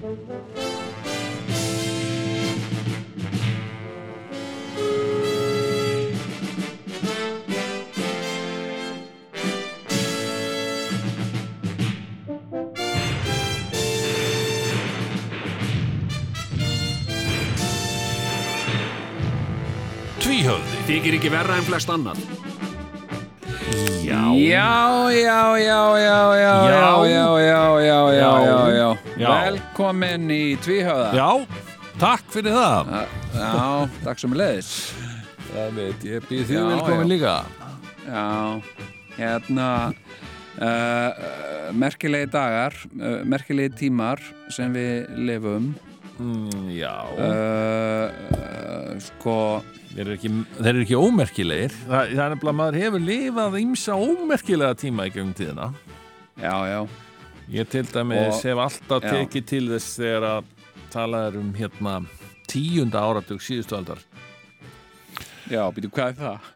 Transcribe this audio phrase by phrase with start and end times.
[0.00, 0.16] Tvíhöfði
[20.88, 22.16] Þykir ekki verra en flest annan
[24.00, 26.64] Já Já, já, já, já, já, Já.
[26.64, 28.96] já, já, já, já, já, já, já.
[29.20, 29.69] Já.
[29.80, 31.06] Velkomin í Tvíhöða.
[31.16, 31.28] Já,
[31.96, 32.90] takk fyrir það
[33.32, 34.68] Já, takk sem leiðis.
[35.54, 37.08] Það veit, ég býð því Já, velkomin já.
[37.14, 37.32] líka
[38.04, 38.26] Já,
[39.16, 39.68] hérna,
[40.60, 41.24] uh,
[41.80, 44.20] merkilegi dagar, uh, merkilegi tímar
[44.52, 45.72] sem við lifum.
[46.20, 49.38] mm, Já Uh, uh, sko,
[49.96, 53.60] Þeir eru ekki, þeir eru ekki ómerkilegir Það, það er nefnilega að maður hefur lifað
[53.64, 55.72] ímsa ómerkilega tíma í gegnum tíðina
[56.36, 56.80] já, já,
[57.50, 59.10] Ég til dæmis hef alltaf já.
[59.10, 60.50] tekið til þess þegar að
[60.92, 61.96] tala er um hérna
[62.50, 63.98] tíunda áratug síðustu aldar
[65.50, 66.48] já, býtu, hvað er það?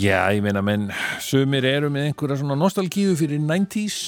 [0.00, 0.88] Já, ég meina, menn
[1.24, 4.00] sumir eru með einhverja svona nostalgíu fyrir 90s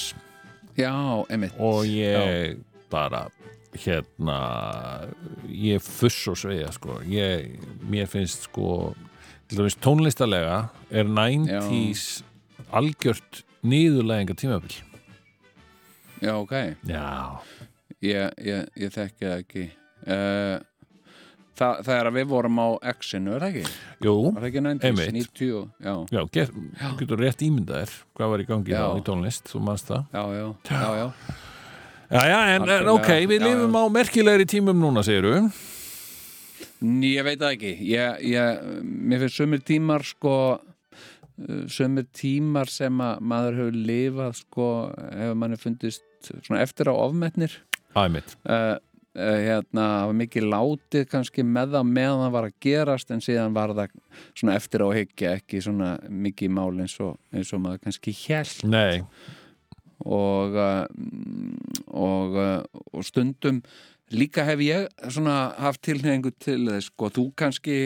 [0.79, 0.93] Já,
[1.29, 1.57] einmitt.
[1.61, 2.59] og ég
[2.93, 3.27] bara
[3.77, 4.41] hérna
[5.47, 7.61] ég fuss og sveiga sko ég,
[7.93, 8.95] mér finnst sko
[9.51, 12.23] til dæmis tónlistarlega er 90s
[12.73, 14.81] algjört niðurlæginga tímabil
[16.21, 16.57] Já, ok.
[16.89, 17.05] Já,
[18.01, 19.63] Ég, ég, ég þekki það ekki.
[20.09, 20.55] Uh,
[21.61, 23.75] það, það er að við vorum á X-inu, er það ekki?
[24.07, 25.19] jú Var það ekki 90s, Einmitt.
[25.19, 26.55] 90, já, Já, get,
[27.03, 28.81] getur rétt ímyndaðir hvað var í gangi Já.
[28.81, 31.07] þá í tónlist, þú manst það já, já, já, já.
[32.11, 35.37] Já, já, en, Algjörlega, ok, við lifum á merkilegri tímum núna, segir þú
[36.81, 37.71] Ný, ég veit það ekki.
[37.91, 44.39] Ég, ég, mér finnst sömur tímar, sko, uh, sömur tímar sem að maður hefur lifað,
[44.41, 44.69] sko,
[45.13, 47.59] hefur manni fundist svona eftir á ofmetnir.
[47.99, 48.77] Æmitt, Uh,
[49.19, 53.25] uh, hérna, það var mikið látið kannski með það meðan það var að gerast en
[53.25, 53.97] síðan var það
[54.39, 58.65] svona eftir á hyggja ekki svona mikið mál eins og, eins og maður kannski hjælt
[58.71, 59.03] nei.
[60.01, 62.39] Og, mm, og,
[62.95, 63.61] og stundum
[64.11, 67.77] líka hef ég svona haft tilhengu til þess sko, þú kannski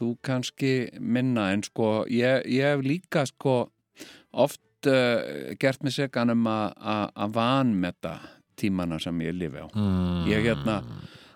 [0.00, 3.56] þú kannski minna en sko ég, ég hef líka sko
[4.32, 8.14] oft uh, gert mig segan um að- að að vanmeta
[8.56, 9.68] tímana sem ég lifi á.
[9.74, 10.26] Mm.
[10.30, 10.82] ég hérna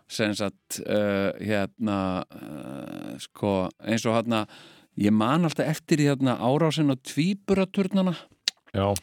[0.09, 4.47] sem sagt uh, hérna uh, sko eins og hérna
[4.97, 8.15] ég man alltaf eftir í hérna árásin á tvíburaturnana
[8.75, 8.95] Já,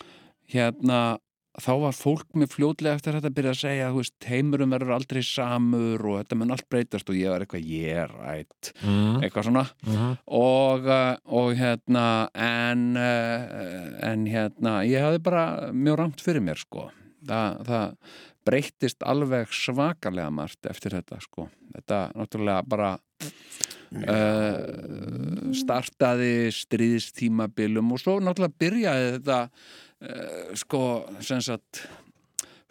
[0.53, 1.17] hérna
[1.61, 5.21] þá var fólk með fljótlega eftir þetta að byrja að segja veist, heimurum verður aldrei
[5.27, 8.73] samur og þetta mun allt breytast og ég var eitthvað ég er rætt,
[9.21, 9.65] eitthvað svona.
[9.85, 16.43] Mm og, uh, og hérna en, uh, en hérna ég hafði bara mjög rangt fyrir
[16.43, 16.89] mér sko.
[17.23, 17.95] Það, það
[18.43, 21.47] breyttist alveg svakalega margt eftir þetta sko.
[21.75, 22.93] Þetta náttúrulega bara
[23.23, 29.51] uh, startaði stríðstímabilum og svo náttúrulega byrjaði þetta uh,
[30.59, 30.81] sko
[31.23, 31.72] sem sagt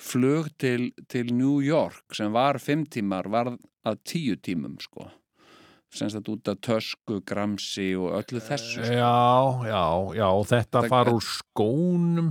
[0.03, 3.47] flug til, til New York sem var fimm tímar var
[3.87, 5.07] að tíu tímum sko
[5.93, 8.95] sem sagt út af tösku, gramsi og öllu þessu sko.
[8.97, 9.12] Já,
[9.69, 9.83] já,
[10.17, 12.31] já, þetta Það- fara úr skónum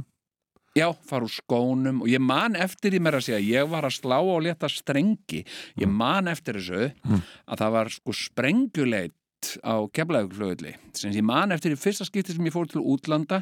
[0.78, 3.98] Já, fara úr skónum og ég man eftir því mér að segja, ég var að
[3.98, 5.42] slá á létta strengi,
[5.76, 9.18] ég man eftir þessu að það var sko sprengjuleit
[9.66, 13.42] á keflaugflögulli sem ég man eftir í fyrsta skipti sem ég fór til útlanda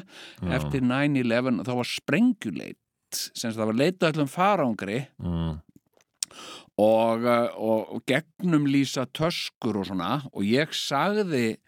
[0.56, 5.52] eftir 9-11 þá var sprengjuleit sem það var leitað öllum farangri mm.
[6.80, 11.58] og, og, og gegnum lýsa töskur og svona og ég sagði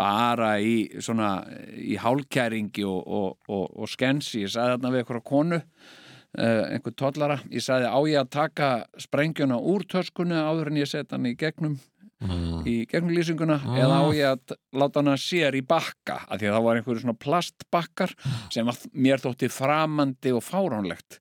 [0.00, 5.60] bara í í hálkæringi og, og, og, og skensi, ég sagði þarna við eitthvað konu
[5.60, 7.38] uh, einhver tollara.
[7.52, 11.36] Ég sagði á ég að taka sprengjuna úr töskunni áður en ég set hann í
[11.38, 11.78] gegnum
[12.20, 16.56] í gegnum lýsinguna eða á ég að láta hana sér í bakka af því að
[16.56, 18.12] það var einhverju svona plastbakkar
[18.52, 21.20] sem mér þótti framandi og fáránlegt.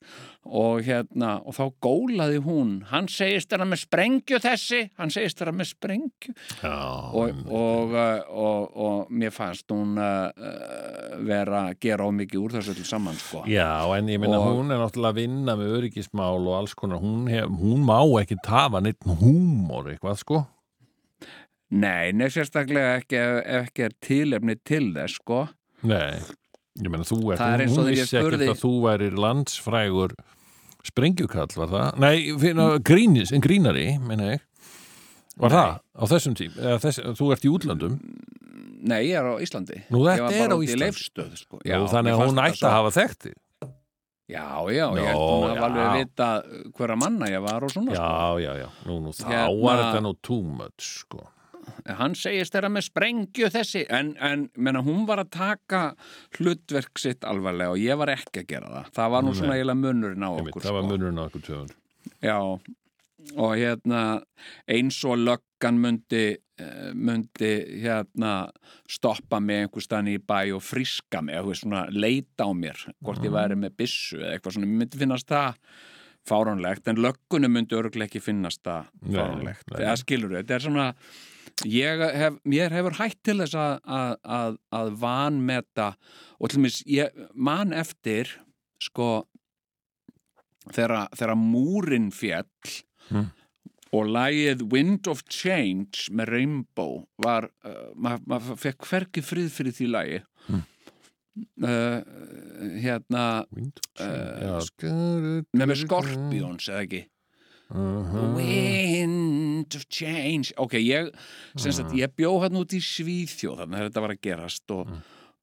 [0.49, 2.69] Og hérna og þá gólaði hún.
[2.89, 6.33] Hann segist þeirra með sprengju þessi hann segist þeirra með sprengju.
[6.63, 6.75] Já,
[7.13, 10.31] og, og, uh, og, og mér fannst hún uh,
[11.27, 13.43] vera að gera á mikið úr þessu til saman sko.
[13.51, 17.27] Já, en ég Og- hún er náttúrulega að vinna með öryggismál og alls konar, hún,
[17.29, 20.45] hef, hún má ekki tafa neitt húmor eitthvað, sko
[21.69, 25.43] Nei, nei, sérstaklega ekki ef, ekki er tilefni til þess sko.
[25.85, 26.17] Nei,
[26.81, 30.15] ég meina þú ert, er hún, vissi ekkert að þú værir landsfrægur
[30.89, 31.99] sprengjukall, var það?
[32.01, 34.45] Nei, finna, grínis, en grínari, meina ég
[35.39, 35.55] Var Nei.
[35.55, 36.55] það á þessum tím?
[36.83, 37.99] Þess, þú ert í útlöndum
[38.79, 40.79] Nei, ég er á Íslandi Nú, þetta er á Íslandi.
[40.81, 41.59] Leifsstöð, sko.
[41.67, 43.37] Já, þannig mér að hún ætti að hafa þekkt þig
[44.29, 45.61] Já, já, ég held að já.
[45.65, 46.25] alveg vita
[46.77, 48.01] hverja manna ég var og svona sko.
[48.03, 51.23] Já, já, já, nú, nú þá Hérna- var þetta nú too much, sko.
[51.99, 55.83] Hann segist þeirra með sprengju þessi en, en menna, hún var að taka
[56.37, 58.91] hlutverk sitt alvarlega og ég var ekki að gera það.
[58.99, 59.57] Það var nú svona Nei.
[59.59, 60.65] eiginlega munurinn á okkur.
[60.65, 60.91] það var sko.
[60.93, 61.75] munurinn á okkur töfund.
[62.23, 62.37] Já,
[63.35, 64.03] og hérna
[64.69, 67.51] eins og löggan myndi, eh, myndi
[67.83, 68.33] hérna
[68.89, 73.23] stoppa mig einhver stann í bæ og friska mig, veist, svona leita á mér hvort
[73.23, 75.55] ég væri með byssu eða eitthvað svona, mér myndi finnast það
[76.29, 80.87] fáránlegt, en löggunum myndi örgulega ekki finnast það fáránlegt, eða skilur þetta er svona
[82.15, 85.89] hef, mér hefur hætt til þess að, að, að, að vanmeta
[86.39, 88.31] og til mér, ég man eftir
[88.83, 89.25] sko
[90.73, 91.09] þegar,
[91.39, 92.45] múrin fjall
[93.09, 93.31] Mm.
[93.97, 99.73] og lagið Wind of Change með Rainbow var, uh, maður ma fekk hvergi frið fyrir
[99.73, 100.19] því lagi
[100.49, 100.61] Mm.
[101.65, 102.01] uh,
[102.83, 103.23] hérna
[103.99, 104.61] Uh,
[105.57, 107.01] með með Scorpions eða ekki
[107.69, 108.33] Uh-huh.
[108.37, 111.11] Wind of Change ok, ég,
[111.61, 114.93] sagt, ég bjó hann út í Svíþjóð þannig að þetta var að gerast og,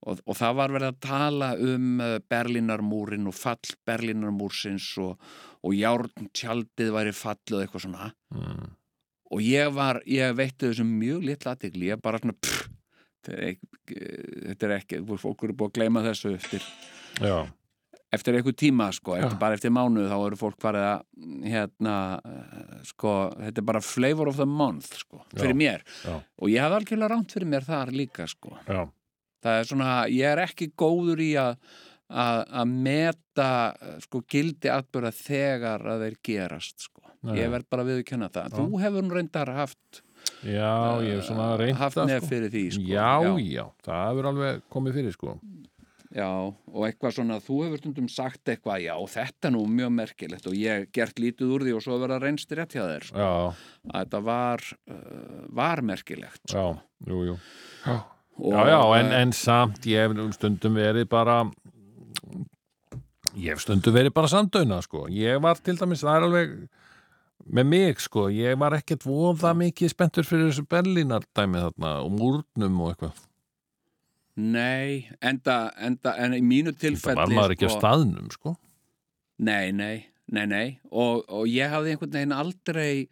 [0.03, 5.21] og, og það var verið að tala um uh, Berlínarmúrin og fall Berlínarmúrsins og,
[5.63, 8.73] og járntjaldið væri fallið og eitthvað svona Mm.
[9.31, 12.65] og ég var, ég veitti þessum mjög litla aðtegli, ég bara svona pff,
[13.23, 14.01] þetta er ekki,
[14.49, 16.67] þetta er ekki fólk eru búið að gleyma þessu eftir
[17.23, 17.37] Já,
[18.15, 22.77] eftir einhver tíma sko, eftir, bara eftir mánuð þá eru fólk farið að hérna, eh,
[22.87, 25.59] sko, þetta er bara flavor of the month sko, fyrir Já.
[25.63, 26.15] mér Já.
[26.39, 28.87] og ég hafði algjörlega rámt fyrir mér þar líka sko, já,
[29.43, 31.59] það er svona ég er ekki góður í að
[32.07, 33.75] að meta
[34.05, 37.41] sko gildi atbyrða þegar að þeir gerast sko, Nei.
[37.41, 40.03] ég verð bara að kenna það, þú hefur nú reyndar haft
[40.47, 42.31] já, ég hef svona eh, reynt haft það, nef sko.
[42.31, 43.11] fyrir því sko, Já,
[43.43, 45.35] já, það hefur alveg komið fyrir, sko.
[46.15, 50.47] Já, og eitthvað svona, þú hefur stundum sagt eitthvað, já, þetta er nú mjög merkilegt
[50.47, 53.25] og ég gert lítið úr því og svo verða reynst rétt hjá þér, sko.
[53.25, 56.69] Já, að þetta var, uh, var merkilegt, já, sko.
[57.11, 57.41] jú, jú.
[57.87, 57.97] Já,
[58.37, 61.39] Og, já, já en, eh, en samt ég hef stundum verið bara
[63.37, 66.53] ég hef stundum verið bara samdöina sko, ég var til dæmis það er alveg
[67.47, 72.81] með mig sko, ég var ekkert voða mikið spenntur fyrir þessu Berlínardæmi þarna og múrnum
[72.85, 73.26] og eitthvað
[74.37, 78.53] Nei, enda, enda, en í mínu það tilfelli, var maður ekki á staðnum sko.
[79.49, 83.07] Nei, nei, nei, nei, og, og ég hafði einhvern veginn aldrei,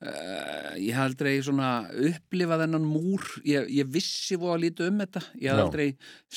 [0.00, 1.68] uh, ég hafði aldrei svona
[2.08, 5.86] upplifað þennan múr, ég, ég vissi voða lítið um þetta, ég hafði aldrei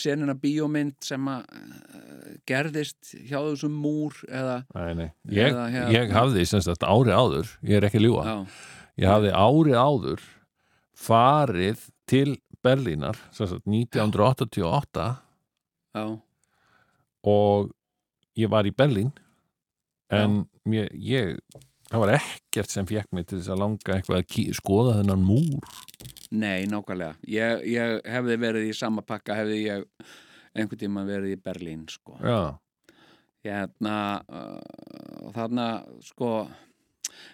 [0.03, 5.09] senina bíómynd sem að uh, gerðist hjá þessum múr eða, Nei, nei.
[5.31, 8.25] Ég, Eða hérna- ég hafði sem sagt ári áður, ég er ekki að ljúga.
[8.27, 8.65] Já,
[9.03, 10.27] ég hafði ári áður
[10.95, 12.35] farið til
[12.65, 15.05] Berlínar sagt 1988
[15.95, 16.05] já,
[17.25, 17.71] og
[18.37, 19.13] ég var í Berlín
[20.13, 21.37] en mér, ég
[21.89, 25.79] það var ekkert sem fekk mig til þess að langa eitthvað að skoða þennan múr.
[26.35, 29.85] Nei, nákvæmlega, ég, ég hefði verið í sama pakka, hefði ég
[30.55, 32.17] einhvern tíma verið í Berlín, sko.
[32.19, 32.57] já,
[33.45, 35.67] hérna uh, þarna
[36.03, 36.31] sko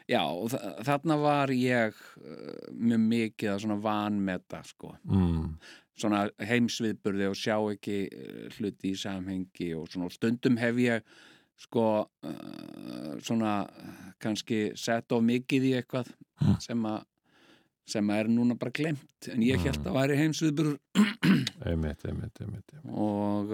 [0.10, 0.22] já,
[0.88, 5.45] þarna var ég uh, mjög mikið að svona vanmeta sko, mm,
[6.01, 11.06] svona heimsviðburði og sjá ekki uh, hluti í samhengi og svona stundum hef ég
[11.62, 13.56] sko uh, svona
[14.22, 16.11] kannski sett of mikið í eitthvað
[16.42, 16.56] Mm.
[16.57, 17.04] sem að
[17.92, 19.28] sem að er núna bara glemt.
[19.30, 20.78] En ég held að væri heimsviðburður.
[21.69, 22.88] Einmitt, einmitt, einmitt, einmitt.
[22.90, 23.52] og,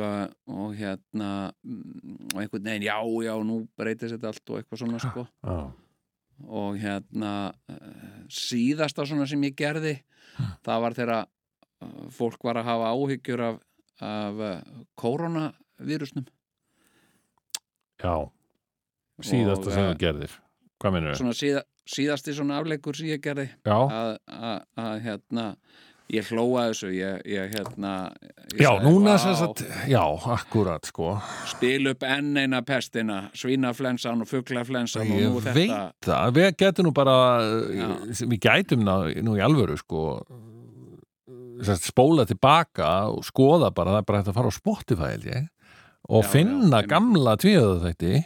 [0.48, 2.96] og hérna mm, og einhvern veginn, já,
[3.28, 5.26] já, nú breytist þetta allt og eitthvað svona sko.
[5.44, 5.58] Já,
[6.46, 7.34] og hérna
[7.72, 9.96] uh, síðasta svona sem ég gerði
[10.66, 13.62] það var þegar uh, fólk var að hafa áhyggjur af,
[14.06, 16.28] af uh, koronavírusnum
[17.98, 18.30] já.
[19.18, 20.34] Síðasta Og, sem eh, þú gerðir.
[20.78, 21.20] Hvað minnur þau?
[21.24, 23.48] svona síða, síðasti svona afleikur sem ég gerði.
[23.66, 25.48] Að hérna
[26.14, 27.94] ég hlóa þessu ég, ég hérna
[28.54, 30.02] ég já, sagði, núna sem sagt já,
[30.38, 31.18] akkurat sko.
[31.52, 36.50] Spil upp enn eina pestina svínaflensan og fuglaflensan og Ég nú veit þetta það, við
[36.64, 37.18] getum nú bara
[37.68, 37.90] Já.
[38.24, 40.06] við gætum nú í alvöru sko
[41.66, 45.30] sagt, spóla tilbaka og skoða bara, það er bara hægt að fara á Spotify held
[45.34, 45.48] ég
[46.08, 48.26] og Já, finna gamla tvíðað þetta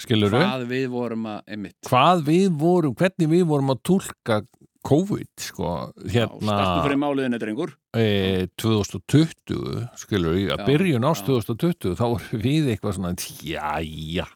[0.00, 4.40] skilur hvað við vorum að emitt, hvað við vorum, hvernig við vorum að tólka
[4.86, 5.72] COVID sko,
[6.06, 7.74] hérna startu fyrir máliðinu drengur.
[7.96, 11.32] E, 2020 skilur við, að Já, byrjun ást já.
[11.34, 14.26] 2020 þá vorum við eitthvað svona jæja,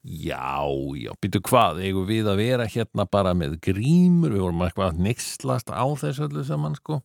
[0.00, 0.46] já,
[1.02, 5.04] já býtu hvað, eigum við að vera hérna bara með grímur, við vorum eitthvað að
[5.08, 7.02] nixlast á þessu öllu saman sko.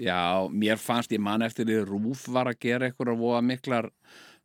[0.00, 3.90] Já, mér fannst ég mann eftir því Rúf var að gera eitthvað að voða miklar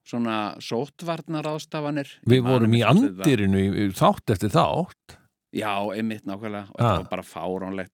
[0.06, 5.16] svona sótvarnar ástafanir Við vorum í andirinu í, í þátt eftir þátt
[5.56, 6.68] Já, einmitt nákvæmlega.
[6.74, 7.94] Og það var bara fáránlegt.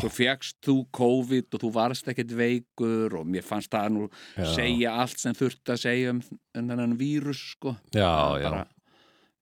[0.00, 4.46] Svo fegst þú COVID og þú varst ekkert veikur og mér fannst það nú já,
[4.54, 6.22] segja allt sem þurfti að segja um,
[6.56, 7.76] um þennan vírus sko.
[7.92, 8.48] Já, Það já.
[8.48, 8.62] bara,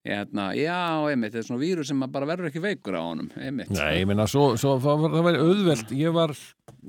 [0.01, 0.77] Hérna, já,
[1.11, 3.69] einmitt, þetta er svona vírus sem bara verður ekki veikur á honum, einmitt.
[3.69, 6.33] Nei, ég svo það var, auðvelt, ég var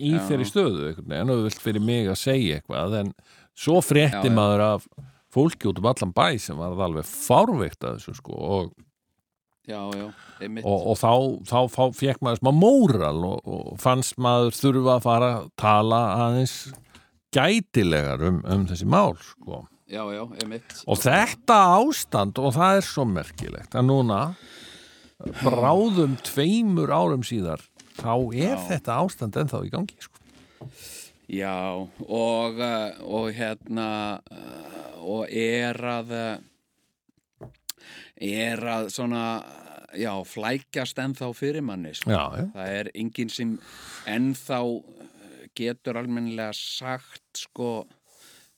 [0.00, 0.22] í Já.
[0.30, 3.10] þeirri stöðu, veginn, auðvelt fyrir mig að segja eitthvað, en
[3.52, 4.86] svo frétti maður af
[5.32, 8.72] fólki út um allan bæ sem var alveg fárveikt að þessu, sko, og,
[9.62, 10.08] Já, já,
[10.66, 11.10] og, og þá,
[11.46, 16.00] þá, þá fekk maður smá móral og, og fannst maður þurfa að fara að tala
[16.24, 16.56] aðeins
[17.32, 19.62] gætilegar um, um þessi mál, sko.
[19.92, 20.02] Já.
[20.02, 24.20] Og þetta ástand, og það er svo merkilegt, að núna
[25.42, 27.62] bráðum tveimur árum síðar,
[28.00, 30.18] þá er þetta ástand ennþá í gangi, sko.
[31.32, 33.88] Já, og, uh, og hérna,
[34.26, 36.32] uh, og er að, uh,
[38.22, 39.24] er að svona,
[39.98, 42.12] já, flækjast ennþá fyrir manni, sko.
[42.14, 42.46] Já.
[42.54, 43.56] Það er enginn sem
[44.10, 47.72] ennþá uh, getur almennilega sagt, sko,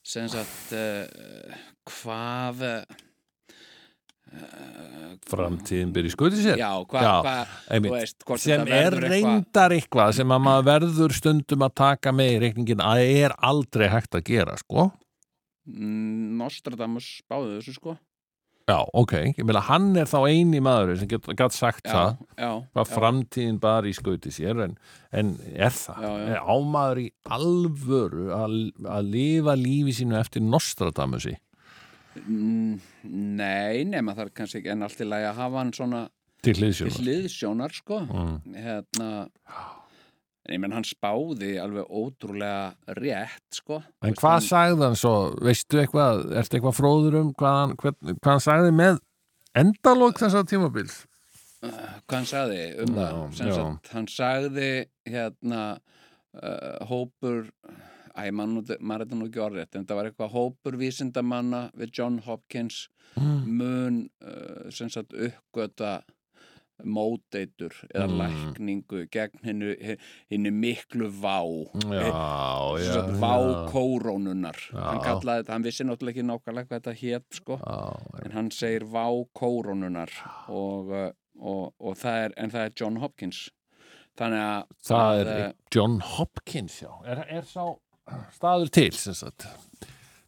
[0.04, 2.68] sem sagt, uh, hvað,
[5.30, 6.56] Framtíðin byrja í skuti sér.
[6.58, 11.62] já, hvað, Já, hvað, þú veist, sem er reyndar eitthvað sem að maður verður stundum
[11.62, 14.88] að taka með í reikningin að er aldrei hægt að gera, sko.
[15.64, 17.94] Nostradamus spáði þessu sko
[18.64, 22.48] Já, ok, ég meina hann er þá eini maður sem gat sagt já, það já,
[22.72, 22.94] hvað já.
[22.96, 24.78] framtíðin bara í skauti sér en,
[25.12, 26.06] en er það?
[26.32, 27.06] Er ámaður í
[27.36, 28.54] alvöru að,
[28.88, 31.34] að lifa lífi sínu eftir Nostradamusi?
[32.24, 32.78] Mm,
[33.36, 36.02] Nei, nema það er kannski ekki en allt í lagi að hafa hann svona
[36.44, 36.98] Til til hliðsjónar?
[37.04, 38.34] hliðsjónar sko Mm.
[38.64, 39.08] hérna
[40.44, 44.98] en ég menn hann spáði alveg ótrúlega rétt sko En Veist, hvað hann- sagði hann
[45.00, 45.14] svo?
[45.40, 49.00] Veistu eitthvað, ertu eitthvað fróður um hvað hann, hvað, hvað hann sagði með
[49.64, 51.00] endalók þessar tímabils?
[51.64, 53.08] hvað hann sagði um Já,
[53.38, 54.70] það sagt, hann sagði
[55.08, 55.62] hérna
[56.36, 57.46] uh, hópur
[58.14, 61.94] æ, mann, maður er þetta nú ekki orðrétt en það var eitthvað hópur vísindamanna við
[62.00, 63.42] John Hopkins Mm.
[63.46, 63.96] mun
[64.26, 66.00] uh, sem sagt uppgöta
[66.82, 68.18] móteitur eða Mm.
[68.18, 69.74] lækningu gegn hinnu,
[70.30, 71.38] hinnu miklu vá
[71.86, 73.34] Já, sem já, vá
[73.70, 75.04] kórónunar hann Já.
[75.04, 78.84] kallaði þetta, hann vissi náttúrulega ekki nákvæmlega hvað þetta hét sko, já, en hann segir
[78.90, 79.06] vá
[79.38, 80.10] kórónunar
[80.48, 83.50] og, uh, og, og það er, en það er John Hopkins
[84.18, 86.90] þannig að Það að, er John Hopkins, já.
[87.06, 87.64] Er, er sá
[88.34, 89.46] staður til, sem sagt?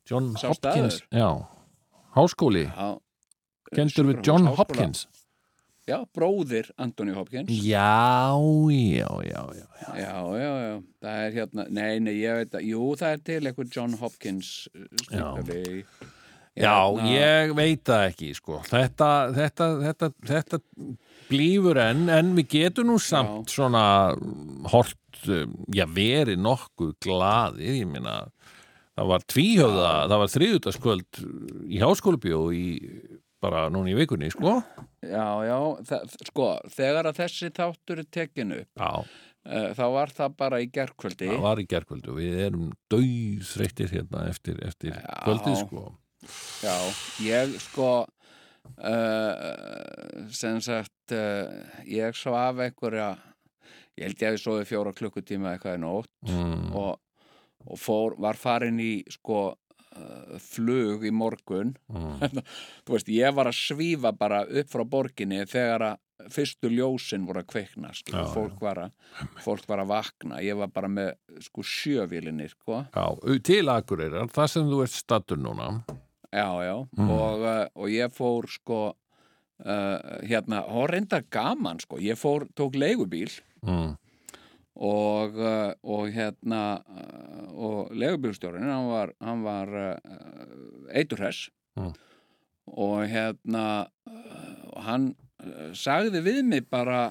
[0.09, 1.03] John Sá Hopkins, staður?
[1.11, 1.47] já.
[2.17, 2.97] Háskóli, á,
[3.75, 4.47] kendur við John.
[4.57, 5.07] Hopkins.
[5.87, 8.35] Já, bróðir Anthony Hopkins Já,
[8.73, 9.67] já, já, já.
[9.97, 10.75] Já, já, já,
[11.05, 14.53] það er hérna, nei, nei, ég veit að, jú, það er til eitthvað John Hopkins
[14.75, 15.85] uh, stúdíói.
[16.57, 18.63] Já, Hérna- ég veit það ekki, sko.
[18.65, 20.61] Þetta, þetta, þetta, þetta
[21.29, 23.83] blífur enn, en við getum nú samt svona
[24.73, 28.17] hort, um, já, verið nokkuð glaðið, ég meina,
[28.97, 31.23] það var tvíhjóða, það var þriðutaskvöld
[31.69, 32.65] í háskólubjó í
[33.43, 34.57] bara núna í vikunni, sko.
[35.07, 35.59] Já, já,
[36.31, 40.71] sko, þegar að þessi þáttur er tekinu upp, Já, uh, þá var það bara í
[40.73, 41.29] gerkvöldi.
[41.31, 45.85] það var í gerkvöldu og við erum döðþreyttir hérna eftir, eftir kvöldið, sko.
[46.65, 46.75] Já,
[47.23, 47.91] ég sko,
[49.07, 51.51] uh, sem sagt, uh,
[51.87, 53.13] ég svaf einhverja,
[53.97, 56.73] ég held ég að ég sofi fjóra klukkutíma eitthvað í nótt Mm.
[56.75, 56.99] og,
[57.67, 59.55] og fór, var farin í, sko,
[60.43, 62.43] flug í morgun Mm.
[62.87, 67.43] þú veist, ég var að svífa bara upp frá borginni þegar að fyrstu ljósin voru
[67.43, 68.93] að kveikna skil, Já, fólk, var að,
[69.45, 71.11] fólk var að vakna ég var bara með
[71.45, 72.81] sko sjövílinni sko.
[72.95, 73.05] Já,
[73.45, 75.83] til Akureyrar, það sem þú ert stattur núna.
[76.33, 77.11] já, já, Mm.
[77.11, 78.81] og, uh, og ég fór sko
[79.65, 83.31] uh, hérna, og reyndar gaman sko, ég fór, tók leigubíl
[83.67, 83.97] Mm.
[84.77, 91.91] Og, uh, og hérna uh, og leigubílstjórin hann var, hann var uh, eiturhess Mm.
[92.73, 93.63] og hérna
[94.81, 95.11] hann
[95.77, 97.11] sagði við mig bara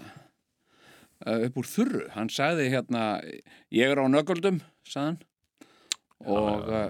[1.22, 2.00] upp úr þurru.
[2.15, 3.03] Hann sagði hérna
[3.69, 4.57] ég er á nögöldum
[4.89, 5.19] sagði hann.
[6.25, 6.89] Og, uh,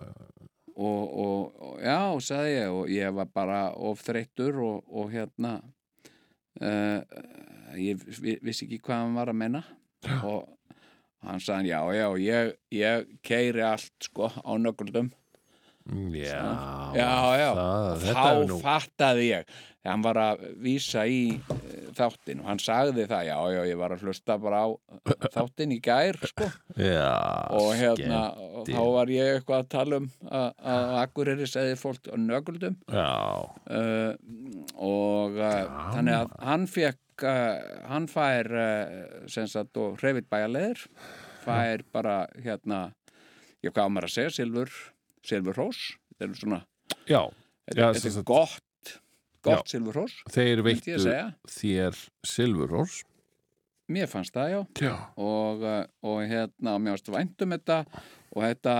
[0.71, 2.71] og, og, og já, sagði ég.
[2.79, 5.57] Og ég var bara of þreyttur og, og hérna
[6.61, 7.03] uh,
[7.75, 9.63] ég vi- vissi ekki hvað hann var að menna
[10.23, 10.47] og
[11.25, 15.11] hann sagði já, já, ég, ég keiri allt sko á nögguldum
[15.85, 16.41] Já,
[16.97, 19.49] já, já, Það, þá nú fattaði ég.
[19.85, 23.77] Þegar hann var að vísa í eh, þáttinn og hann sagði það, já, já, ég
[23.77, 24.67] var að hlusta bara á
[25.35, 26.47] þáttinn í gær, sko.
[26.81, 27.11] Já,
[27.53, 32.09] og hérna, og þá var ég eitthvað að tala um að að Akureyri segði fólk
[32.17, 33.13] nöguldum Já,
[33.45, 34.17] uh,
[34.73, 35.61] og uh,
[35.93, 40.81] þannig að hann fekk hann fær uh, sem sagt og hreyfitt bæjarleðir
[41.45, 42.79] fær bara hérna
[43.63, 44.71] ég hvað á maður að segja, silfur
[45.25, 45.81] silfur hrós,
[46.19, 46.61] þetta er svona
[47.09, 47.21] já,
[47.71, 48.93] þetta, er sagt- gott
[49.45, 50.97] gott silfur hrós, þeir veittu
[51.55, 53.03] þér silfurós
[53.85, 54.59] mér fannst það já.
[54.81, 57.83] Já, og, uh, og hérna mér varst vænt um þetta
[58.35, 58.73] og þetta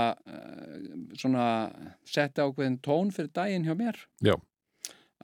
[1.15, 1.45] svona
[2.09, 3.99] setti ákveðin tón fyrir daginn hjá mér.
[4.25, 4.33] Já,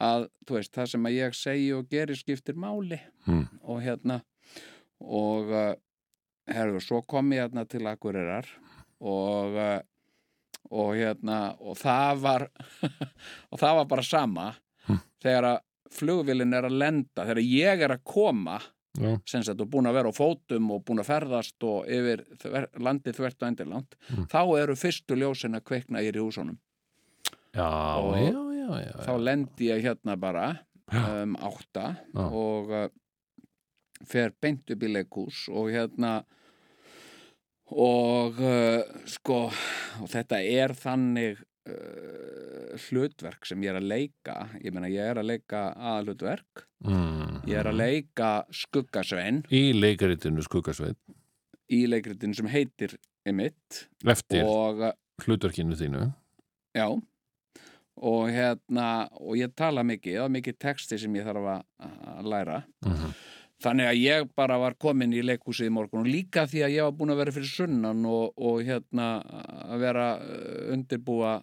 [0.02, 3.46] að veist, það sem að ég segi og geri skiptir máli Mm.
[3.64, 4.22] og hérna
[5.02, 5.74] og uh,
[6.50, 8.48] herru, svo kom ég hérna til Akureyrar
[9.02, 9.80] og uh,
[10.72, 12.46] og hérna og það var
[13.52, 14.52] og það var bara sama
[14.88, 14.98] Hm.
[15.22, 15.58] þegar að
[15.94, 18.56] flugvillin er að lenda þegar ég er að koma
[18.98, 22.24] já, sem sagt og búin að vera á fótum og búin að ferðast og yfir
[22.42, 24.26] þver, landið þvert og endilangt Mm.
[24.34, 26.58] þá eru fyrstu ljósin að kveikna í húsunum
[27.54, 27.68] já,
[28.02, 30.48] Og já, já, já, þá lendi ég hérna bara
[30.92, 32.26] um, átta Já.
[32.26, 32.88] og uh,
[34.08, 36.22] fer beint upp í leikhús og hérna
[37.72, 39.46] og uh, sko
[40.02, 41.40] og þetta er þannig
[41.70, 44.36] uh, hlutverk sem ég er að leika.
[44.64, 47.42] Ég meina ég er að leika aðhlutverk mm.
[47.50, 49.44] ég er að leika skuggasvein.
[49.52, 51.00] Í leikaritinu Skuggasveit
[51.72, 56.08] í leikritin sem heitir Emitt eftir og uh, hlutverkinu þínu.
[56.74, 56.88] Já
[58.02, 58.88] og hérna
[59.20, 62.64] og ég tala mikið og mikið texti sem ég þarf að, læra.
[62.86, 63.14] Mm
[63.62, 66.88] þannig að ég bara var komin í leikhúsið í morgun og líka því að ég
[66.88, 69.08] var búin að vera fyrir sunnan og, og hérna
[69.68, 71.36] að vera uh, undirbúa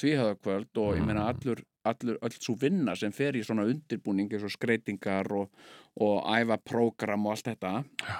[0.00, 4.46] tvíhöðakvöld og ég meina allur, allur öll svo vinna sem fer í svona undirbúning eins
[4.46, 5.66] og skreitingar og,
[6.02, 7.74] og æfa prógram og allt þetta.
[8.02, 8.16] Já.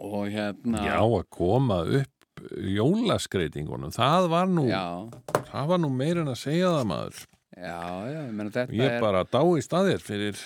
[0.00, 2.13] og hérna Já, að koma upp
[2.74, 4.82] jólaskreitingunum það var nú, já,
[5.50, 7.22] það var nú meir en að segja það maður
[7.54, 7.78] já,
[8.10, 10.38] já, þetta Ég er bara dái staðir fyrir,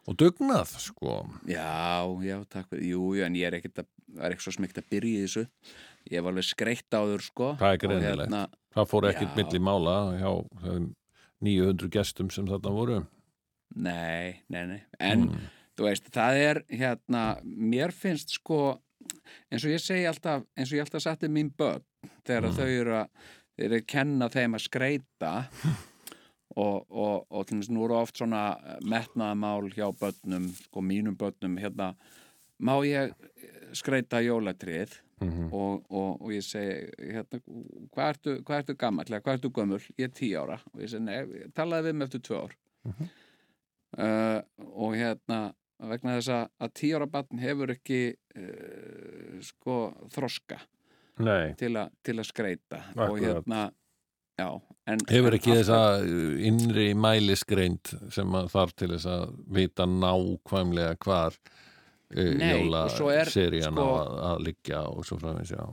[0.06, 1.18] og dugnað, sko.
[1.50, 4.54] Já, já, takk fyrir, jú, jú, en ég er ekkert að, það er ekki svo
[4.60, 5.46] smikt að byrja í þessu.
[6.14, 7.48] Ég var alveg skreitt áður, sko.
[7.58, 8.56] Það er Og greinilegt.
[8.76, 9.36] Það fór ekkert Já.
[9.42, 10.88] milli mála hjá þeim
[11.50, 13.00] 900 gestum sem þarna voru.
[13.76, 14.82] Nei, nei, nei.
[15.04, 15.50] En, Mm.
[15.76, 18.60] Þú veist, það er, hérna, mér finnst, sko,
[19.52, 21.84] eins og ég segi alltaf, eins og ég alltaf satti mín börn,
[22.26, 22.56] þegar Mm.
[22.58, 23.10] þau eru að,
[23.58, 25.32] þeir eru að kenna þeim að skreita
[26.56, 28.44] og, og, og til dæmis nú eru oft svona
[28.82, 31.94] metnaðamál hjá börnum, sko, mínum börnum, hérna,
[32.60, 33.12] má ég
[33.76, 35.02] skreita jólatrið?
[35.24, 37.38] Mm og, og, og ég segi hérna,
[37.96, 40.58] hvað ertu, hvað ertu gammal hvað ertu gömul, ég er tíu ára.
[40.74, 42.56] Og ég segi, nei, talaði við mig eftir tvö ár.
[42.84, 43.06] Mhm.
[43.96, 44.42] uh,
[44.76, 45.38] og hérna
[45.80, 48.02] vegna þess að, að tíu ára batn hefur ekki
[48.40, 49.80] uh, sko
[50.14, 50.60] þroska
[51.60, 53.26] til, a, til að skreita og Akkurat.
[53.28, 53.60] hérna
[54.40, 54.48] já,
[54.92, 60.98] en, hefur ekki alltaf- þessa innri mælisgreind sem að þarf til þess að vita nákvæmlega
[61.06, 65.64] hvar uh, og er, jólaserían sko- að, að liggja og svo framins, já.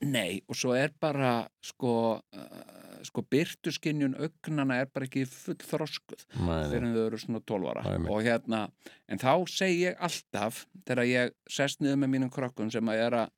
[0.00, 6.24] Nei, og svo er bara sko, uh, sko byrtuskinjun augnana er bara ekki full þroskuð
[6.34, 6.92] þegar nei.
[6.94, 8.10] þau eru svona 12 ára Einmitt.
[8.12, 8.60] og hérna,
[9.08, 13.18] en þá segi ég alltaf þegar ég sest niður með mínum krokkum sem að er
[13.24, 13.30] að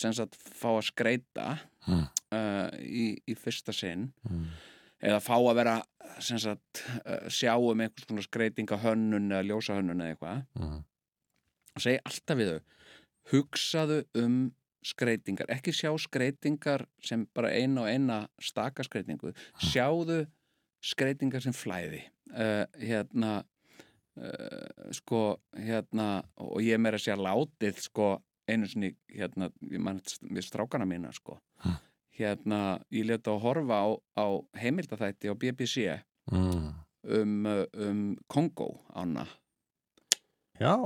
[0.00, 1.48] sem sagt fá að skreita
[1.88, 2.02] Mm.
[2.36, 4.42] uh, í, í fyrsta sinn Mm.
[5.00, 5.78] eða fá að vera
[6.20, 10.66] sem sagt uh, sjá um einhvers konar skreitinga hönnun eða ljósa hönnun eða eitthvað
[11.76, 12.60] og segi alltaf við þau
[13.32, 14.36] hugsaðu um
[14.86, 20.24] skreitingar ekki sjá skreitingar sem bara eina og eina staka skreitingu sjáðu
[20.80, 22.02] skreitingar sem flæði.
[22.30, 23.42] Uh, hérna
[24.16, 28.10] uh, sko hérna og ég er meira að segja látið sko
[28.50, 31.36] einu sinni hérna ég mann við strákana mína sko.
[31.64, 31.76] Hm.
[32.20, 32.60] hérna
[32.92, 34.26] ég leta að horfa á, á
[34.60, 36.74] heimildaþætti á BBC Mm.
[37.10, 39.24] um, uh, um Kongo ána
[40.60, 40.76] Já,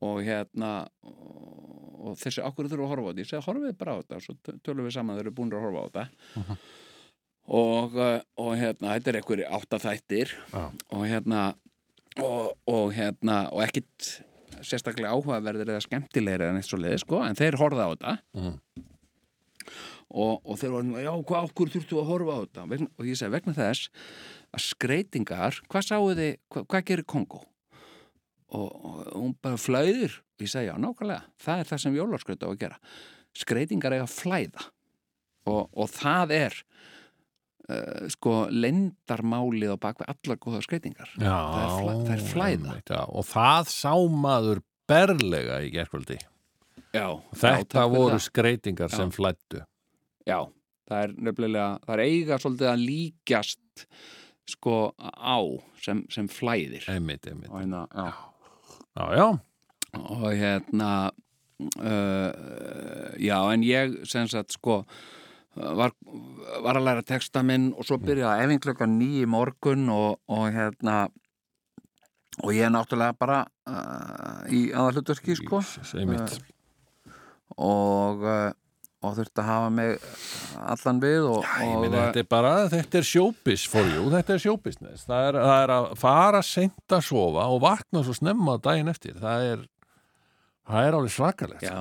[0.00, 0.70] og hérna
[1.02, 4.20] og, og þessi okkur þurfa að horfa á þetta ég segi horfið bara á þetta
[4.24, 6.04] svo tö- tölum við saman þeir eru búin að horfa á þetta
[6.40, 6.58] Mhm.
[7.46, 10.64] og, uh, og hérna þetta er einhverju áttaþættir Já.
[10.90, 11.42] og hérna
[12.18, 14.22] og, og hérna og ekkit
[14.64, 18.54] sérstaklega áhugaverðir eða skemmtilegri en eitt svo leiði sko en þeir horfa á þetta Mm.
[20.16, 23.32] og, og þeir voru, já, hvað okkur þurftu að horfa á þetta og ég segi
[23.34, 23.88] vegna þess
[24.56, 27.42] að skreitingar, hvað sáu þið hvað, hvað gerir Kongo
[28.56, 32.48] og, og hún bara flöður ég segi, já, nákvæmlega, það er það sem jólarskraut á
[32.50, 32.80] að gera.
[33.36, 34.66] Skreitingar eiga flæða.
[35.46, 36.56] Og, og það er
[37.70, 42.74] uh, sko lendarmálið á bakveg allar góða skreitingar Já, það er, flæ, það er flæða.
[42.90, 43.92] já, og það sá
[44.26, 46.18] maður berlega í gerkvöldi
[46.96, 47.06] já,
[47.42, 48.24] þetta voru það.
[48.26, 49.62] skreitingar sem flættu
[50.26, 50.38] já,
[50.90, 53.86] það er nefnilega það er eiga svolítið að líkjast
[54.56, 55.38] sko á
[55.82, 56.84] sem, sem flæðir.
[56.90, 57.50] Einmitt, einmitt.
[57.50, 58.10] Og hérna, já
[58.96, 59.28] já, já,
[60.00, 61.10] og hérna
[61.80, 64.82] uh, já en ég sem sagt sko
[65.56, 65.92] var,
[66.64, 70.50] var að læra texta minn og svo byrjaði æfing klukkan ný í morgun og, og
[70.52, 71.06] hérna
[72.44, 75.62] og ég er náttúrulega bara uh, í aðalhuturski sko.
[75.64, 76.36] Jesus, einmitt.
[77.56, 78.65] Og, uh, og
[79.04, 79.98] þurfti að hafa mig
[80.56, 84.34] allan við og, Ég og meina, þetta er bara, þetta er sjóbis for you, þetta
[84.34, 88.56] er sjóbisnes það er, það er að fara seint að sofa og vakna svo snemma
[88.64, 89.18] daginn eftir.
[89.20, 89.66] Það er
[90.66, 91.76] það er alveg svakalegt já,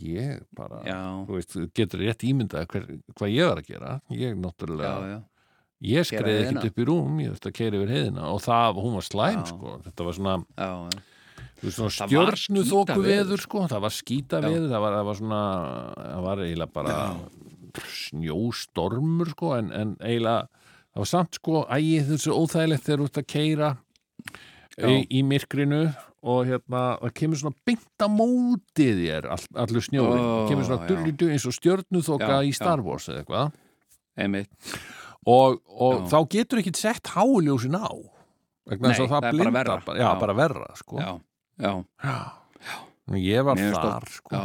[0.00, 2.86] ég bara, já, þú veist, getur rétt ímyndað hver,
[3.18, 3.96] hvað ég var að gera.
[4.14, 5.18] Ég já, náttúrulega, já.
[5.90, 6.48] ég Keyra skreið heiðina.
[6.54, 9.42] ekkert upp í rúm ég þurfti að keira yfir heiðina og það, hún var slæm
[9.42, 9.46] Já.
[9.52, 10.38] sko, þetta var svona,
[11.60, 13.08] stjörnuþóku skítaveður.
[13.10, 15.40] veður sko, það var skýta veður það var, það var svona,
[16.00, 16.98] það var eiginlega bara
[18.10, 20.46] snjóstormur sko, en, en eiginlega
[20.90, 23.70] það var samt sko, ægi þessu óþægilegt þegar þú ert að keira
[24.80, 25.82] í, í myrkrinu
[26.20, 30.82] og hérna, það kemur svona beint á móti þér all, allur snjórin, Ó, kemur svona
[30.84, 30.88] já.
[30.90, 32.52] dullidu eins og stjörnuþóka Já, í.
[32.58, 33.54] Star Wars eða eitthvað
[35.30, 37.88] og, og þá getur ekki sett háljósin á
[38.70, 39.76] Nei, að það, það er bara verra.
[39.86, 40.10] bara, já, Já.
[40.20, 41.00] bara verra sko.
[41.60, 41.72] Já,
[42.04, 42.18] já,
[43.20, 44.34] ég var Mér þar sko.
[44.36, 44.44] já.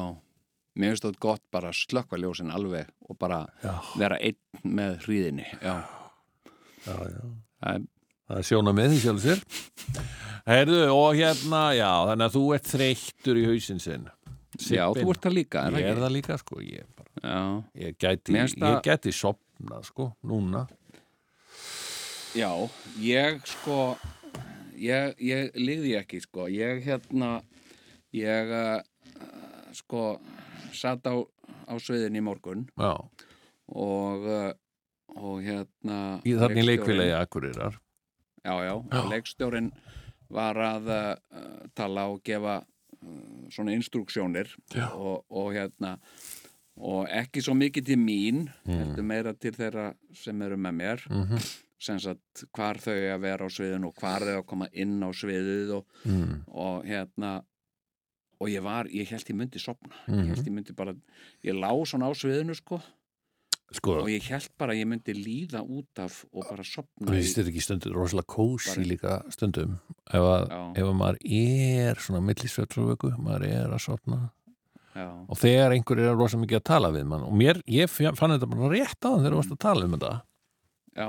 [0.76, 3.74] Mér finnst það gott bara að slökka ljósin alveg og bara Já.
[3.96, 5.76] vera einn með hríðinni já,
[6.86, 7.22] Já, já.
[7.64, 7.86] það er
[8.28, 9.44] það er sjóna með því sjálf sér.
[10.46, 14.04] Heyrðu, og hérna, já, þannig að þú ert þreyttur í hausinn sinn.
[14.66, 16.02] Já, þú ert það líka, er Ég er ekki?
[16.04, 17.40] það líka, sko Ég, bara,
[17.86, 20.66] ég, gæti, ég gæti sopnað, sko, núna.
[22.36, 22.52] Já,
[23.00, 23.80] ég sko
[24.80, 27.42] ég, ég liði ekki sko, ég hérna
[28.16, 28.80] ég uh,
[29.76, 30.20] sko
[30.76, 31.16] satt á,
[31.68, 32.94] á sviðin í morgun Já,
[33.72, 34.54] og uh,
[35.16, 37.78] og hérna í þannig leikfélagi Akureyrar.
[38.46, 39.02] Já, já, Já.
[39.10, 39.72] leikstjórin
[40.30, 41.12] var að uh,
[41.74, 44.52] tala og gefa uh, svona instruksjónir
[44.92, 45.96] og, og hérna
[46.76, 48.80] og ekki svo mikið til mín Mm.
[48.82, 51.04] heldur meira til þeirra sem eru með mér.
[51.10, 54.98] Mm sem sagt hvar þau að vera á sviðinu og hvar þau að koma inn
[55.06, 56.34] á sviðið og, mm.
[56.52, 57.32] og hérna
[58.42, 60.20] og ég var, ég held ég myndi sopna Mhm.
[60.26, 60.94] ég held ég myndi bara,
[61.46, 62.82] ég lá svona á sviðinu sko.
[63.74, 67.38] Sko, og ég held bara ég myndi líða út af og bara sopna Þú veist
[67.40, 69.80] þetta ekki stundum rosalega kósi líka stundum?
[70.06, 74.20] Ef að, ef að maður er svona millisveitruvöku, maður er að sopna
[74.96, 78.32] Já, og þegar einhver er rosa mikið að tala við mann og mér, ég fann
[78.32, 80.12] þetta bara rétt á þegar þú varst að tala um þetta.
[80.96, 81.08] Já,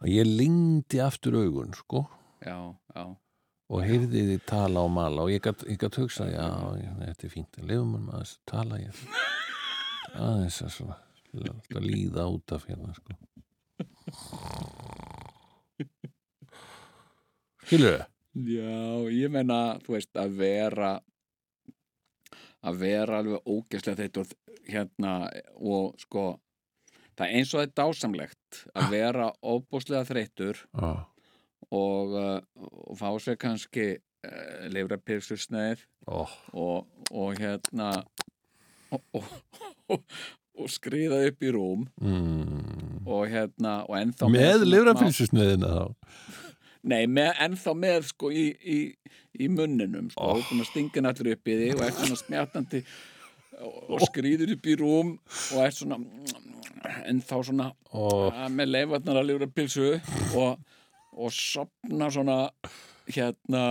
[0.00, 2.04] og ég lingdi aftur augun sko.
[2.44, 2.58] Já,
[2.94, 3.04] já.
[3.66, 6.46] Og heyrði þið tala og mala og ég gat hugsað, já,
[6.78, 7.58] já, þetta er fínt.
[7.58, 9.00] En lefum mann aðeins að tala ég
[10.14, 11.00] aðeins að svona
[11.36, 13.16] að líða út af hérna sko.
[17.66, 18.06] Skilur þau?
[18.46, 20.90] Já, ég meina, þú veist, að vera
[22.66, 24.26] að vera alveg ógeðslega þetta og
[24.66, 25.12] hérna
[25.56, 26.24] og sko
[27.16, 30.90] það er eins og þetta dásamlegt að vera óbúslega þreyttur Já,
[31.72, 32.40] og, uh,
[32.90, 37.90] og fá sér kannski uh, leifrapilsusneið ó, og, og hérna
[38.94, 39.32] og,
[39.90, 40.00] og,
[40.72, 43.04] skriða upp í rúm mm.
[43.06, 45.86] og hérna og ennþá með smá- lifrafylsusneðina þá
[46.86, 48.76] Nei, með, ennþá með sko í, í,
[49.42, 50.38] í munninum sko, Oh.
[50.38, 50.60] oh.
[50.68, 52.82] stinga hann allir upp í því og er svona smjatandi
[53.58, 55.98] og, og skrýður upp í rúm og er svona
[57.06, 59.88] ennþá svona og að, með leifarnar að lifra pilsu
[60.38, 60.58] og,
[61.16, 62.38] og sopna svona
[63.06, 63.64] hérna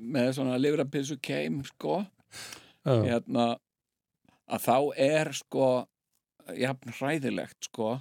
[0.00, 2.02] með svona lifra pilsu keim sko.
[2.82, 3.52] Já, hérna
[4.52, 5.68] að þá er sko
[6.58, 7.94] jafn hræðilegt sko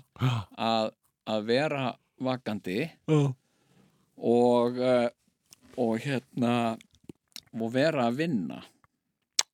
[0.58, 0.92] að,
[1.30, 1.84] að vera
[2.22, 3.20] vakandi já,
[4.18, 5.10] og uh,
[5.80, 6.78] og hérna
[7.52, 8.62] og vera að vinna.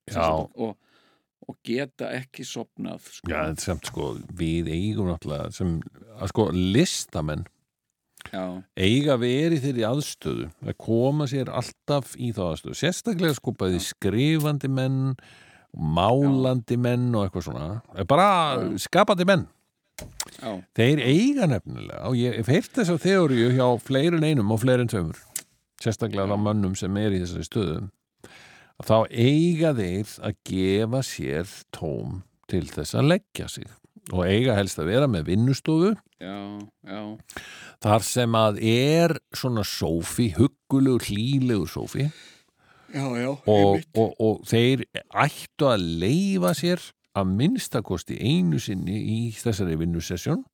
[0.07, 0.77] Já, og,
[1.47, 3.31] og geta ekki sopnað sko.
[3.31, 5.77] já, en samt sko við eigum náttúrulega sem,
[6.17, 7.45] að sko listamenn
[8.33, 8.43] já,
[8.75, 12.79] eiga verið þeirri aðstöðu að koma sér alltaf í þá aðstöðu.
[12.81, 15.13] Sérstaklega sko bæði skrifandi menn
[15.77, 17.67] málandi menn og eitthvað svona.
[18.09, 18.67] Bara Já.
[18.87, 19.47] skapandi menn.
[20.37, 24.89] Já, þeir eiga nefnilega og ég hef heyrt þessa þeoríu hjá fleirin einum og fleirin
[24.91, 25.17] tveimur
[25.81, 27.87] sérstaklega á mönnum sem er í þessari stöðum
[28.77, 33.69] að þá eiga þeir að gefa sér tóm til þess að leggja sig
[34.13, 35.91] og eiga helst að vera með vinnustofu.
[36.17, 36.37] Já,
[36.87, 37.01] já,
[37.83, 42.07] þar sem að er svona sófi, huggulegur, hlýlegur sófi.
[42.93, 46.85] Já, já og, og, og þeir ættu að leifa sér
[47.17, 50.45] að minnstakosti einu sinni í þessari vinnusessjón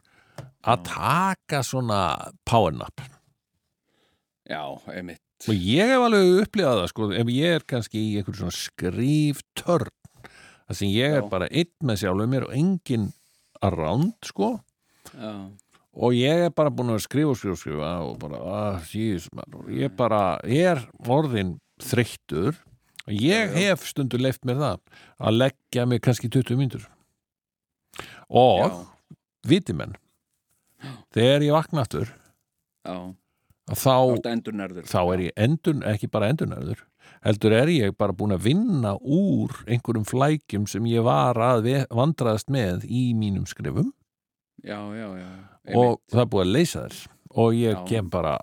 [0.63, 1.99] að taka svona
[2.47, 3.03] powernap
[4.47, 8.39] já, einmitt og ég hef alveg upplifað það sko, ef ég er kannski í einhverjum
[8.39, 9.91] svona skriftörn
[10.67, 11.29] þar sem ég er Já.
[11.31, 13.09] bara einn með sjálfum mér og enginn
[13.63, 14.53] around sko.
[15.11, 15.33] Já,
[15.93, 19.67] og ég er bara búin að skrifa og skrifa og skrifa og bara, síðus og
[19.73, 22.55] ég bara, ég er orðin þreyttur.
[23.03, 26.87] Og ég Já, hef stundur leift mér það að leggja mig kannski 20 mínútur.
[28.31, 28.69] Og já,
[29.51, 29.97] viti menn
[31.13, 32.07] þegar ég vakna aftur
[32.87, 32.95] já
[33.77, 33.95] þá,
[34.89, 36.83] Þá er ég endur, ekki bara endurnæður
[37.23, 42.51] heldur er ég bara búin að vinna úr einhverjum flækjum sem ég var að vandraðast
[42.51, 43.93] með í mínum skrifum.
[44.63, 45.31] Já, já, já
[45.71, 46.97] og það er búið að leysa þér
[47.43, 48.37] og ég kem bara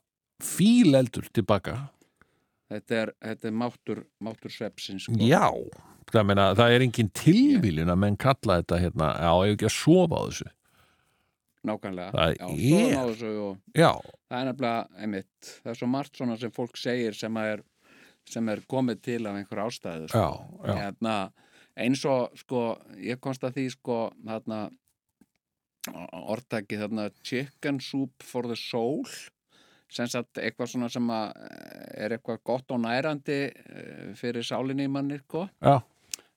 [0.44, 1.76] fíleldur tilbaka.
[2.70, 5.16] Þetta er, þetta er máttur, máttur svepsins sko.
[5.18, 5.50] já,
[6.12, 9.68] það, meina, það er engin tilvíljun að menn kalla þetta hérna, já, ég hef ekki
[9.68, 10.50] að sofa á þessu
[11.66, 12.10] Nákvæmlega.
[12.14, 12.96] Það já, er-
[13.44, 13.58] og
[14.30, 17.62] það er nefnilega einmitt það er svo margt svona sem fólk segir sem er,
[18.24, 20.18] sem er komið til af einhver ástæðu sko.
[20.18, 20.30] já,
[20.70, 21.16] já, Hérna,
[21.76, 22.62] eins og sko,
[22.96, 24.62] ég komst að því sko, þarna
[26.12, 29.04] orðtaki þarna chicken soup for the soul
[29.90, 34.86] sem sagt eitthvað svona sem að eh, er eitthvað gott og nærandi eh, fyrir sálinni
[34.86, 35.48] í manni sko.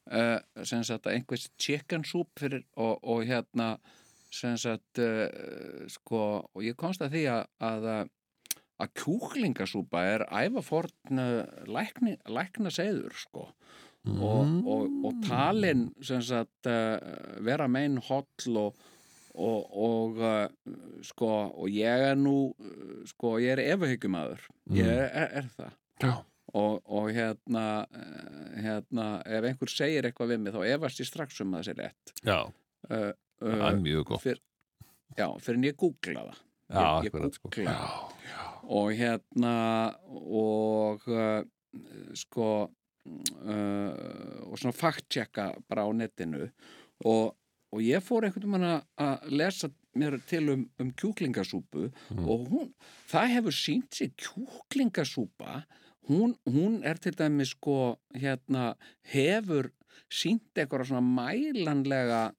[0.04, 0.36] Uh,
[0.68, 3.78] sem sagt að einhvers chicken soup fyrir, og, og hérna
[4.34, 7.90] sagt uh, sko, og ég komst að því að að,
[8.84, 11.22] að kjúklingasúpa er ævaforn
[11.70, 13.48] lækni, lækna seður sko.
[14.04, 16.98] Og, og, og talin sem sagt uh,
[17.46, 18.82] vera megin holl og
[19.34, 22.52] og, og uh, sko og ég er nú
[23.10, 24.44] sko ég er efuhyggjumæður
[24.76, 25.72] ég er, er, er það.
[26.04, 26.14] Já,
[26.54, 27.66] og, og hérna,
[27.96, 31.68] eh, hérna ef einhver segir eitthvað við mig þá efast ég strax um að það
[31.70, 32.14] sé rétt.
[32.28, 32.40] Já,
[32.90, 33.12] uh,
[33.44, 34.22] það er mjög gott.
[34.24, 34.40] fyr,
[35.18, 36.42] já, fyrir en ég googla það.
[36.74, 37.50] Já, ég, ég sko.
[37.50, 39.56] googla já, og hérna
[40.14, 41.44] og uh,
[42.16, 43.94] sko uh,
[44.50, 46.48] og svona fact-checka bara á netinu.
[47.06, 47.34] Og,
[47.74, 52.28] og ég fór einhvern veginn að- lesa mér til um, um kjúklingasúpu Mm.
[52.30, 52.74] og hún,
[53.10, 55.64] það hefur sínt sig kjúklingasúpa
[56.10, 58.76] hún, hún er til dæmis sko hérna
[59.14, 59.70] hefur
[60.10, 62.34] sínt eitthvað svona mælanlega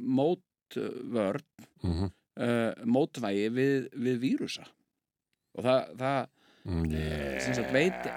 [0.00, 1.44] mótvörn
[1.82, 2.08] mhm,
[2.40, 4.66] uh, mótvægi við, við vírusa.
[5.56, 6.24] Og það, það
[6.66, 8.08] sem sagt veit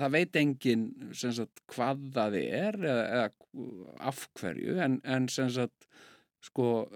[0.00, 3.28] það veit engin sagt hvað það er eða, eða
[4.08, 5.86] af hverju en, en sem sagt
[6.42, 6.86] sko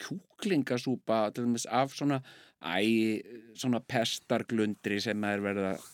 [0.00, 2.20] kjúklingasúpa til dæmis af svona
[2.64, 3.20] æ,
[3.58, 5.88] svona pestarglundri sem er verið að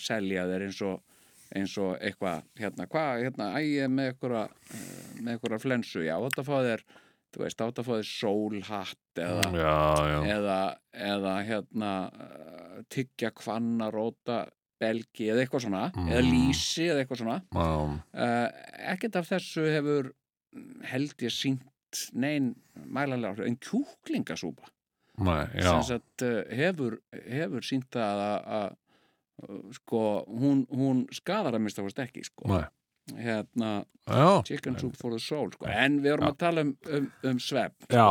[0.00, 1.02] selja þeir eins og
[1.54, 4.54] eins og eitthvað, hérna, hvað, hérna, æ, ég er með eitthvað,
[5.20, 6.84] með eitthvað flensu, já, þetta fá þér,
[7.36, 9.76] þú veist, þetta fá þér sólhatt eða, já,
[10.10, 10.58] já, eða,
[11.12, 14.40] eða hérna uh, tyggja kvanna róta
[14.80, 16.30] belgi eða eitthvað svona eða Mm.
[16.34, 17.36] lýsi eða eitthvað svona.
[17.56, 17.68] Já,
[18.26, 18.48] uh,
[18.92, 20.10] ekkert af þessu hefur
[20.52, 22.50] mm, held ég sínt nein
[22.84, 24.66] mælanlega áhrif, en kjúklingasúpa
[25.16, 28.74] Nei, já, sem sagt uh, hefur, hefur sínt að, að
[29.76, 32.48] sko, hún, hún skadar að mista fórst ekki sko.
[32.48, 32.64] Nei.
[33.22, 35.66] hérna, já, chicken soup for the soul sko.
[35.70, 36.30] en við erum Já.
[36.32, 38.06] að tala um, um, um svepp Já.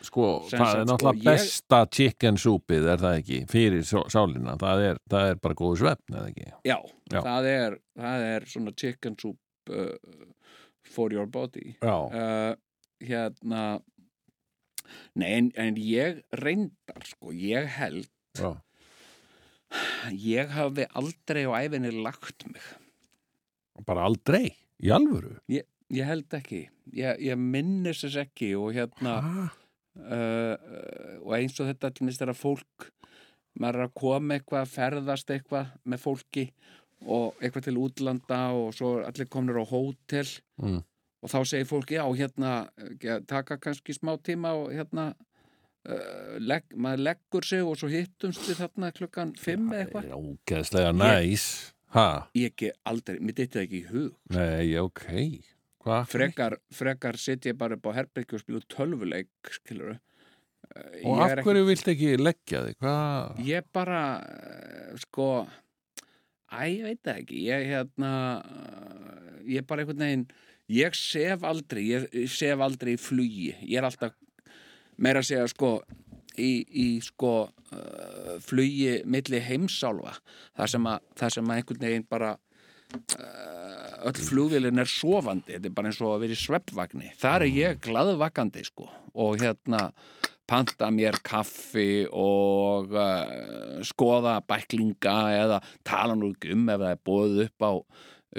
[0.00, 0.06] sko.
[0.08, 3.84] sko, Sem það er sagt, náttúrulega sko, ég- besta chicken súpið, er það ekki, fyrir
[3.84, 6.46] sá- sálina, það er, það er bara góðu svefn, eða ekki?
[6.64, 6.78] Já,
[7.12, 7.20] Já.
[7.26, 9.36] Það, er, það er svona chicken soup
[9.68, 10.24] uh,
[10.94, 12.56] for your body Já, uh,
[13.04, 13.66] hérna
[15.18, 18.54] nei, en, en ég reyndar sko, ég held já,
[20.12, 22.62] ég hafi aldrei á æfinni lagt mig
[23.86, 24.50] bara aldrei,
[24.82, 25.36] í alvöru.
[25.48, 29.14] ég, ég held ekki ég, ég minnis þess ekki og hérna
[29.98, 30.54] uh,
[31.24, 32.88] og eins og þetta minnst er að fólk
[33.58, 36.44] maður er að koma eitthvað, ferðast eitthvað með fólki
[37.06, 40.26] og eitthvað til útlanda og svo allir komnir á hótel
[40.58, 40.80] Mm.
[41.22, 42.52] og þá segir fólk, já, hérna
[42.98, 45.12] eh, taka kannski smá tíma og hérna
[45.86, 50.94] uh, legg, maður leggur sig og svo hittumst við þarna klukkan fimm eða eitthvað ógeðslega
[50.96, 51.46] næs.
[52.36, 55.06] Ég ekki aldrei, mér dytti það ekki í hug Nei, ok.
[55.78, 56.10] Hvað?
[56.12, 59.94] frekar, frekar sitt ég bara upp á herbyggju og spilu tölvuleik skilur
[61.08, 62.76] Og af hverju vilt ekki leggja þig?
[62.82, 63.40] Hvað?
[63.46, 65.28] ég bara eh, sko
[66.52, 68.12] æ, ég veit ekki ég hérna
[68.42, 70.26] eh, ég bara einhvern veginn
[70.68, 74.12] ég sef aldrei ég, ég sef aldrei í flugi ég er alltaf
[74.98, 75.72] meira að segja sko
[76.38, 80.16] í, í sko uh, flugi milli heimsálfa
[80.58, 85.56] það sem að, það sem að einhvern veginn bara uh, öll flugvélin er sofandi.
[85.56, 89.40] Þetta er bara eins og að vera í sveppvagni þar er ég glaðvakandi sko og
[89.42, 89.88] hérna
[90.48, 97.42] panta mér kaffi og uh, skoða bæklinga eða tala nú um ef það er bóð
[97.44, 97.72] upp á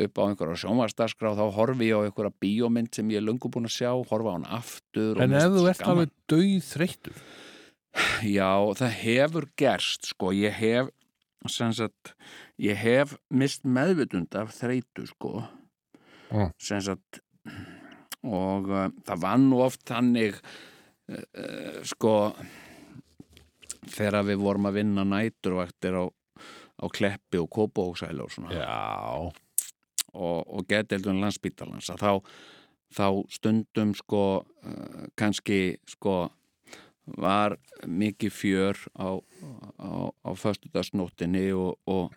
[0.05, 3.69] upp á einhverja sjónvarsdagskrá þá horfi ég á einhverja bíómynd sem ég er lungu búin
[3.69, 7.21] að sjá horfa á hann aftur En ef þú ert alveg döið þreyttur
[8.23, 10.91] Já, það hefur gerst sko, ég hef
[11.47, 12.13] sagt,
[12.59, 15.43] ég hef mist meðvitund af þreytu sko.
[16.29, 16.51] Mm.
[16.59, 17.21] sagt,
[18.21, 22.35] og uh, það var nú oft þannig uh, uh, sko
[23.89, 28.53] þegar við vorum að vinna næturvaktir á, á Kleppi og Kópóksæli og svona.
[28.53, 29.31] Já
[30.13, 32.11] og, og geteldun landsbítalans að þá,
[32.97, 36.29] þá stundum sko uh, kannski sko
[37.17, 37.55] var
[37.87, 39.17] mikið fjör á,
[39.81, 42.13] á, á föstudagsnóttinni og, og,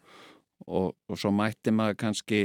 [0.67, 2.43] og, og svo mætti maður kannski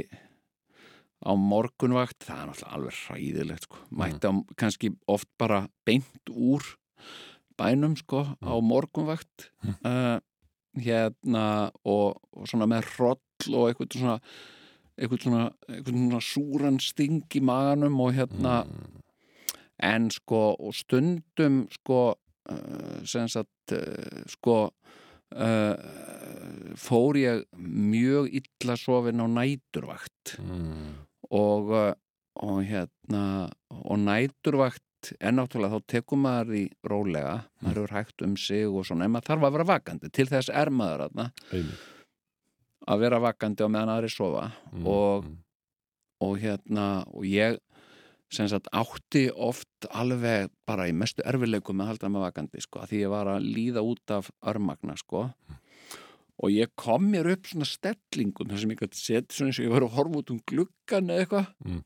[1.18, 6.64] á morgunvakt, það er náttúrulega alveg hræðilegt sko, mætti á, kannski oft bara beint úr
[7.58, 9.50] bænum sko á morgunvakt
[9.82, 10.18] uh,
[10.78, 14.18] hérna og, og svona með hroll og eitthvað svona
[14.98, 18.62] eitthvað svona, eitthvað svona súran sting í maganum og hérna
[19.78, 22.00] en sko og stundum sko
[22.50, 25.76] uh, sem sagt uh, sko uh,
[26.78, 30.38] fór ég mjög illa sofin á næturvakt.
[30.42, 31.06] Mm.
[31.30, 31.72] og,
[32.42, 38.34] og hérna og næturvakt en náttúrulega þá tekum maður í rólega, maður eru hægt um
[38.40, 40.10] sig og svona, en maður þarf að vera vakandi.
[40.10, 41.28] Til þess er maður aðna
[42.88, 44.86] að vera vakandi á meðan aðri sofa Mm.
[44.86, 45.24] og,
[46.24, 47.58] og hérna og ég
[48.30, 52.90] sem sagt átti oft alveg bara í mestu erfileikum að halda mig vakandi sko, að
[52.92, 55.30] því ég var að líða út af örmagna sko
[56.38, 59.64] og ég kom mér upp svona stellingum þar sem ég gæti sett svona eins og
[59.66, 61.80] ég var að horfa út um gluggan eða eitthvað Mm.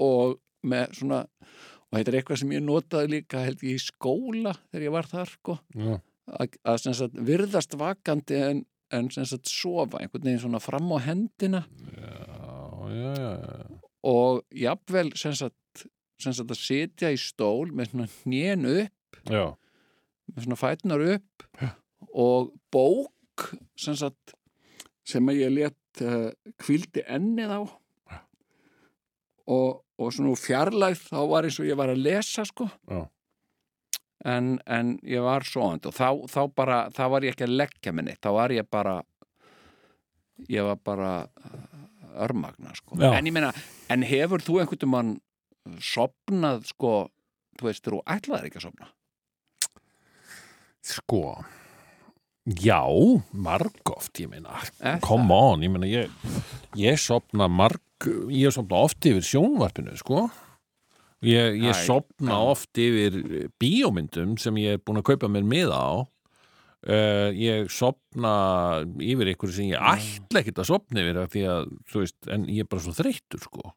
[0.00, 4.56] og með svona og þetta er eitthvað sem ég notaði líka held ég í skóla
[4.72, 6.00] þegar ég var þar sko Já.
[6.40, 10.92] að, að sem sagt virðast vakandi en, en sem sagt sofa einhvern veginn svona fram
[10.92, 11.64] á hendina.
[11.96, 15.86] Já, já, já, og jafnvel sem sagt,
[16.20, 19.46] sem sagt að sitja í stól með svona hnén upp Já,
[20.32, 21.46] með svona fætnar upp
[22.12, 23.48] og bók
[23.80, 24.36] sem sagt
[25.08, 26.28] sem að ég let uh,
[26.60, 27.60] kvildi ennið á.
[29.44, 32.68] Og, og svona úr fjarlægð þá var eins og ég var að lesa sko.
[32.88, 33.02] Já.
[34.24, 37.94] En, en ég var svoand og þá, þá bara, þá var ég ekki að leggja
[37.96, 38.98] minni, þá var ég bara
[40.50, 42.98] ég var bara uh, örmagna sko.
[42.98, 43.12] Já.
[43.14, 43.52] en ég meina,
[43.92, 45.12] en hefur þú einhvern mann
[45.80, 46.94] sopnað sko
[47.58, 48.90] þú veist, þú ætlaðir ekki að sopna
[50.84, 51.26] sko
[52.44, 52.84] Já,
[53.32, 54.58] margóft, ég meina.
[55.00, 56.10] Come on, ég meina ég,
[56.76, 57.80] ég sopna marg
[58.28, 60.26] ég sopna oft yfir sjónvarpinu, sko
[61.24, 63.16] Ég, ég sopna oft yfir
[63.60, 65.92] bíómyndum sem ég er búin að kaupa mér miða á.
[66.84, 68.34] Uh, ég sopna
[69.00, 72.68] yfir ykkur sem ég ætla ekkert að sopna yfir að, þú veist, en ég er
[72.68, 73.72] bara svo þreyttur, sko.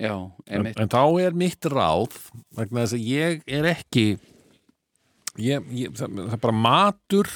[0.00, 0.14] Já,
[0.48, 2.14] en, en þá er mitt ráð
[2.56, 4.04] vegna þess að ég er ekki
[5.40, 7.30] ég, ég, það, það er bara matur.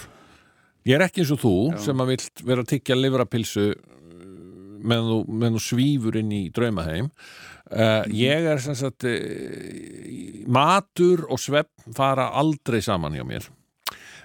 [0.84, 1.80] Ég er ekki eins og þú Já.
[1.86, 3.66] sem að vilt vera að tyggja livrapilsu
[4.84, 7.10] meðan þú, meðan þú svífur inn í draumaheim
[7.72, 9.14] uh, ég er sem sagt uh,
[10.50, 13.48] matur og svepp fara aldrei saman hjá mér.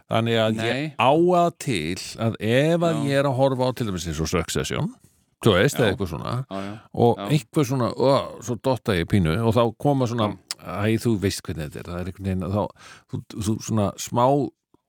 [0.09, 0.65] Þannig að Nei.
[0.65, 4.21] ég á að til að ef að ég er að horfa á til dæmis eins
[4.23, 4.87] og Succession
[5.45, 6.71] þú veist, eða eitthvað svona Já, já,
[7.05, 7.25] og Já.
[7.35, 11.69] eitthvað svona, ó, svo dotta ég pínu og þá koma svona, æ, þú veist hvernig
[11.69, 14.25] þetta er, það er einhvern veginn, þá, þú, þú svona smá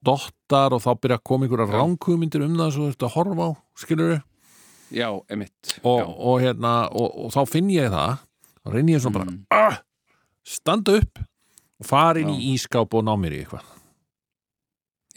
[0.01, 1.77] dottar og þá byrja að koma einhverja Já.
[1.77, 3.49] ránkugmyndir um það svo þú ert að horfa á,
[3.85, 4.19] skilur við
[4.91, 5.77] já, einmitt.
[5.87, 8.17] Og, og hérna, og, og þá finn ég það
[8.61, 9.43] þá reynir ég svona Mm.
[9.49, 9.81] bara ah,
[10.45, 11.19] standa upp
[11.81, 12.37] og fara inn Já.
[12.39, 13.65] í ískáp og ná mér í eitthvað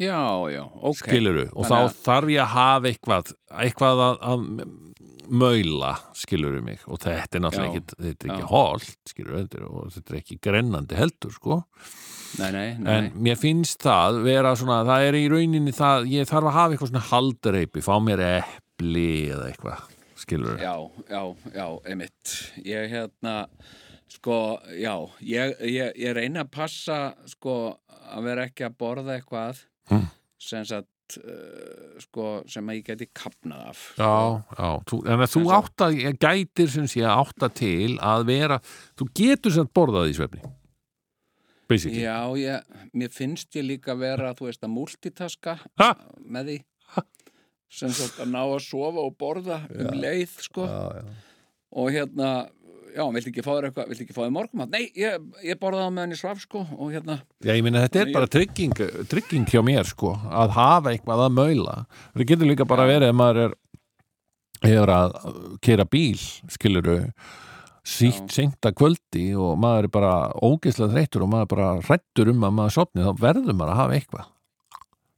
[0.00, 0.18] já,
[0.50, 4.48] já, ok skilur og Þannig þá þarf ég að hafa eitthvað eitthvað að, að
[5.40, 7.80] maula, skilur mig og þetta er náttúrulega Já.
[7.80, 8.48] ekki, þetta er ekki Já.
[8.50, 11.60] holt skilur þetta er, og þetta er ekki grennandi heldur sko,
[12.34, 16.26] Nei, nei, nei, en mér finnst það vera svona, það er í rauninni það, ég
[16.26, 19.84] þarf að hafa eitthvað svona haldreipi fá mér epli eða eitthvað
[20.24, 20.74] skilur Já,
[21.10, 21.22] já,
[21.54, 22.34] já, einmitt.
[22.64, 23.36] Ég hérna
[24.14, 24.38] sko,
[24.78, 26.98] já, ég, ég, ég reyna að passa
[27.30, 27.54] sko
[28.14, 29.62] að vera ekki að borða eitthvað
[29.92, 30.06] Mm.
[30.40, 34.12] sem sagt uh, sko, sem að ég geti kapnað af Já,
[34.56, 35.88] já, þú, en að þú svo- átta
[36.24, 38.56] gætir sem sé að átta til að vera,
[38.96, 40.40] þú getur sem borðað í svefni
[41.68, 42.00] basically.
[42.04, 42.64] Já, ég,
[42.96, 45.90] mér finnst ég líka vera, þú veist, að multitaska Ha?
[46.24, 46.56] með því
[47.74, 51.16] sem sagt að ná að sofa og borða um leið, sko já, já.
[51.74, 52.28] og hérna,
[52.94, 54.64] já, viltu ekki fá þér eitthvað viltu ekki fá þér morgum?
[54.70, 58.02] Nei, ég, ég borðaði á meðan ég svaf, sko og hérna, Já, ég meina þetta
[58.04, 58.76] er Ég- bara trygging,
[59.10, 61.78] trygging hjá mér sko, að hafa eitthvað að maula
[62.14, 62.92] það getur líka bara Já.
[62.94, 63.56] verið ef maður er
[64.64, 65.16] hefur að
[65.66, 66.16] kera bíl
[66.54, 66.98] skiluru
[67.84, 68.36] sítt Já.
[68.38, 72.54] seinta kvöldi og maður er bara ógeðslega þreyttur og maður er bara hrættur um að
[72.60, 74.30] maður sopni, þá verður maður að hafa eitthvað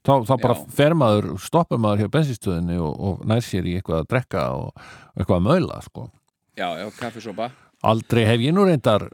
[0.06, 4.04] þá, þá bara fer maður stoppar maður hjá bensinstöðinni og, og nær sér í eitthvað
[4.04, 6.08] að drekka og, eitthvað að maula sko
[6.56, 7.52] já, já, kaffisopa
[7.86, 9.04] Aldrei hef ég nú reyndar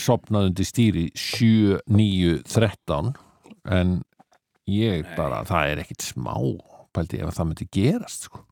[0.00, 3.12] sopnað undir stýri 7, 9, 13
[3.76, 3.98] en
[4.66, 5.14] ég Nei.
[5.18, 6.34] bara, það er ekkit smá
[6.96, 8.42] pældi ef það myndi gerast sko.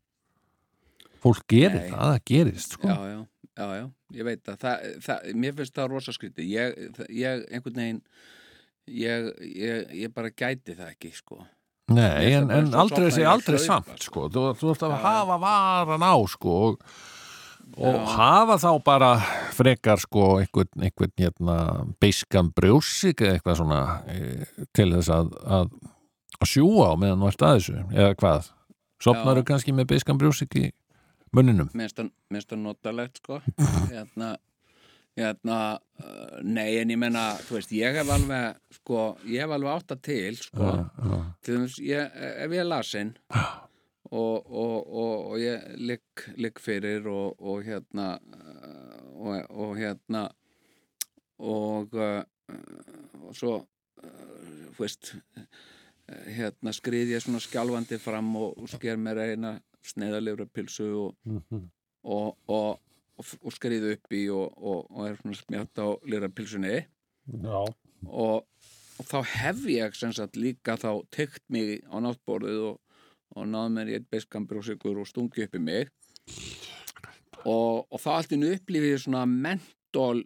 [1.24, 1.90] fólk gerir Nei.
[1.90, 2.90] það, það gerist sko.
[2.92, 3.18] já, já,
[3.56, 3.84] já, já,
[4.18, 6.78] ég veit að það, það, mér finnst það rosa skrítið ég,
[7.08, 8.02] ég einhvern veginn
[8.92, 11.40] ég, ég, ég bara gæti það ekki, sko
[11.92, 14.28] Nei, Mér en, finnst en aldrei sé aldrei samt sko.
[14.32, 16.86] þú, þú ert að hafa varan á sko, og,
[17.76, 19.10] og hafa þá bara
[19.52, 21.56] frekar sko, einhvern, einhvern hérna,
[22.00, 25.74] beiskan brjósik eða eitthvað svona e, til þess að, að,
[26.40, 28.48] að sjúa á meðan þú ert að þessu eða hvað,
[29.04, 29.48] sopnaru Já.
[29.52, 30.64] kannski með beiskan brjósik í
[31.36, 31.68] munninum?
[31.76, 33.42] Minnst það minnst það notalegt sko.
[33.92, 34.36] Hérna,
[35.16, 39.70] hérna uh, nei en ég menna þú veist ég hef alveg sko ég hef alveg
[39.76, 41.18] átta til sko Já, já.
[41.46, 43.12] til þess ég ef ég er lasin
[44.10, 50.24] og, og, og, og ég ligg, ligg fyrir og, og hérna uh, og, og hérna
[51.38, 52.22] og uh,
[53.24, 55.46] og svo uh, þú veist uh,
[56.36, 59.54] hérna skrið ég svona skjálfandi fram og, og sker mér eina
[59.84, 61.64] sneiðalifra pilsu og Mhm.
[62.04, 62.36] og,
[63.20, 66.80] og, skriðu upp í og, og, og er svona smjátt á lýra pilsunni.
[68.04, 68.44] Og,
[68.98, 69.84] og þá hef ég
[70.16, 72.80] sagt líka þá tekt mig á náttborðið og,
[73.34, 75.88] og náð mér í eitt beiskamber og sigur og stungi upp í mig.
[77.44, 80.22] Og, og þá allt einu upplifið svona mentól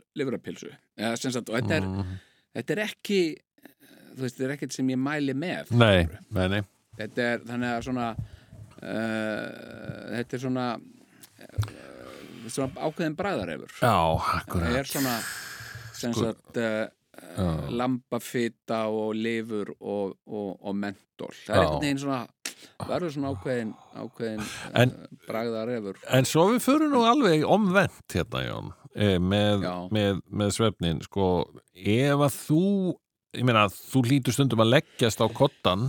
[0.99, 2.18] eða sem sagt, og þetta er, Mhm.
[2.59, 3.20] þetta er ekki
[4.18, 5.70] þú veist, þetta er ekkert sem ég mæli með.
[5.78, 6.62] Nei, nei, nei.
[6.99, 8.07] Þetta er þannig að svona
[8.82, 9.49] uh,
[10.16, 11.97] þetta er svona uh,
[12.55, 13.74] svona ákveðin bræðarefur.
[13.82, 13.96] Já,
[14.49, 15.16] það er svona
[15.99, 22.03] sem Sko- sagt uh, lambafita og lifur og, og, og mentól það er einhvern veginn
[22.03, 22.20] svona
[22.88, 24.44] verður svona ákveðin, ákveðin
[24.82, 30.20] En- uh, bragðarefur En svo við fyrir nú alveg omvent hérna, Jón, eh, með, með,
[30.30, 31.26] með svefnin, sko,
[31.74, 32.62] ef að þú,
[33.38, 35.88] ég meina, þú hlýtur stundum að leggjast á kottan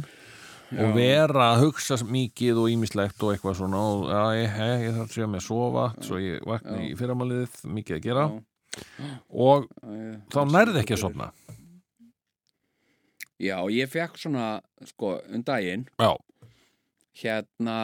[0.69, 0.93] og Já.
[0.93, 5.07] vera að hugsa mikið og ímislegt og eitthvað svona og já, ég, ég, ég þarf
[5.07, 9.65] að segja mig að sofa svo ég vakna í fyrramaliðið, mikið að gera Já, og
[10.29, 11.31] þá nærði ekki að sofna.
[13.39, 14.45] Já, ég fekk svona
[14.87, 16.11] sko, um daginn Já,
[17.23, 17.77] hérna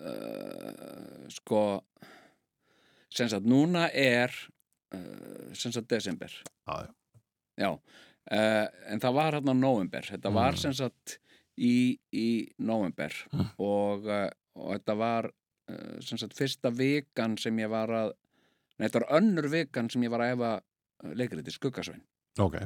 [0.00, 1.62] uh, sko
[3.12, 4.32] sem sagt núna er
[4.96, 6.90] uh, sem sagt desember já, já.
[7.60, 10.62] já, uh, en það var hérna november, þetta var Mm.
[10.64, 11.18] sem sagt
[11.58, 12.28] í, í
[12.58, 13.46] november Mm.
[13.58, 18.12] og, uh, og þetta var uh, sem sagt fyrsta vikan sem ég var að
[18.78, 20.54] nei, þetta var önnur vikan sem ég var að efa
[21.16, 22.02] leikriti skuggasvein
[22.40, 22.56] ok.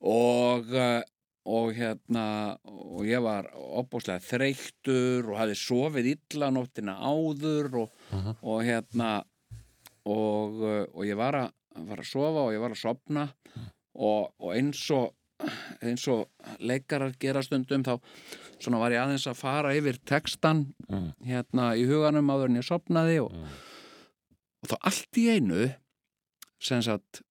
[0.00, 1.02] og, uh,
[1.46, 8.36] og hérna og ég var opbúslega þreyttur og hafði sofið illa nóttina áður og, Mhm.
[8.42, 9.10] og hérna
[10.06, 11.52] og, uh, og ég var að,
[11.86, 13.28] var að sofa og ég var að sopna
[13.96, 15.12] og, og eins og
[15.84, 16.28] eins og
[16.64, 17.98] leikarar gera stundum þá
[18.62, 21.12] svona var ég aðeins að fara yfir textan Mm.
[21.26, 23.48] hérna í huganum áður en ég sopnaði og, Mm.
[24.62, 25.74] og þá allt í einu
[26.60, 27.22] sem sagt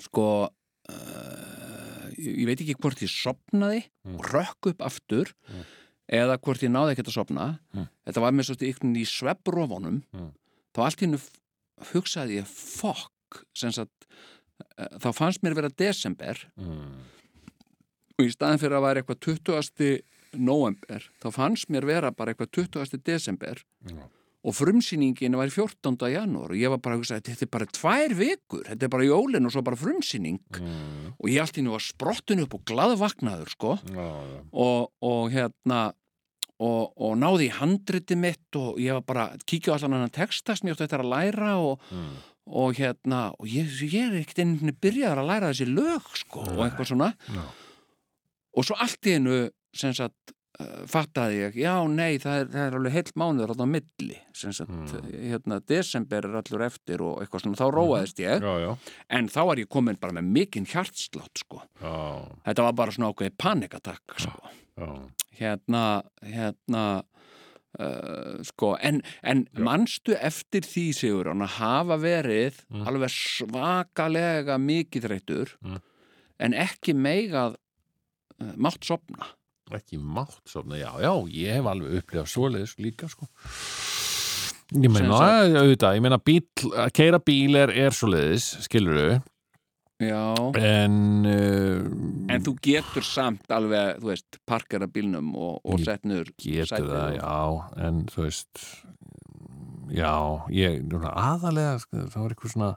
[0.00, 0.48] sko
[0.90, 4.16] uh, ég, veit ekki hvort ég sopnaði Mm.
[4.16, 5.64] og rökk upp aftur Mm.
[6.10, 7.88] eða hvort ég náði ekkert að sopna Mm.
[8.06, 10.32] þetta var með svo ykkur í svefbrofunum Mm.
[10.74, 11.20] þá allt í einu
[11.92, 14.06] hugsaði ég fokk sem sagt
[15.00, 17.02] þá fannst mér vera desember Mm.
[18.18, 20.00] og í staðin fyrir að vera eitthvað 20.
[20.38, 22.98] november þá fannst mér vera bara eitthvað 20.
[23.04, 24.02] desember Já.
[24.44, 25.96] og frumsýningin var í 14.
[26.14, 29.08] janúar og ég var bara að hugsa þetta er bara tvær vikur, þetta er bara
[29.08, 31.14] jólin og svo bara frumsýning Mm.
[31.18, 33.78] og ég allt í nú var sprottin upp og glaðvaknaður sko
[34.52, 35.92] og, og hérna
[36.60, 40.10] og, og náði í handriti mitt og ég var bara að kíkja á allan annan
[40.12, 42.16] texta sem ég eftir að læra og, Mm.
[42.50, 46.44] Og hérna og ég, ég er ekkert einhvern veginn byrjaðar að læra þessi lög sko
[46.48, 47.12] og eitthvað svona.
[47.30, 47.44] Já.
[48.58, 49.36] og svo allt í einu
[49.76, 53.66] sem sagt uh, fattaði ég, já, nei, það er, það er alveg heilt mánuður á
[53.70, 54.16] milli.
[54.34, 55.06] Sem sagt, Mm.
[55.30, 58.42] hérna, desember er allur eftir og eitthvað svona, þá róaðist ég.
[58.42, 58.72] Já, já,
[59.14, 61.62] en þá var ég komin bara með mikinn hjartslátt, sko.
[61.80, 61.94] Já,
[62.50, 64.52] þetta var bara svona ákveðið panikatakk, sko.
[65.38, 66.84] hérna, hérna
[67.78, 72.86] uh, sko, en, en manstu eftir því, Sigur, að hafa verið Mm.
[72.88, 75.80] alveg svakalega mikið þreyttur Mm.
[76.40, 77.54] en ekki meigað
[78.40, 79.34] uh, mátt sopna
[79.70, 83.28] ekki mátt sofna, já, já, ég hef alveg upplifað svoleiðis líka, sko
[84.74, 85.18] ég meina,
[85.60, 86.42] auðvitað, ég meina bíl,
[86.74, 89.20] að keira bíl er, er svoleiðis, skilur þau
[90.00, 90.22] Já,
[90.56, 90.94] en
[91.28, 96.92] uh, en þú getur samt alveg, þú veist, parkera bílnum og, og niður getur sætið
[96.94, 98.62] það, já en þú veist
[99.92, 100.12] já,
[100.54, 100.80] ég,
[101.10, 102.70] aðalega sko, það var eitthvað svona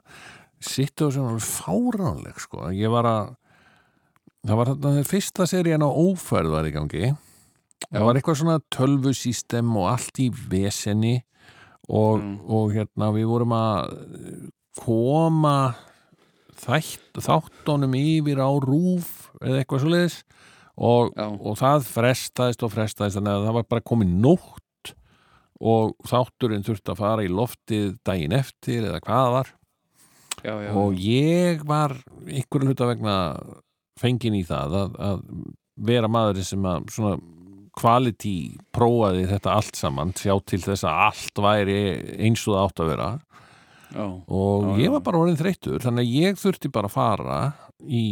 [0.64, 2.68] sittu og var fáránleg, sko.
[2.74, 3.30] Ég var að
[4.44, 7.12] það var þarna fyrsta serían á ófærð var í gangi.
[7.84, 11.16] Það var eitthvað svona tölvusystem og allt í veseni
[11.88, 12.36] og, Mm.
[12.48, 14.50] og hérna við vorum að
[14.80, 15.74] koma
[16.64, 19.10] þætt, þáttunum yfir á rúf
[19.40, 20.18] eða eitthvað svoleiðis.
[20.74, 21.26] Og, Já.
[21.30, 24.94] og það frestaðist og frestaðist þannig að það var bara komið nótt
[25.64, 29.52] og þátturinn þurfti að fara í loftið daginn eftir eða hvað var.
[30.44, 31.94] Já, já, og ég var
[32.26, 33.14] ykkur hluta vegna
[34.00, 35.22] fengin í það að, að
[35.88, 37.14] vera maðurinn sem að svona
[37.74, 41.78] quality prófaði þetta allt saman sjá til þess að allt væri
[42.22, 43.08] eins og það átt að vera
[43.94, 44.92] já, og Já, ég já.
[44.96, 47.38] var bara orðin þreyttur þannig að ég þurfti bara að fara
[47.84, 48.04] í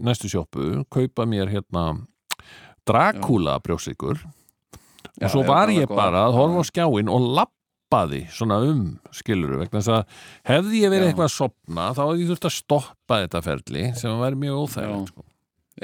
[0.00, 1.86] næstu sjoppu, kaupa mér hérna
[2.88, 4.20] Dracula brjósikur
[5.20, 6.68] Já, og svo já, var var ég bara að horfa á Já.
[6.70, 8.84] skjáin og lappaði svona um
[9.14, 11.10] skiluru, vegna þess að hefði ég verið Já.
[11.12, 15.12] eitthvað að sopna þá hefði ég þurft að stoppa þetta ferli sem væri mjög óþægilegt
[15.12, 15.24] sko.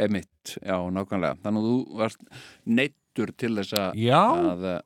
[0.06, 2.24] emitt, já, nákvæmlega þannig að þú varst
[2.78, 4.80] neittur til þess að Já, að, uh,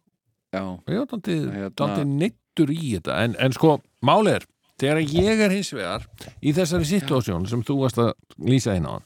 [0.55, 4.47] já, var daldið Hérna- neittur í þetta en, en sko, máli er
[4.81, 6.07] þegar ég er hins vegar
[6.41, 8.13] í þessari situasjón sem þú varst að
[8.49, 8.97] lýsa inn á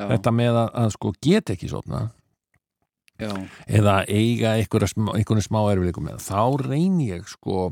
[0.00, 2.06] þetta með að, að sko get ekki sopna
[3.20, 3.30] já,
[3.68, 7.70] eða eiga einhverja smá, erfileikum með þá reyni ég sko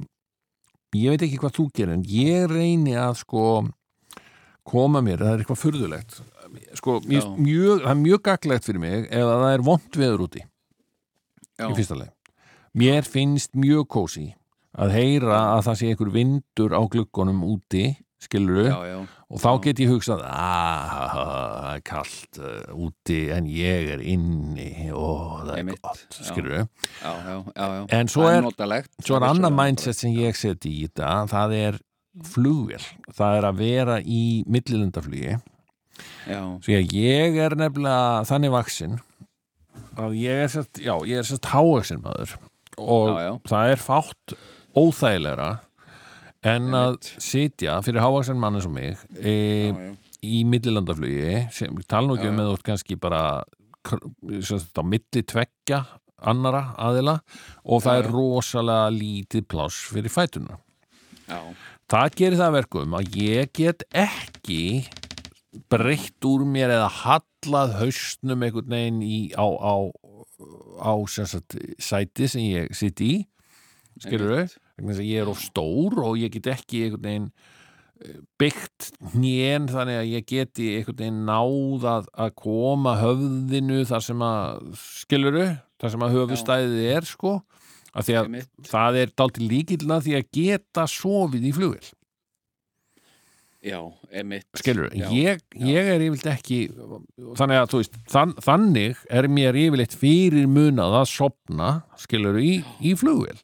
[0.96, 3.44] ég veit ekki hvað þú gerir en ég reyni að sko
[4.68, 6.18] koma mér, það er eitthvað furðulegt.
[6.76, 7.22] Sko, Já.
[7.40, 11.66] mjög, það er mjög gaglegt fyrir mig ef að það er vont veður úti já,
[11.68, 12.12] í fyrsta leið
[12.78, 14.26] mér finnst mjög kósi
[14.78, 17.86] að heyra að það sé einhver vindur á gluggunum úti
[18.18, 18.98] skiluru já, já,
[19.30, 24.88] og þá get ég hugsað að það er kallt uh, úti en ég er inni.
[24.90, 26.24] Og það er gott, já.
[26.30, 26.64] skilur já,
[27.02, 27.84] já, já, já.
[27.98, 28.48] en svo er,
[29.04, 31.80] svo er vissulega mindset sem ég seti í þetta það er
[32.26, 32.82] flugvél.
[33.14, 35.38] Það er að vera í millilendaflugi
[36.64, 38.98] því að ég er nefnilega þannig vaksin
[39.98, 42.34] að ég er sérst, já, ég er sérst hávaksin maður.
[42.78, 43.32] Og já.
[43.50, 44.38] það er fátt
[44.78, 45.50] óþægilegra
[46.48, 51.78] en að sitja fyrir hávaksin mann eins og mig e, já, já, í millilandaflugi sem
[51.90, 53.22] tala nú ekki um ert kannski bara
[53.88, 55.82] á milli tveggja
[56.18, 57.18] annara aðila
[57.64, 60.58] og það er rosalega lítið pláss fyrir fætuna.
[61.28, 61.40] Já,
[61.90, 64.62] það gerir það að verkum að ég get ekki
[65.70, 69.74] breytt úr mér eða hallað haustnum einhvern veginn í, á, á,
[70.82, 73.12] á sem sagt, sæti sem ég sitt í.
[73.98, 74.58] Skilur Einmitt.
[74.78, 80.00] Að ég er of stór og ég get ekki einhvern veginn eh, byggt hnén þannig
[80.00, 85.46] að ég geti einhvern veginn náð að, að koma höfðinu þar sem að skiluru,
[85.82, 87.36] þar sem að höfustæðið er sko,
[87.92, 88.50] af því að Einmitt.
[88.68, 91.94] það er dálítið líkilna því að geta sofið í flugvél.
[93.58, 93.80] Já,
[94.14, 96.58] emitt skilur, já, ég, ég er yfirleitt ekki
[97.34, 102.52] þannig að þú veist þann, þannig er mér yfirleitt fyrir munað að sopna, skilur í,
[102.78, 103.34] í flugvél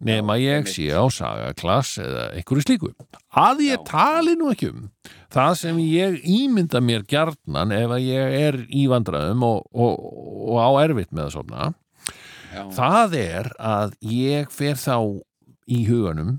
[0.00, 2.92] nema ég sé á sagaklass eða einhverju slíku
[3.36, 4.88] að ég tali nú ekki um
[5.32, 10.04] það sem ég ímynda mér gjarnan ef að ég er í vandræðum og, og,
[10.50, 11.70] og á erfitt með að sopna
[12.50, 14.96] já, það er að ég fer þá
[15.70, 16.38] í huganum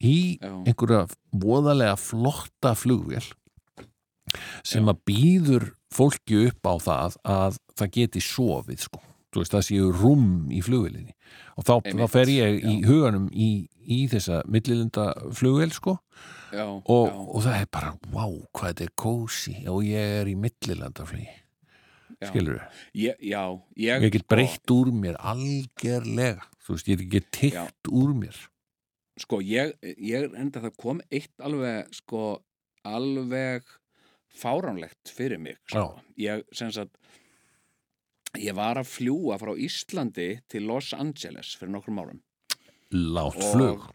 [0.00, 0.52] í Já.
[0.64, 1.04] einhverja
[1.36, 3.24] voðalega flotta flugvél
[4.64, 4.92] sem Já.
[4.92, 9.00] að býður fólki upp á það að það geti sofið sko.
[9.30, 11.14] þú veist það séu rúm í flugvélinni
[11.60, 13.50] og þá, þá fer ég í huganum í,
[13.84, 15.98] í þessa millilunda flugvél sko.
[16.50, 20.30] Já, og, já, og það er bara, wow, hvað þetta er kósi og ég er
[20.30, 21.28] í millilandaflugi.
[22.20, 22.28] Já.
[22.28, 22.58] skilur
[22.92, 23.40] ég, já,
[23.80, 26.44] ég, ég get sko, breytt úr mér algerlega.
[26.60, 28.36] Þú veist, ég get tyggt úr mér.
[29.20, 32.40] Sko, ég, ég enda það kom eitt alveg, sko,
[32.88, 33.64] alveg
[34.36, 35.94] fáránlegt fyrir mig, sko.
[36.20, 36.92] Ég, sem sagt,
[38.38, 42.20] ég var að fljúa frá Íslandi til Los Angeles fyrir nokkrum árum.
[42.92, 43.88] Látt Og- flug.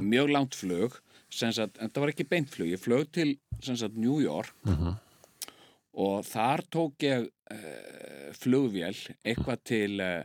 [0.00, 1.00] mjög langt flug.
[1.30, 2.68] Sagt, en það var ekki beint flug.
[2.68, 4.52] Ég flög til sagt, New York.
[4.64, 4.96] Mhm.
[5.96, 10.24] og þar tók ég uh, flugvél eitthvað til uh,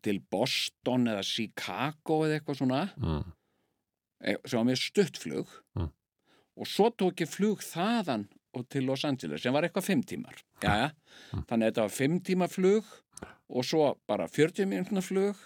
[0.00, 2.78] til Boston eða Chicago eða eitthvað svona.
[2.96, 3.32] Mm.
[4.24, 5.46] eh, sem var með stuttflug
[5.76, 5.90] Mm.
[6.56, 10.36] og svo tók ég flug þaðan og til Los Angeles sem var eitthvað fimm tímar
[10.62, 10.90] Jæja,
[11.32, 11.44] Mm.
[11.48, 12.84] þannig að þetta var fimm tíma flug
[13.50, 15.36] og svo bara 40 minútna flug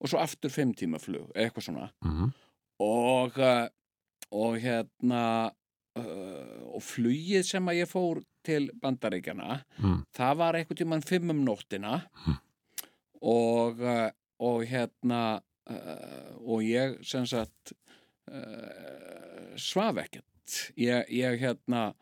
[0.00, 2.32] og svo aftur fimm tíma flug eitthvað svona Mm.
[2.80, 3.68] og, uh,
[4.32, 5.50] og hérna
[5.96, 10.04] uh, og flugið sem að ég fór til bandaríkjana Mm.
[10.14, 12.38] það var eitthvað tímann fimm um nóttina Mm.
[13.22, 15.40] og, uh, og hérna
[15.70, 17.72] og ég sem sagt
[19.60, 20.24] svaf ekkert
[20.76, 21.92] ég, ég hérna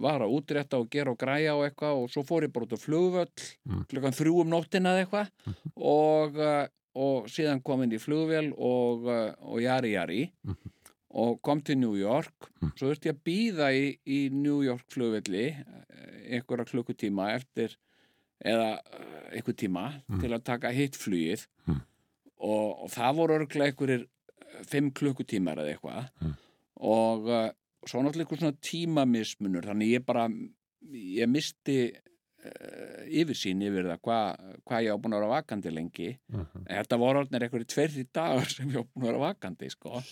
[0.00, 2.76] var að útrétta og gera og græja og eitthvað og svo fór ég bara út
[2.76, 3.84] á flugvöll Mm.
[3.90, 5.28] klukkan þrjú um nóttina eða eitthvað
[5.76, 10.22] og, uh, og síðan kom inn í flugvél og, uh, og jari jari
[11.10, 15.46] og kom til New York svo þurfti ég að býða í, í New York flugvelli
[15.50, 17.76] eh, einhverja klukkutíma eftir
[18.44, 19.84] eða eh, einhver tíma
[20.20, 21.80] til að taka hitt flugið Mm.
[22.40, 26.36] og, og það voru örglega einhverjir eh, fimm klukkutímar eða eitthvað Mm.
[27.80, 30.28] Og uh, svo náttúrulega einhver svona tímamismunur þannig ég bara
[30.92, 34.26] ég misti uh, yfirsýn yfir það hvað
[34.68, 36.66] hva ég á búin að vera vakandi lengi Mhm.
[36.66, 40.02] en þetta voru orðnir einhverjir tverri dagar sem ég á búin að vera vakandi sko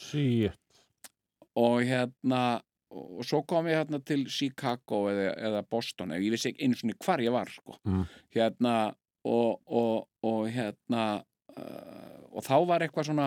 [1.59, 2.61] og hérna
[2.91, 6.95] og svo kom ég hérna til Chicago eða, eða Boston, ég vissi ekki einu svona
[7.05, 8.07] hvar ég var sko, Mm.
[8.33, 8.95] hérna
[9.29, 11.03] og, og, og hérna
[11.53, 13.27] uh, og þá var eitthvað svona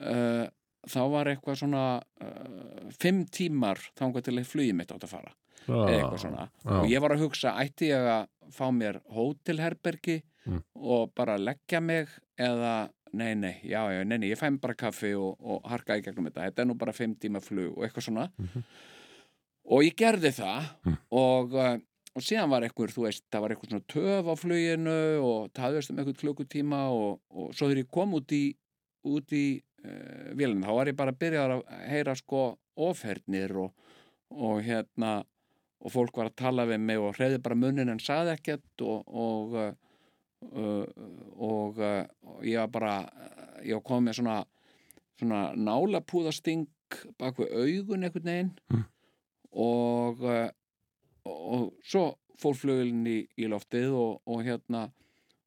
[0.00, 0.46] uh,
[0.88, 1.84] þá var eitthvað svona
[2.22, 5.32] uh, fimm tímar þangað til að flugið mitt átt að fara
[5.68, 10.62] eða eitthvað svona og ég var að hugsa, ætti ég að fá mér hótelherbergi Mm.
[10.74, 12.08] og bara leggja mig
[12.40, 15.98] eða, nei, nei, já, já, nei, nei ég fæ mér bara kaffi og, og harka
[15.98, 18.62] í gegnum þetta þetta er nú bara fimm tíma flug og eitthvað svona Mhm.
[19.68, 20.96] og ég gerði það Mm.
[21.12, 21.76] og, uh,
[22.16, 24.96] og síðan var eitthvað, þú veist, það var eitthvað svona töf á fluginu
[25.28, 28.56] og taðist um eitthvað klukkutíma og, og svo þegar ég kom út í
[29.08, 29.44] út í
[29.84, 32.42] uh, vélina, þá var ég bara að byrja að heyra sko
[32.80, 33.72] ofhernir og,
[34.30, 35.20] og hérna
[35.80, 39.08] og fólk var að tala við mig og hreyði bara munnin en saði ekkert og
[39.08, 39.54] og,
[40.52, 40.84] uh,
[41.40, 42.04] og, uh,
[42.44, 42.94] ég var bara
[43.64, 44.38] ég komið með svona
[45.20, 46.66] svona nálapúðasting
[47.20, 48.84] bak við augun einhvern veginn Mm.
[49.52, 50.22] og,
[51.24, 52.04] og og svo
[52.40, 54.86] fór flugilin í, í loftið og, og hérna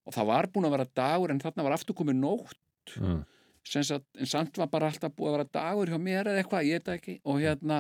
[0.06, 2.60] og það var búin að vera dagur en þarna var aftur komið nótt
[3.00, 3.22] Mm.
[3.64, 6.80] Sagt, en samt var bara alltaf búið að vera dagur hjá mér eða eitthvað, ég
[6.80, 7.78] veit það ekki og hérna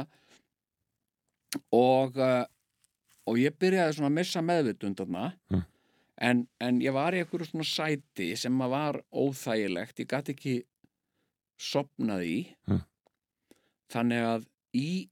[1.74, 2.46] og uh,
[3.30, 5.64] og ég byrjaði svona að missa meðvitund þarna Mm.
[6.24, 10.56] en, en ég var í einhverju svona sæti sem að var óþægilegt ég gæti ekki
[11.60, 12.82] sopnað í Mm.
[13.94, 15.10] þannig að í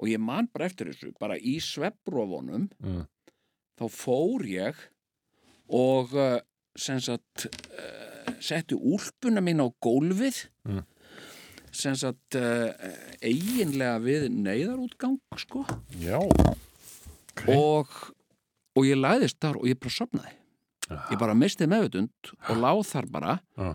[0.00, 3.06] og ég man bara eftir þessu bara í svefbrofunum Mm.
[3.78, 4.74] þá fór ég
[5.68, 6.40] og uh,
[6.76, 7.46] sem sagt
[8.42, 10.46] setti úlpuna mín á gólfið.
[10.68, 10.84] Mm.
[11.74, 12.70] sem sagt uh,
[13.18, 15.64] eiginlega við neyðarútgang sko.
[15.98, 16.20] Já.
[17.50, 17.90] Og,
[18.78, 20.36] og ég læðist þar og ég bara sopnaði
[20.90, 23.34] ég bara misti meðvutund og láð þar bara.
[23.56, 23.74] Já.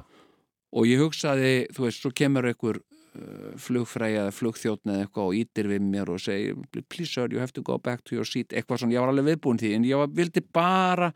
[0.70, 5.38] og ég hugsaði, þú veist, svo kemur einhver uh, flugfræja eða flugþjótn eða eitthvað og
[5.40, 6.60] ítir við mér og segir
[6.92, 8.54] please sir, you have to go back to your seat.
[8.54, 11.10] Eitthvað svona, ég var alveg viðbúin því en ég var, vildi bara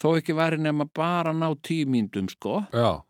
[0.00, 2.64] þó ekki væri nema bara ná tíu mínutum sko.
[2.72, 3.02] Já.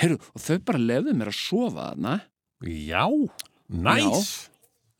[0.00, 2.14] Heyrðu, og þau bara lefðu mér að sofa þarna.
[2.66, 3.06] Já
[3.70, 4.30] Næs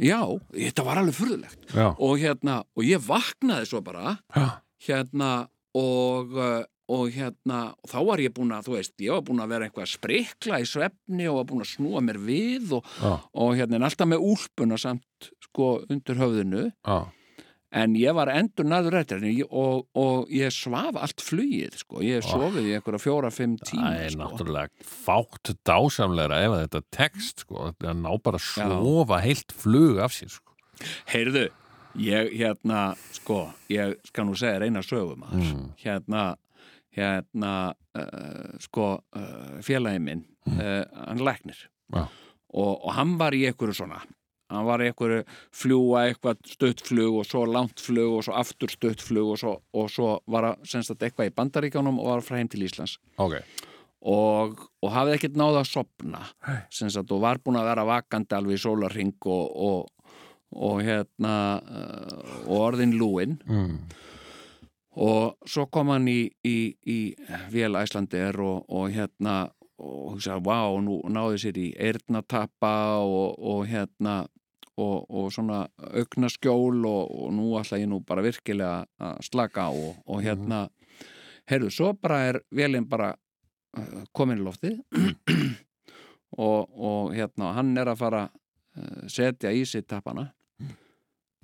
[0.00, 0.20] já,
[0.54, 1.64] þetta var alveg furðulegt.
[1.74, 1.88] Já.
[1.98, 4.14] Og hérna, og ég vaknaði svo bara.
[4.32, 4.46] Já.
[4.86, 5.30] Hérna
[5.76, 9.42] og, uh, og hérna og þá var ég búin að, þú veist, ég var búin
[9.44, 12.88] að vera eitthvað að sprikla í svefni og var búin að snúa mér við og,
[13.02, 13.12] Já.
[13.44, 16.68] og hérna en alltaf með úlpuna samt sko undir höfðinu.
[16.86, 17.00] Já
[17.72, 22.26] en ég var endur næður eftir og, og ég svaf allt flugið sko, ég Ó.
[22.26, 24.22] sofið í einhverja fjóra-fimm tíma Það er sko.
[24.24, 28.48] náttúrulega fátt dásamlegra ef þetta tekst sko, að ná bara að
[28.82, 30.56] sofa heilt flug af sér sko.
[31.12, 31.46] Heyrðu,
[32.00, 33.40] ég hérna, sko,
[33.70, 35.72] ég skal nú segja reyna sögum Mm.
[35.84, 36.36] hérna,
[36.96, 42.08] hérna, uh, sko, uh, félagi minn, uh, hann læknir Já.
[42.54, 44.00] og, og hann var í einhverju svona,
[44.50, 45.24] hann var í einhverju
[45.62, 50.12] fljúa eitthvað stuttflug og svo langt flug og svo aftur stuttflug og svo, og svo
[50.30, 53.40] var að semst að eitthvað í bandaríkjánum og var að fara heim til Íslands Ok
[54.00, 56.62] og, og hafði ekkert náða að sopna Hey.
[56.72, 60.14] sem sagt, og var búin að vera vakandi alveg í sólarring og, og,
[60.56, 63.74] og hérna uh, og orðin lúin mm.
[65.04, 66.98] og svo kom hann í, í, í
[67.52, 73.62] vél Æslandir og, og hérna og hugsaði, vá, nú náði sér í eirnatappa og, og
[73.68, 74.22] hérna
[74.80, 79.68] og, og svona aukna skjól og, og nú ætla ég nú bara virkilega að slaka
[79.68, 80.66] á og, og hérna
[81.50, 84.78] heyrðu, svo bara er vélinn bara uh, komin í loftið
[86.48, 90.30] og, og hérna hann er að fara uh, setja í sig tappana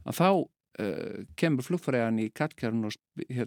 [0.06, 2.96] að þá uh, kemur flugfræðan í kallkjörn og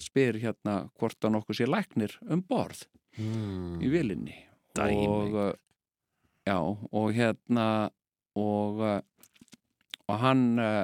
[0.04, 2.86] spyr hérna hvort að nokkuð sé læknir um borð
[3.18, 3.80] mm.
[3.84, 4.38] í vilinni
[4.78, 5.08] Dæmi.
[5.08, 5.54] og uh,
[6.48, 7.68] já, og hérna
[8.40, 9.00] og uh,
[10.10, 10.84] og hann uh,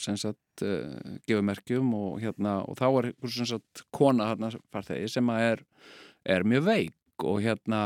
[0.00, 5.10] sem sagt uh, gefur merkjum og hérna og þá er sem sagt kona hérna farþegi
[5.14, 5.64] sem að er,
[6.36, 7.82] er mjög veik og hérna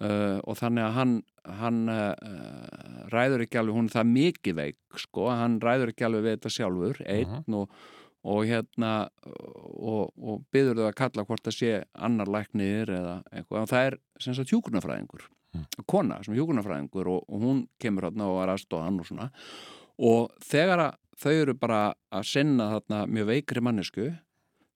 [0.00, 1.18] uh, og þannig að hann
[1.50, 6.26] hann uh, ræður ekki alveg, hún er það mikið veik sko, hann ræður ekki alveg
[6.26, 7.74] við þetta sjálfur einn og,
[8.28, 8.92] og hérna
[9.24, 13.86] og, og byður þau að kalla hvort það sé annar læknir eða eitthvað, og það
[13.88, 15.26] er sem sagt hjúkurnafræðingur
[15.90, 19.30] kona sem hjúkurnafræðingur og, og hún kemur hérna og er aðstofan og svona.
[20.00, 21.80] Og þegar að þau eru bara
[22.14, 24.10] að sinna þarna mjög veikri mannesku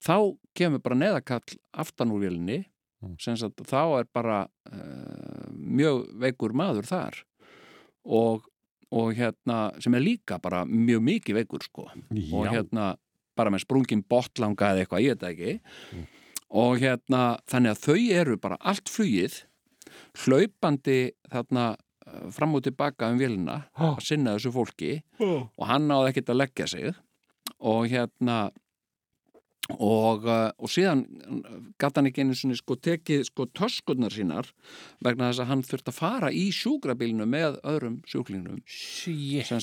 [0.04, 0.16] þá
[0.56, 2.64] kemur bara neðakall aftan úr vélinni.
[3.20, 7.18] Sem sagt þá er bara uh, mjög veikur maður þar.
[8.04, 8.46] Og,
[8.92, 11.88] og hérna sem er líka bara mjög mikið veikur sko.
[11.92, 12.52] Og Já.
[12.56, 12.94] hérna
[13.36, 16.04] bara með sprungin botlanga eða eitthvað, ég veit ekki.
[16.54, 19.42] Og hérna þannig að þau eru bara allt flugið
[20.24, 20.98] hlaupandi
[21.32, 26.34] þarna eh, fram og tilbaka um vélina að sinna þessu fólki og hann náði ekkert
[26.34, 27.00] að leggja sig.
[27.64, 28.50] Og hérna
[29.72, 31.04] og, uh, og síðan
[31.80, 34.50] gatt hann ekki einu sinni sko tekið sko töskurnar sínar
[35.04, 38.60] vegna þess að hann þurfti að fara í sjúkrabílnu með öðrum sjúklingnum.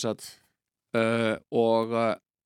[0.01, 0.41] Sagt
[0.97, 1.93] uh, og,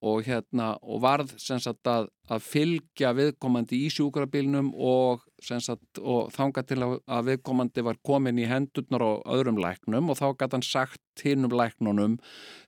[0.05, 6.31] og hérna og varð sem sagt að, að fylgja viðkomandi í sjúkrabílnum og sagt og
[6.35, 10.57] þanga til að, að viðkomandi var komin í hendurnar á öðrum læknum og þá gæti
[10.57, 12.17] hann sagt hinnum læknunum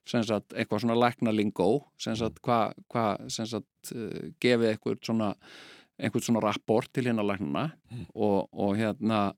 [0.08, 5.34] sem sagt eitthvað svona læknalingó sagt hvað hva, uh, gefið eitthvað svona
[5.98, 7.68] einhvern svona rapport til hérna læknuna
[8.14, 9.32] og, og hérna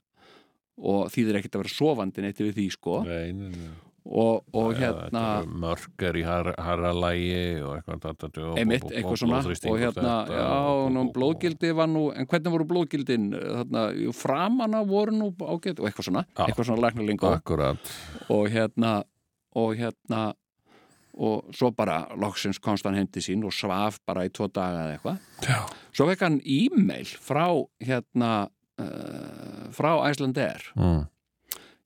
[0.80, 3.01] og þýðir ekkert að vera sofandi neitt við því sko.
[3.05, 3.72] Nei, nei, nei.
[4.05, 9.20] Og, og Já, hérna þetta eru mörg er í har- harralægi og eitthvað einmitt, eitthvað
[9.20, 15.12] svona og hérna, já, blóðgildi var nú en hvernig voru blóðgildin þarna, jú, framanna voru
[15.12, 16.46] nú ágætt og eitthvað svona, Já.
[16.46, 17.92] eitthvað svona læknalingo Akkurat
[18.28, 19.03] og hérna
[19.55, 20.32] og hérna
[21.20, 24.86] og svo bara loksins komst hann heim til sín og svaf bara í tvo daga
[24.86, 25.61] eða eitthvað Já.
[25.92, 27.46] svo fekk hann e-mail frá
[27.84, 28.48] hérna
[28.80, 31.03] uh, frá Æslander mm.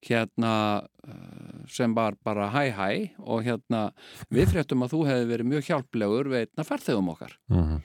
[0.08, 0.52] Hérna
[0.82, 3.86] uh, sem var bara hæ hæ og hérna
[4.32, 7.36] við fréttum að þú hefði verið mjög hjálplegur við einna farþegum okkar.
[7.52, 7.82] Mm.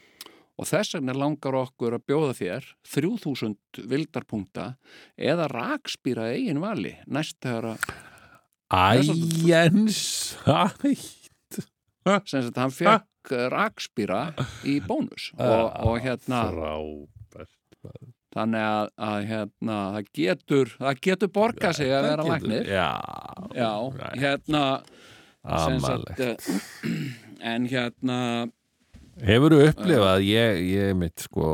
[0.60, 3.56] og þess vegna langar okkur að bjóða þér 3000
[3.88, 4.74] vildarpunkta
[5.16, 7.90] eða rakspýra eigin vali næst þegar að
[8.70, 10.02] Æjens
[10.46, 10.94] Æ
[12.26, 14.22] sem sagt hann fekk rakspýra
[14.68, 21.74] í bónus og, og hérna Frábært þannig að, að hérna það getur, það getur borga
[21.76, 22.70] sig að vera læknir.
[22.70, 22.90] Já,
[23.58, 23.72] já,
[24.22, 24.64] hérna
[25.50, 26.36] sem sagt, eh,
[27.54, 28.18] en hérna
[29.20, 31.50] Hefur þú upplifað, ég, ég mitt sko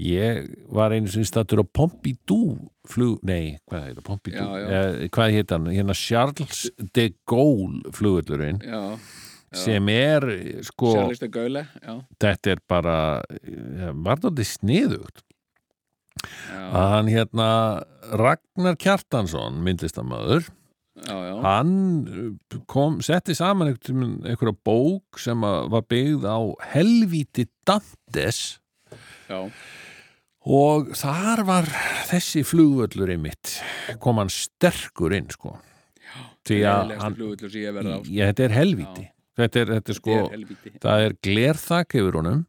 [0.00, 2.58] ég var einu sinni stattur á Pompidou
[2.88, 4.82] flug, nei, hvað heitir Pompidou, Já, já.
[4.82, 5.70] Eh, hvað heit hann?
[5.72, 6.62] Hérna Charles
[6.96, 8.82] de Gaulle flugullurinn já,
[9.56, 10.26] sem er
[10.68, 12.98] sko, þetta er bara
[13.42, 15.24] ja, var þetta sniðugt
[16.50, 17.50] að hann hérna
[18.20, 20.48] Ragnar Kjartansson myndlistamöður
[21.06, 21.74] já, já, hann
[22.08, 26.38] uh, kom, setti saman einhver, einhverja bók sem var byggð á
[26.72, 28.58] helvíti Dantes.
[29.30, 29.46] Já,
[30.50, 31.68] og þar var
[32.08, 33.58] þessi flugvöllur einmitt
[34.00, 35.58] kom hann sterkur inn sko.
[36.48, 37.16] Því að hann,
[37.52, 39.10] sem ég þetta er helvíti.
[39.40, 42.40] Þetta er, þetta er sko er það er glerþak yfir honum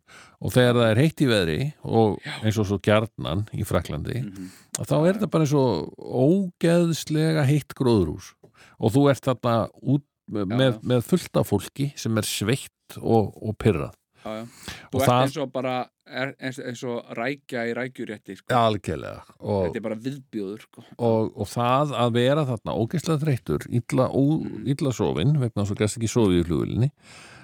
[0.42, 4.50] og þegar það er heitt í veðri og eins og svo gjarnan í Fraklandi Mhm.
[4.82, 8.34] þá er þetta bara eins og ógeðslega heitt gróðrús
[8.82, 13.58] og þú ert þarna út með, með fullt af fólki sem er sveitt og, og
[13.60, 14.44] pyrrað já, já.
[14.92, 15.76] Og Þú ert það- eins og bara
[16.12, 18.54] eins, eins og rækja í rækjurétti sko.
[18.54, 20.84] algjörlega og, Þetta er bara viðbjóður sko.
[21.00, 24.22] og, og það að vera þarna ógeðslega þreyttur illa, ó,
[24.66, 26.48] illa sofin vegna þess að gæst ekki sofið í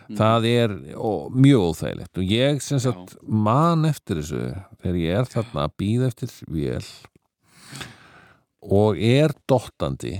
[0.08, 2.18] flugvölinni það er ó, mjög óþægilegt.
[2.18, 4.41] Og ég sem sagt man eftir þessu
[4.82, 6.89] þegar ég er þarna að býða eftir vél
[8.68, 10.18] og er dottandi.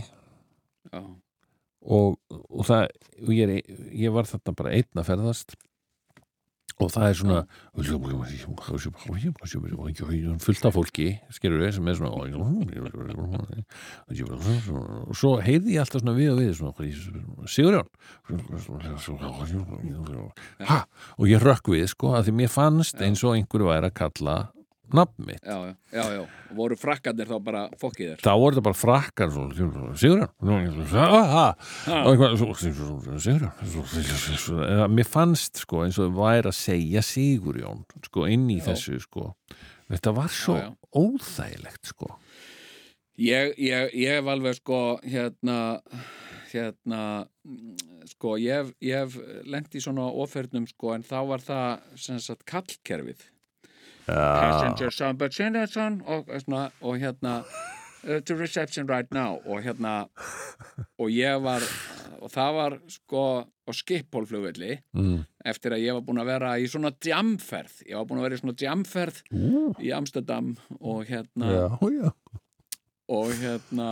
[1.88, 2.90] Og, og það
[3.24, 5.56] og ég, er, ég var þarna bara einn að ferðast
[6.78, 7.40] og það er svona
[10.44, 12.12] fullt af fólki skerur við sem er svona
[15.08, 16.52] og svo heyrði ég alltaf svona við og við
[17.48, 17.90] Sigurjón.
[20.68, 20.80] Ha,
[21.18, 24.38] og ég rökk við sko að því mér fannst eins og einhverju væri að kalla
[24.96, 25.44] nafn mitt.
[25.44, 26.24] Já, já, já, já,
[26.58, 28.20] voru frakkandir þá bara fokkið þér?
[28.24, 29.30] Þá voru þetta bara frakkar
[29.98, 30.32] Sigurjón.
[34.94, 39.24] Mér fannst sko eins og væri að segja Sigurjón sko inn í þessu sko.
[39.88, 40.56] Þetta var svo
[40.92, 42.08] óþægilegt sko.
[43.18, 45.58] Ég, ég, ég hef alveg sko hérna
[46.52, 47.28] hérna
[48.08, 49.18] sko ég hef
[49.48, 53.26] lendi í svona ofernum sko en þá var það sem sagt kallkerfið
[54.08, 56.30] passenger son but son og,
[56.82, 57.44] og hérna
[58.08, 60.08] uh, to reception right now og hérna
[60.98, 61.64] og ég var
[62.22, 63.24] og það var sko
[63.68, 65.18] á skipphólflugvelli mm.
[65.46, 68.38] eftir að ég var búin að vera í svona jamferð ég var búin að vera
[68.38, 69.72] í svona jamferð uh.
[69.84, 71.66] í Amsterdam og hérna já,
[71.98, 72.12] já.
[73.18, 73.90] og hérna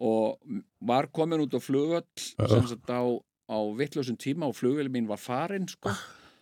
[0.00, 3.04] og var komin út á flugvöll sem sagt á,
[3.48, 5.92] á vittlösum tíma og flugvelli mín var farin sko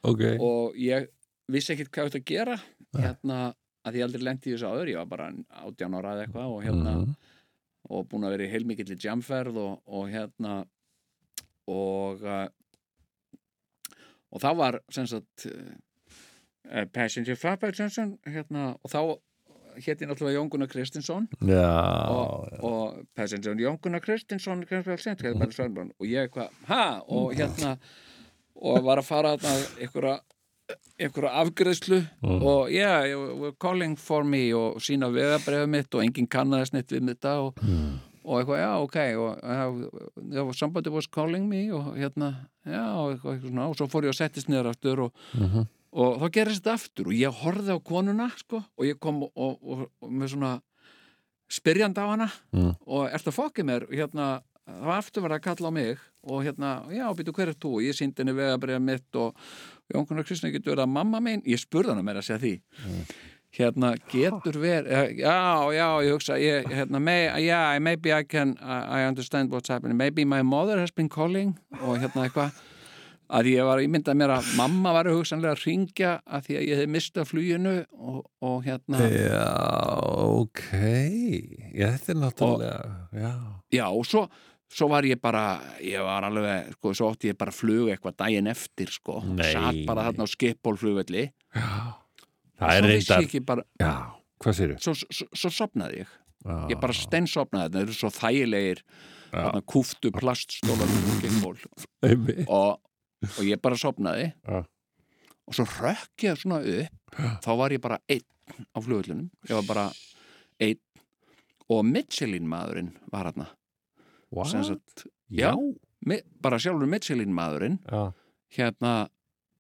[0.03, 0.37] okay.
[0.39, 1.09] og ég
[1.49, 2.59] vissi ekkert hvað ég ætti að gera.
[2.99, 3.39] Hérna,
[3.89, 5.29] að ég aldrei lendi í þessu áður ég var bara
[5.65, 7.15] átján ára eða eitthvað og hérna mm -hmm.
[7.95, 10.55] og búin að vera í heilmikill í jamferð og, og hérna
[11.69, 12.49] og uh,
[14.29, 19.01] og þá var sem sagt uh, Passenger Fabber hérna, og þá
[19.79, 21.29] hétti náttúrulega Jón Gunnar Kristinsson
[22.11, 24.65] og, og Passenger Jón Gunnar Kristinsson
[25.99, 26.51] og ég eitthvað,
[27.09, 27.79] og hérna
[28.59, 30.19] og var að fara að einhverja
[30.99, 32.43] einhverja afgreðslu mm.
[32.43, 37.07] og yeah, we're calling for me og sína vegabrefið mitt og enginn kannast neitt við
[37.13, 37.97] þetta og, mm.
[38.25, 42.35] og eitthvað, já, ok og somebody was calling me og hérna,
[42.67, 45.69] já, og eitthvað, svona og svo fór ég að settist niður aftur og, mm -hmm.
[46.05, 49.59] og þá gerist þetta aftur og ég horfið á konuna, sko, og ég kom og,
[49.63, 50.59] og með svona
[51.49, 52.75] spyrjand á hana mm.
[52.87, 56.45] og ert að fokkið mér, hérna það var aftur verið að kalla á mig og
[56.45, 57.73] hérna, já, býtu hver er þú?
[57.87, 59.49] Ég síndi henni vegabrið mitt og
[59.89, 62.43] Jón Gunnar Kristján getur verið að mamma minn ég spurði hann að mér að segja
[62.45, 62.55] því.
[62.85, 63.03] Mm.
[63.57, 68.57] hérna getur verið eh, já, já, ég hugsa ég, hérna, may, yeah, maybe I can
[68.61, 72.59] I understand what's happening, maybe my mother has been calling og hérna eitthvað.
[73.29, 76.55] Að ég var, ég myndi að mér að mamma var hugsanlega að ringja að því
[76.57, 79.51] að ég hef mistað fluginu og, og hérna Já,
[80.33, 80.63] ok.
[81.77, 84.23] Já, þetta er náttúrulega og, já og svo
[84.69, 88.51] svo var ég bara, ég var alveg sko, svo ótti ég bara flug eitthvað daginn
[88.51, 89.49] eftir sko, Nei.
[89.53, 93.93] satt bara þarna á skipbólflugvelli það er reyndar bara, já,
[94.43, 94.81] hvað sér þú?
[94.85, 96.17] Svo, svo, svo sopnaði ég.
[96.47, 96.57] Já.
[96.71, 98.83] ég bara steinsopnaði, það eru svo þægilegir.
[99.29, 100.89] Þarna kúftu plaststólar
[102.49, 102.79] og,
[103.29, 104.63] og ég bara sopnaði já.
[104.65, 107.19] og svo rökk ég svona upp.
[107.45, 108.25] Þá var ég bara einn
[108.73, 109.87] á flugvellunum ég var bara
[110.65, 110.81] einn.
[111.69, 113.51] Og Michelin maðurinn var hérna
[114.37, 115.53] sagt, já,
[116.07, 118.13] me, bara sjálfur Michelin maðurinn já.
[118.57, 119.09] hérna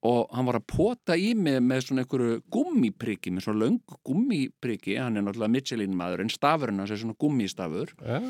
[0.06, 4.94] og hann var að pota í mig með svona einhverju gummipriki, með svona löng gummipriki,
[5.00, 7.94] hann er náttúrulega Michelin maðurinn stafurinn hans er svona gummistafur.
[7.98, 8.20] Já.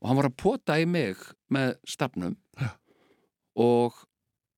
[0.00, 2.36] og hann var að pota í mig með stafnum.
[3.56, 3.94] Og,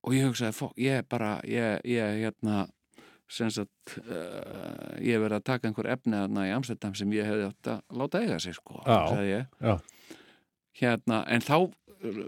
[0.03, 2.65] og ég hugsaði ég bara, ég, ég hérna
[3.29, 8.01] sagt uh, ég verði að taka einhver efni í Amsterdam sem ég hefði átt að
[8.01, 9.47] láta eiga sig sko, sagði ég.
[9.63, 9.77] Já
[10.79, 11.55] hérna, en þá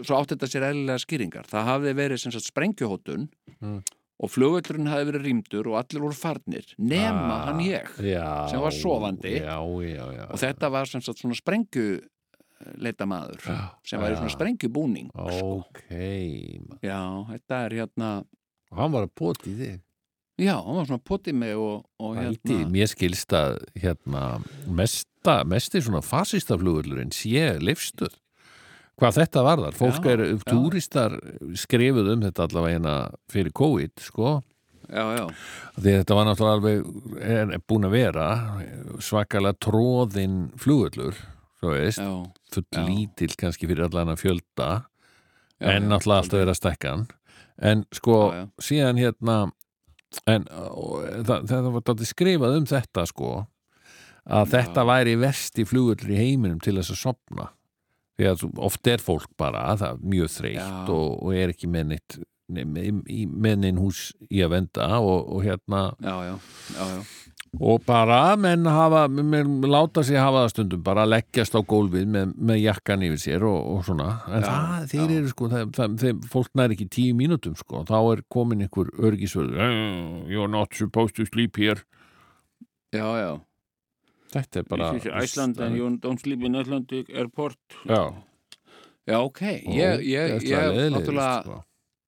[0.04, 1.48] svo átti þetta sér eðlilega skýringar.
[1.50, 3.28] Það hafði verið sem sagt sprengjuhóttun
[3.58, 3.76] mm.
[4.22, 8.62] og flugöldurinn hafði verið rýmdur og allir voru farnir, nema ah, hann ég já, sem
[8.62, 9.56] var sovandi já,
[9.88, 12.02] já, og þetta var sem sagt svona sprengju
[12.82, 13.42] leita maður
[13.86, 15.62] sem var í svona sprengjubúning sko.
[15.62, 15.88] ok
[16.84, 17.00] já,
[17.32, 18.10] þetta er hérna
[18.72, 19.80] og hann var að poti þig?
[20.40, 24.24] Já, hann var svona að poti mig og, og hérna mér skilst að hérna
[24.70, 28.16] mesta, mest er svona fasistaflugöldurinn sé livstöð
[29.00, 30.40] Hvað þetta varðar, fólk já, er, já.
[30.46, 31.14] túristar
[31.58, 32.96] skrifuð um þetta allavega hérna
[33.32, 34.34] fyrir COVID, sko.
[34.92, 35.24] Já, já.
[35.78, 36.90] Því þetta var náttúrulega alveg,
[37.24, 38.26] er búin að vera
[39.02, 41.16] svakalega tróðinn flugullur,
[41.60, 42.02] svo veist,
[42.52, 44.68] full lítill kannski fyrir allan að fjölda,
[45.62, 47.06] en náttúrulega alltaf vera stekkan.
[47.62, 48.18] En sko,
[48.60, 49.38] síðan hérna,
[50.28, 53.32] en það, það var skrifað um þetta, sko,
[54.28, 57.48] að þetta væri vesti flugullur í heiminum til þess að sopna
[58.22, 62.20] því að oft er fólk bara það mjög þreytt og, og er ekki með neitt
[62.52, 66.34] með neinn hús í að venda og, og hérna já, já,
[66.76, 66.88] já,
[67.60, 72.34] og bara menn hafa menn láta sig hafa það stundum bara leggjast á gólfið með,
[72.36, 74.08] með jakkan yfir sér og, og svona.
[74.32, 77.84] En það, þeir eru sko það, það, þeim, fólk nær ekki tíu mínútum sko.
[77.88, 81.80] Þá er komin einhver örgisvörður "Eh, you're not supposed to sleep here.
[82.92, 83.32] Já, já
[84.32, 84.90] þetta er bara
[85.22, 88.02] Iceland and you don't sleep in Atlantic airport já,
[89.02, 91.56] Já, ok, ég, ég, ég, ógeðslega ég, leiðinlegir, náttúrulega, sko.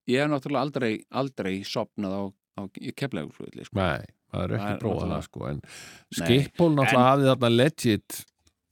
[0.06, 2.22] ég hef náttúrulega aldrei, aldrei sopnað á,
[2.54, 3.78] á keflegurflöðli, sko.
[3.80, 6.20] Nei, það er ekki náttúrulega- sko en Nei.
[6.20, 8.20] skippól náttúrulega hafði þarna legit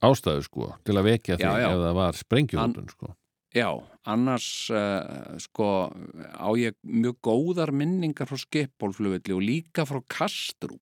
[0.03, 1.51] ástæðu sko til að vekja já.
[1.67, 3.11] ef það var sprengjurútun sko
[3.53, 3.69] Já,
[4.09, 5.93] annars, uh, sko,
[6.41, 10.81] á ég mjög góðar minningar frá skipbólflöðli og líka frá Kastrup.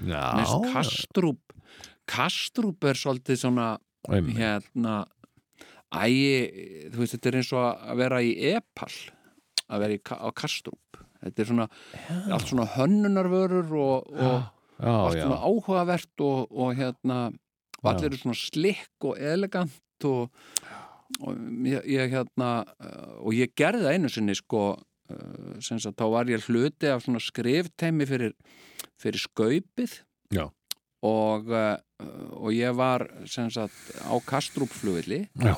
[0.00, 1.47] Já, finnst Kastrup,
[2.08, 3.68] Kastrup er svolítið svona,
[4.08, 4.38] einmitt.
[4.40, 4.98] hérna,
[5.94, 8.92] ægi, þú veist, þetta er eins og að vera í Epal,
[9.68, 11.02] að vera í, á Kastrup.
[11.18, 11.68] Þetta er svona,
[12.30, 14.38] allt svona hönnunarvörur og, og
[14.78, 15.24] já, allt já.
[15.24, 17.20] svona áhugavert og, og hérna
[17.78, 17.90] og Já.
[17.92, 20.30] allir eru svona slikk og elegant og,
[21.22, 22.50] og ég, ég hérna
[23.22, 27.04] og ég gerði það einu sinni sko uh, sem sagt þá var ég hluti af
[27.04, 28.34] svona skrifteimi fyrir,
[28.98, 30.00] fyrir skaupið
[30.34, 30.48] Já.
[31.06, 31.76] Og, uh,
[32.38, 35.54] og ég var sem sagt á Kastrúpflugvilli Já.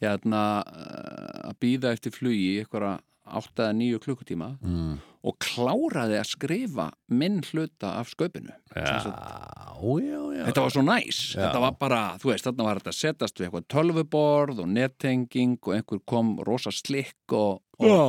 [0.00, 2.98] hérna uh, að býða eftir flugi í einhverja
[3.30, 4.96] 8 eða 9 klukkutíma Mm.
[5.22, 8.08] og kláraði að skrifa minn hluta af
[10.00, 10.44] já, já.
[10.48, 11.42] Þetta var svo næs, Já.
[11.44, 15.58] þetta var bara, þú veist, þarna var þetta að setjast við eitthvað tölvuborð og nettenging
[15.62, 18.00] og einhver kom rosa slikk og, og, Já,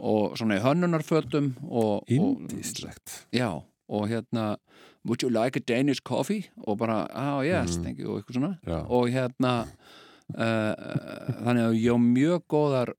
[0.00, 3.22] og svona í hönnunarfötum og, og, indislegt.
[3.32, 3.48] já,
[3.88, 4.56] og hérna
[5.06, 6.48] would you like a Danish coffee?
[6.66, 8.52] og bara, ah yes, thank you, og eitthvað svona.
[8.66, 8.78] Já.
[8.90, 9.52] og hérna
[10.34, 10.74] uh,
[11.46, 12.92] þannig að ég á mjög góðar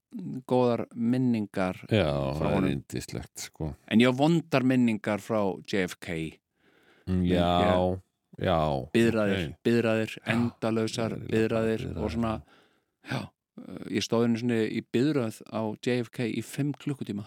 [0.47, 2.07] góðar minningar Já,
[2.39, 3.71] það er indislegt sko.
[3.91, 6.37] En ég á vondar minningar frá JFK
[7.07, 7.95] Mm, Já,
[8.43, 8.55] já
[8.91, 9.59] byðraðir, ok.
[9.63, 12.33] byðraðir, Eðlilega byðraðir og svona
[13.07, 17.23] já, uh, ég stóð einu svona í byðrað á JFK í 5 klukkutíma.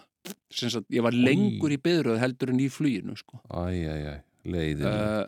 [0.53, 3.41] Sem sagt, ég var lengur í byðrað heldur en í fluginu sko.
[3.49, 4.13] Æ, æ, æ,
[4.47, 5.25] leiðin uh,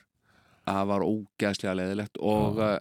[0.64, 2.78] það var ógæðslega leðilegt og uh,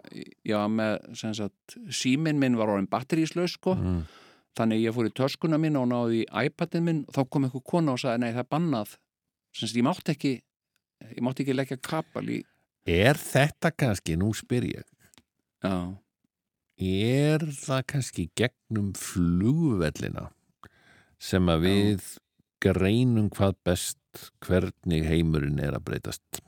[0.48, 3.98] var með sagt, síminn minn var orðin batteríslaus sko, mm.
[4.58, 7.66] þannig ég fór í töskuna mín og náði í iPadin minn og þá kom einhver
[7.74, 8.96] kona og sagði nei það er bannað.
[9.52, 10.32] Sem sagt, ég mátti ekki
[11.10, 12.40] ég mátti ekki leggja kapal í
[12.88, 14.86] Er þetta kannski, nú spyr ég
[15.62, 15.94] já.
[16.82, 20.30] er það kannski gegnum flugvellina
[21.22, 22.08] sem að við
[22.62, 24.01] greinum hvað best
[24.46, 26.42] hvernig heimurinn er að breytast?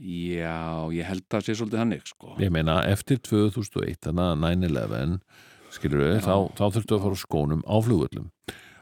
[0.00, 2.34] Já, ég held að það sé svolítið hannig sko.
[2.40, 4.38] ég meina eftir 2001 þannig að
[4.70, 5.18] 9-11
[5.74, 8.30] skilur við, þá, þá þurftu að fara skónum á flugvöllum.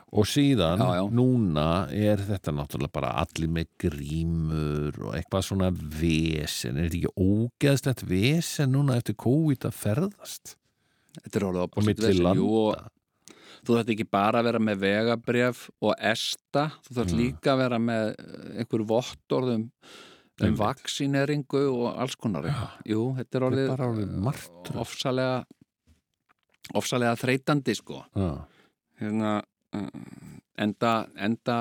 [0.08, 1.02] Og síðan Já, já.
[1.12, 7.26] núna er þetta náttúrulega bara allir með grímur og eitthvað svona vesen, er þetta ekki
[7.26, 10.54] ógeðslegt vesen núna eftir COVID að ferðast?
[11.18, 12.88] Þetta er orðið á og milli landa
[13.66, 17.18] Þú þarft ekki bara að vera með vegabref og esta, þú þarft Mm.
[17.22, 20.58] líka að vera með eh, einhver vottorðum um Einmitt.
[20.60, 22.74] vaksineringu og alls konar eitthvað.
[22.86, 25.44] Jú, þetta er orðið orðið ofsalega
[26.78, 28.28] ofsalega þreytandi sko Já.
[29.00, 29.32] hérna,
[29.74, 29.88] uh,
[30.58, 31.56] enda, enda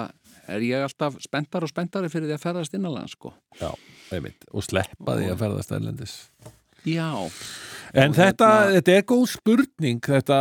[0.48, 3.72] er ég alltaf spenntar og spenntari fyrir því að ferðast innanlega sko Já,
[4.16, 6.16] einmitt, og sleppa því að ferðast erlendis
[6.88, 7.10] Já,
[7.98, 10.40] En þetta, hérna- þetta er góð spurning þetta,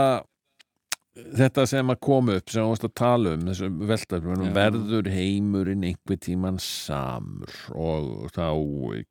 [1.16, 4.54] þetta sem að koma upp sem varst að tala um þessum veltaflunum, Já.
[4.58, 8.48] verður heimurinn einhver tíman samur og þá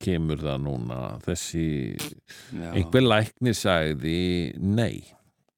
[0.04, 2.72] kemur það núna þessi já.
[2.74, 4.18] einhver læknir sagði
[4.62, 5.06] nei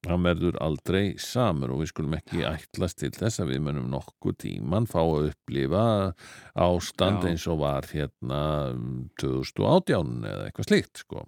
[0.08, 4.38] hann verður aldrei samur og við skulum ekki ætlast til þess að við munum nokkuð
[4.46, 5.86] tíman fá að upplifa
[6.56, 7.32] ástand Já.
[7.32, 8.44] eins og var hérna
[9.20, 11.26] 2018 eða eitthvað slíkt sko.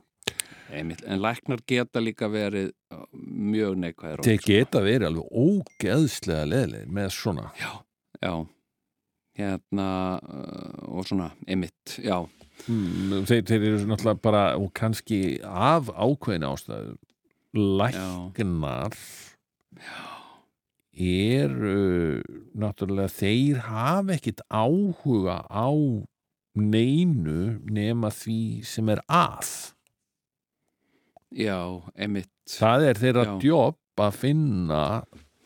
[0.69, 2.71] Einmitt, en læknar geta líka verið
[3.13, 7.49] mjög neikvæðir Þeir geta verið alveg ógeðslega leðilegir með svona.
[7.59, 7.71] Já,
[8.21, 8.33] já.
[9.39, 9.87] Hérna
[10.89, 12.19] og svona, einmitt, já.
[12.67, 16.97] Mm, þeir, þeir eru náttúrulega bara og kannski af ákveðin ástæðu
[17.55, 18.97] læknar
[20.99, 22.21] eru
[22.59, 25.71] náttúrulega þeir hafa ekkit áhuga á
[26.59, 29.53] neinu nema því sem er að
[31.37, 31.57] Já,
[31.95, 32.31] einmitt.
[32.49, 33.33] Það er þeirra Já.
[33.43, 34.83] djobb að finna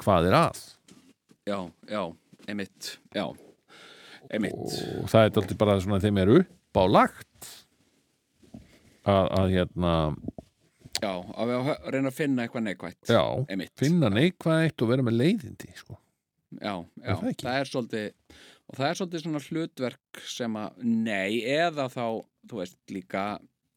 [0.03, 0.61] hvað er að.
[1.49, 1.57] Já,
[1.91, 2.03] já,
[2.47, 3.25] einmitt Já,
[4.31, 4.61] einmitt.
[5.01, 7.49] Og það er alltaf bara svona þeim er upp á lagt
[9.03, 9.93] að, að hérna
[11.03, 13.73] Já, að við reyna að finna eitthvað neikvætt já, Einmitt.
[13.75, 15.97] finna neikvægt og vera með leiðindi sko.
[16.61, 20.77] Já, já, Er það það er svolítið og það er svolítið svona hlutverk sem að,
[20.87, 22.05] nei, eða þá
[22.47, 23.25] þú veist, líka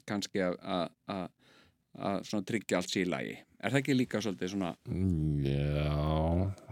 [0.06, 1.26] kannski að-
[1.98, 4.72] að tryggja allt síðlagi er það ekki líka svolítið svona
[5.46, 5.92] Já,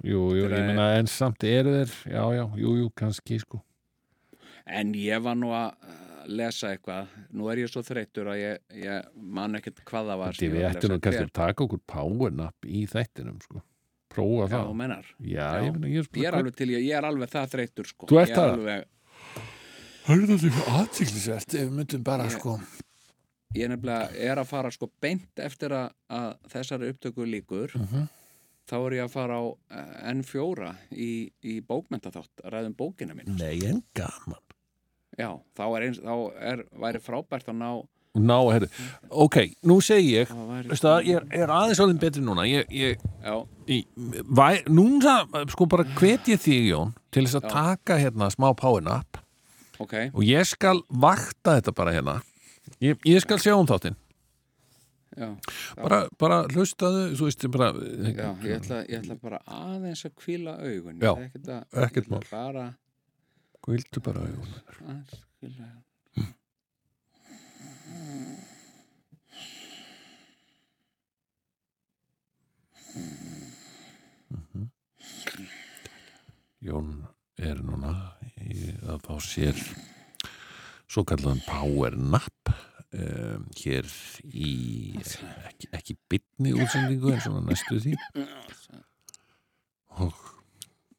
[0.04, 3.60] jú, jú, meina en samt eru þeir, já, já, jú, jú, kannski sko.
[4.66, 8.64] en ég var nú að uh, lesa eitthvað nú er ég svo þreyttur að ég,
[8.84, 12.68] ég man ekkert hvað það var sem við ættum nú kannski að taka okkur powernap
[12.68, 13.64] í þættinum, sko.
[14.14, 14.66] Prófa Já, það.
[14.70, 14.74] þú
[15.26, 15.64] Já, Já.
[15.64, 18.06] ég meina, ég er Ég er alveg til, ég, ég er alveg það þreyttur sko.
[18.10, 18.52] Þú ert Ég er það?
[18.58, 18.90] alveg,
[20.04, 22.58] Það er þetta aðtiklisvert ef við myndum bara, Ég- sko.
[23.54, 28.08] Ég nefnilega er að fara sko beint eftir að, að þessari upptöku líkur Mhm.
[28.66, 31.10] þá er ég að fara á eh, N4 í,
[31.44, 34.40] í bókmentaþátt að ræðum bókina mín Nei, en gaman.
[35.18, 37.72] Já, þá er, eins, þá er væri frábært að ná
[38.14, 38.68] Ná, herri,
[39.10, 39.36] ok,
[39.66, 40.28] nú segi ég,
[40.68, 42.44] veistu það, ég er, er aðeins alveg betri núna.
[42.46, 43.00] Ég, ég,
[43.66, 43.78] í,
[44.30, 45.16] væ, núna,
[45.50, 47.50] sko, bara hvet ég þig, Jón, til þess að Já.
[47.56, 49.18] taka hérna smá powernap
[49.82, 52.14] ok og ég skal vakta þetta bara hérna.
[52.82, 53.96] Ég, ég skal sjá um þáttinn.
[55.14, 55.28] Já,
[55.78, 60.56] bara, bara hlustaðu þú veist, bara já ég, ætla, ég ætla bara aðeins að kvíla
[60.58, 62.24] augun Já, ekkert, að, ekkert mál.
[62.32, 62.64] bara
[63.68, 64.56] viltu bara augun
[64.88, 66.34] aðeins að kvíla augun
[76.64, 76.92] Jón
[77.40, 77.92] er núna
[78.40, 79.58] í, að fá sér
[80.90, 82.52] svo kallaðan power nap
[82.92, 83.88] um, hér
[84.28, 84.52] í
[85.00, 87.96] ekki, ekki bytni útsendingu en svona næstu því.
[90.04, 90.14] Og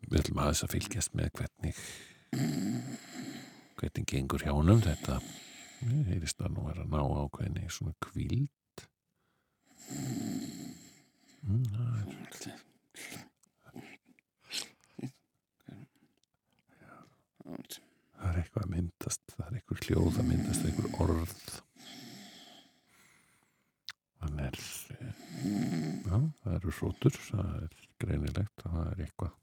[0.05, 1.81] við ætlum aðeins að fylgjast með hvernig
[3.75, 4.81] hvernig gengur hjá honum.
[4.83, 5.19] Þetta
[5.83, 8.83] ég heyrist að nú er að ná ákveðni svona kvíld
[11.45, 12.05] mm, það er
[18.15, 21.33] það er eitthvað að myndast það er eitthvað hljóð að myndast eitthvað orð.
[24.21, 24.59] Þannig er
[24.95, 25.17] eh,
[26.05, 29.33] já, það eru hrótur það er greinilegt að það er eitthvað.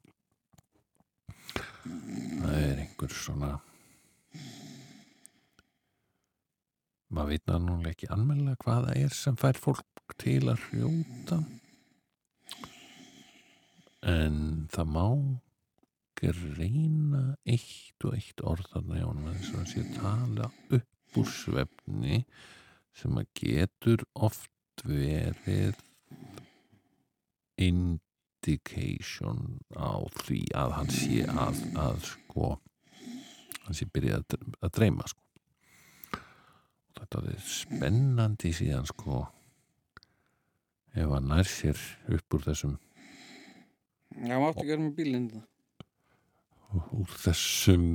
[1.83, 3.53] Það er einhver svona
[7.13, 11.43] maður veit náttúrulega ekki almennilega hvað það er sem fær fólk til að hljóta.
[14.13, 14.39] En
[14.73, 15.07] það má
[16.23, 21.19] greina eitt og eitt orð þarna hjá honum þess að hann sé að tala upp
[21.19, 22.19] úr svefni
[22.97, 25.81] sem að getur oft verið
[27.63, 29.43] indication
[29.75, 32.55] á því að hann sé að, að sko
[33.67, 35.23] hann sé byrjað að, að dreyma sko.
[36.93, 39.25] Og þetta er spennandi síðan sko
[40.93, 41.79] ef hann nær sér
[42.13, 42.79] upp úr þessum
[44.13, 45.49] Já, máttu ekki vera með bílinn það
[46.73, 47.87] úr þessum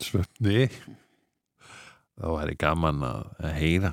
[0.00, 0.68] svefni.
[2.20, 3.92] Þá væri gaman að, heyra.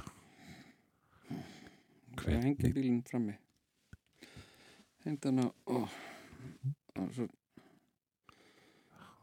[2.18, 3.38] Það hengja bílinn frammi.
[5.06, 5.48] Hengd hann á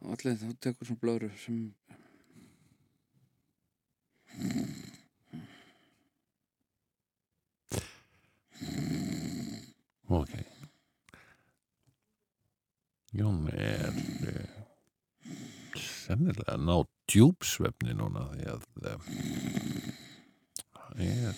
[0.05, 1.57] Allir þá tekur svona blöru sem
[10.13, 10.35] ok.
[13.15, 14.54] Jón er
[16.05, 16.77] sennilega að ná
[17.11, 19.01] djúpsvefni núna því að eh,
[21.09, 21.37] er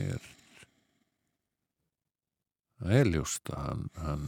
[0.00, 0.28] er
[2.80, 4.24] það er ljóst að hann, hann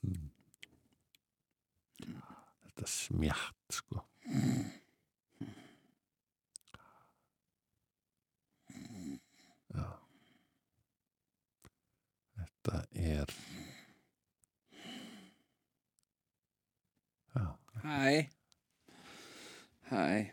[0.00, 0.30] Hmm.
[2.64, 4.00] þetta smjatt sko
[12.62, 13.30] Þetta er
[17.34, 18.28] Já, Hæ.
[19.90, 20.32] Hæ.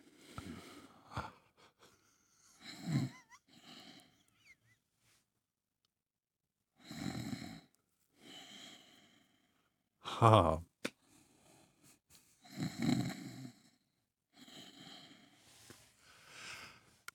[10.03, 10.66] Ha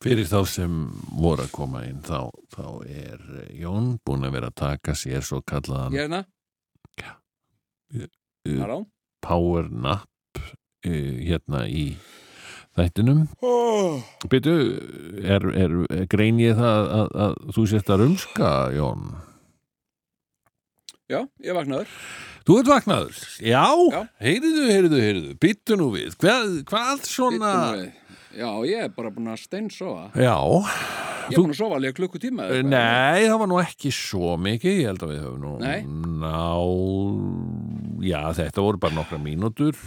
[0.03, 0.79] Fyrir þá sem
[1.15, 3.21] voru að koma inn þá, þá er
[3.55, 6.25] Jón búin að vera að taka sér svo kallaðan er hérna.
[8.43, 8.81] Uh,
[9.23, 10.91] power nap uh,
[11.23, 11.93] hérna í
[12.75, 13.27] þættinum.
[14.33, 14.57] Byrju,
[15.23, 19.13] er, er, er grein ég það að, að þú sést að rumska, Jón?
[21.13, 21.91] Já, ég vaknaður.
[22.43, 23.19] Þú ert vaknaður?
[23.45, 23.99] Já, Já.
[24.25, 26.17] heyriðu, heyriðu, heyriðu, byttu nú við.
[26.19, 27.53] Hvað, hvað svona.
[28.33, 30.37] Já, ég er bara búin að steinsofa Já,
[31.31, 32.47] Ég er búin að sofa alveg klukkutíma.
[32.67, 35.85] Nei, það var nú ekki svo mikið ég held að við höfum nú Nei.
[36.19, 36.41] ná
[38.03, 39.79] já, þetta voru bara nokkra mínútur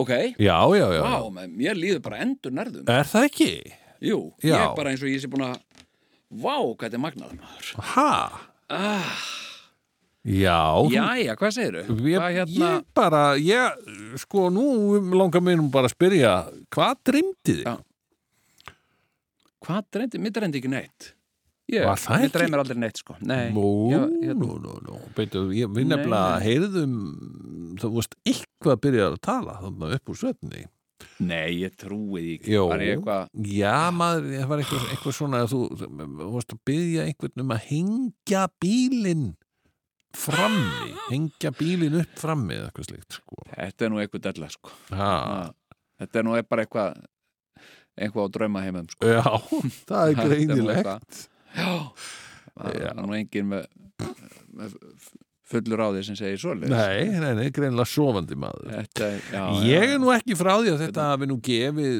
[0.00, 3.50] Ok, já, já, já, vá, wow, mér líður bara endur nærðum er það ekki?
[4.00, 4.54] Jú, Já.
[4.54, 5.58] ég er bara eins og ég sé búin að
[6.30, 8.12] Vá, hvað þetta er magnað maður Ha?
[8.70, 9.24] ah,
[10.20, 10.56] Já,
[10.92, 11.94] Jæja, hvað segirðu?
[12.10, 13.86] ég, Hvað hérna ég bara ég,
[14.20, 14.64] sko, nú
[15.16, 16.32] langar mér nú bara að spyrja
[16.74, 17.64] hvað dreymdi þig?
[17.64, 17.78] Já.
[19.64, 20.20] Hvað dreymdi?
[20.20, 21.08] Mér dreymdi ekki neitt
[21.70, 22.32] Ég, það ekki?
[22.34, 23.64] dreymir aldrei neitt sko Nei, Nú,
[23.94, 26.44] ég, hérna, nú, nú, nú Beitu, ég, við Nei, nefnilega nei.
[26.48, 26.94] heyrðum
[27.80, 30.64] þú veist eitthvað að byrja að tala þannig upp úr svefni
[31.24, 35.40] nei, ég trúi ekki Jó, Var ég eitthvað já maður, það var eitthvað, eitthvað svona
[35.46, 39.28] að þú, þú varst að byggja einhvern um að hengja bílinn
[40.16, 43.44] frammi, hengja bílinn upp frammi eða eitthvað slíkt sko.
[43.54, 44.74] Þetta er nú eitthvað della sko.
[44.96, 45.14] Ha,
[46.00, 47.00] Þetta er nú bara eitthvað
[48.00, 49.10] eitthvað á drauma heimum sko.
[49.10, 49.24] Já,
[49.90, 51.24] það er greinilegt.
[51.56, 51.72] Já,
[52.54, 53.66] það er nú engin með,
[54.56, 54.76] með
[55.50, 56.70] fullur á því sem segir svoleiðis.
[56.72, 58.70] Nei, nei, nei, greinilega sofandi maður.
[58.76, 61.96] Þetta, já, Ég er nú ekki frá því að þetta hafi nú gefið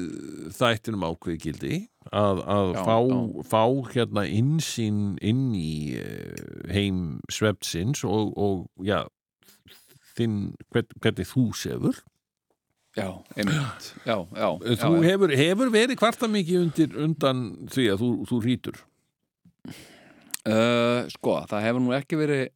[0.59, 1.79] þættinum ákveði gildi
[2.11, 3.47] að, að Já, fá, já.
[3.51, 3.63] fá
[3.95, 5.01] hérna innsýn
[5.31, 6.45] inn í eh,
[6.75, 7.03] heim
[7.33, 9.03] svefnsins og, og já
[10.17, 10.39] þinn,
[10.71, 12.01] hvern, hvernig þú sefur.
[12.99, 13.07] Já,
[13.39, 13.93] einmitt.
[14.03, 14.17] Já,
[14.83, 18.81] þú hefur, hefur verið kvarta mikið undir, undan því að þú, þú rítur
[20.41, 22.47] Uh, sko, það hefur nú ekki verið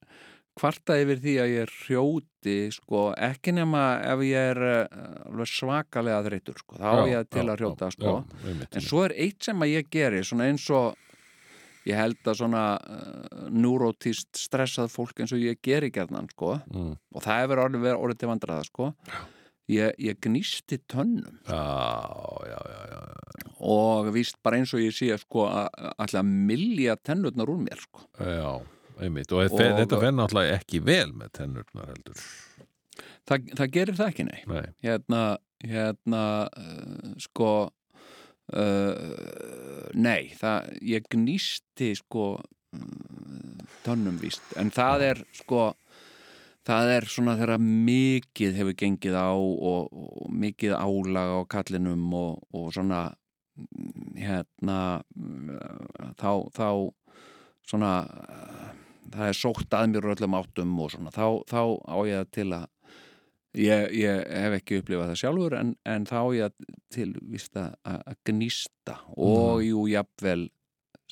[0.58, 4.98] kvarta yfir því að ég hrjóti sko, ekki nema ef ég er uh,
[5.30, 8.18] alveg svakalega þreytur sko, þá á ég til að hrjóta sko.
[8.22, 11.00] já, en svo er eitt sem að ég geri eins og
[11.84, 16.92] ég held að svona uh, neurótist stressað fólk eins og ég geri gerðan sko, mm.
[17.14, 18.92] og það hefur orðið verið orðið til vandraða sko.
[19.72, 21.38] Ég, ég gnýsti tönnum.
[21.48, 21.56] Já,
[22.44, 23.04] já, já, já
[23.64, 27.80] og víst bara eins og ég sé sko að alltaf að milja tennurnar úr mér
[27.80, 28.04] sko.
[28.18, 28.60] Já,
[29.02, 32.26] einmitt og, og þetta fer náttúrulega ekki vel með tennurnar heldur.
[33.24, 34.40] Þa, það gerir það ekki, nei.
[34.50, 35.22] Nei, hérna,
[35.64, 37.52] hérna uh, sko
[38.52, 45.70] uh, nei, það ég gnýsti sko uh, tönnum víst, en það er sko
[46.64, 52.44] það er svona þegar mikið hefur gengið á og, og mikið álag á kallinum og,
[52.56, 53.06] og svona
[53.58, 54.78] mm, hérna
[56.16, 56.68] þá, þá
[57.64, 57.92] svona
[59.12, 62.70] það er sótt að mér öllum áttum og svona, þá, þá á ég til að
[63.54, 66.54] Ég, ég hef ekki upplifað það sjálfur en, en þá á ég
[66.90, 70.48] til víst að að gnýsta og jú, jafnvel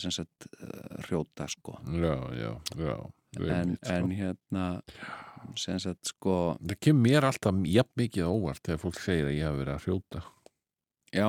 [0.03, 1.77] sem sagt uh, hrjóta sko.
[1.87, 2.97] Já, já, já
[3.47, 3.93] en, sko.
[3.95, 4.65] en hérna
[5.59, 9.47] sem sagt sko Það kemur mér alltaf jafn mikið óvart þegar fólk segir að ég
[9.47, 10.25] hafi verið að hrjóta.
[11.13, 11.29] Já,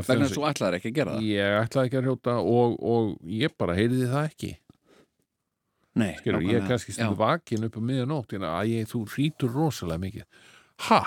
[0.00, 1.30] þess að þú ætlaðir ekki að gera það.
[1.30, 4.52] Ég ætlaði ekki að hrjóta og, og ég bara heyrði það ekki
[6.00, 9.52] Nei, Skilur, ég er kannski stundu vakin upp á miðanótt en að ég, þú hrýtur
[9.54, 10.26] rosalega mikið.
[10.88, 11.02] Ha?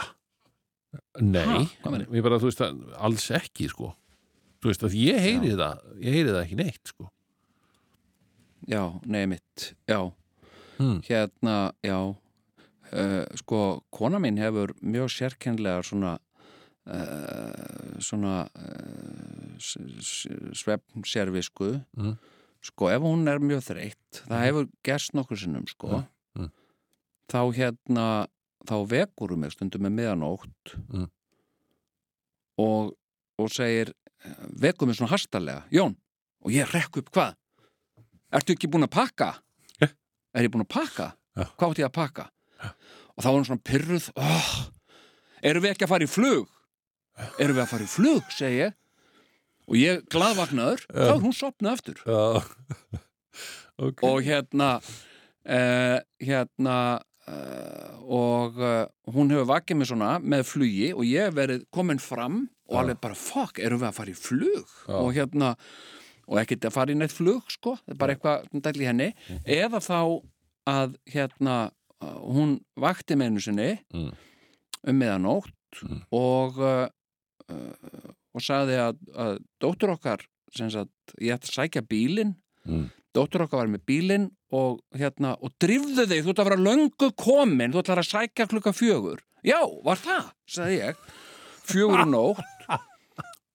[1.23, 2.05] Nei, Ha?
[2.13, 3.93] Ég bara, þú veist að alls ekki, sko.
[4.61, 7.09] Þú veist að ég heyri það ég heyri það ekki neitt, sko.
[8.63, 10.13] Já, já nei mitt já,
[10.77, 11.01] hmm.
[11.03, 11.97] hérna, já
[12.93, 16.13] uh, sko, kona mín hefur mjög sérkennlega svona
[16.87, 21.81] uh, svona uh, svefnservisku.
[21.97, 22.15] Mm.
[22.63, 26.03] Sko, ef hún er mjög þreytt það hefur gerst nokkur sinnum sko
[26.33, 26.45] Mm.
[26.47, 26.51] Mm.
[27.29, 28.05] þá hérna
[28.65, 31.09] þá vekur hún mig stundum með miðanótt Mm.
[32.63, 32.93] og,
[33.41, 33.91] og segir
[34.63, 35.95] vekur mig svona hastarlega, Jón
[36.43, 37.35] og ég rekk upp hvað
[38.33, 39.27] ertu ekki búin að pakka?
[39.81, 39.89] Ja.
[40.33, 41.09] er ég búin að pakka?
[41.37, 41.47] Ja.
[41.57, 42.29] hvað átti ég að pakka?
[43.13, 44.51] og þá var hún svona pyrruð oh,
[45.43, 46.47] erum við ekki að fara í flug?
[47.37, 48.73] erum við að fara í flug, segi ég
[49.67, 52.01] og ég glaðvagnaður þá er hún sopnað aftur
[53.83, 54.09] okay.
[54.09, 56.77] og hérna uh, hérna
[57.27, 58.85] uh, og uh,
[59.15, 62.99] hún hefur vakið mig svona með flugi og ég hef verið komin fram og alveg
[63.03, 65.53] bara, fuck, erum við að fara í flug og hérna
[66.23, 69.09] og ekkert að fara í neitt flug, sko það er bara eitthvað dæll í henni
[69.27, 69.41] Mhm.
[69.45, 69.97] eða þá
[70.71, 71.55] að hérna
[72.23, 74.13] hún vakti með einu sinni Mm.
[74.87, 75.51] um meðanótt
[75.83, 76.01] Mm.
[76.13, 76.87] og uh,
[78.33, 82.35] og sagði að, að dóttur okkar sem sagt, ég ætti að sækja bílinn.
[82.63, 82.87] Mm.
[83.13, 87.09] dóttur okkar var með bílinn og hérna, og drifðu þig, þú ætti að vera löngu
[87.19, 89.21] komin, þú ætti að sækja klukka fjögur.
[89.43, 91.03] Já, var það, sagði ég.
[91.67, 92.49] Fjögur og nótt.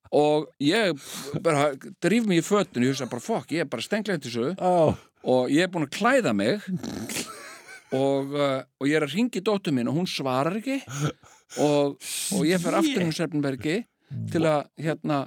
[0.09, 0.97] Og ég
[1.45, 4.55] bara drif mig í fötun, ég hugsa bara fokk, ég er bara stenglega til þessu
[4.65, 4.97] oh.
[5.29, 6.65] og ég er búin að klæða mig.
[7.93, 10.79] Og, uh, og ég er að ringi dóttur mín og hún svarar ekki.
[11.61, 12.01] Og,
[12.37, 13.83] og ég fer aftur um Sefnbergi
[14.33, 15.27] til að hérna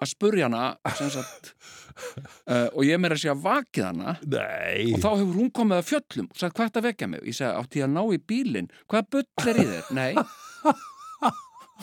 [0.00, 1.50] að spurja hana sagt
[2.50, 4.14] uh, og ég meira að segja vakið hana.
[4.24, 4.94] Nei.
[4.94, 6.30] Og þá hefur hún komið að fjöllum.
[6.30, 7.20] Og sagt hvað er þetta að vekja mig?
[7.22, 8.70] Og ég segi átti ég að ná í bílinn?
[8.90, 9.90] Hvað bull er í þér?
[10.00, 10.12] Nei.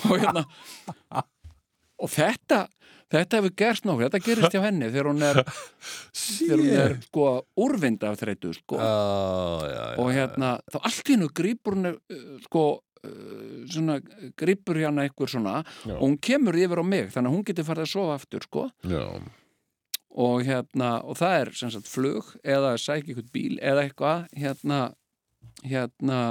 [0.08, 0.46] Og hérna
[1.98, 2.66] og þetta
[3.08, 5.40] þetta hefur gerst nokkuð, þetta gerist hjá henni þegar hún er,
[6.20, 7.28] þegar hún er sko
[7.64, 8.80] úrvind af þreytu sko.
[8.82, 8.92] Já,
[9.64, 12.66] já, já og hérna þá allt í hennu grýpur hún uh, sko
[13.74, 14.00] svona
[14.40, 15.96] grýpur hérna einhver svona Já.
[15.98, 18.66] og hún kemur yfir á mig þannig að hún getur farið að sofa aftur sko.
[18.88, 19.04] Já,
[20.18, 24.80] og hérna og það er sem sagt flug eða sækja einhvern bíl eða eitthvað hérna
[25.64, 26.22] hérna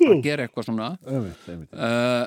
[0.00, 0.90] að gera eitthvað svona.
[1.04, 1.74] Einmitt, einmitt.
[1.74, 2.26] Uh,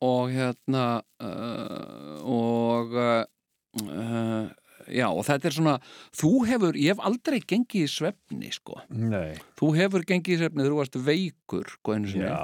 [0.00, 0.84] og hérna
[1.20, 4.46] uh, og uh,
[4.94, 5.76] já og þetta er svona
[6.20, 9.38] þú hefur, ég hef aldrei gengið í svefni sko, Nei.
[9.60, 12.36] Þú hefur gengið í svefni þú varst veikur sko Já,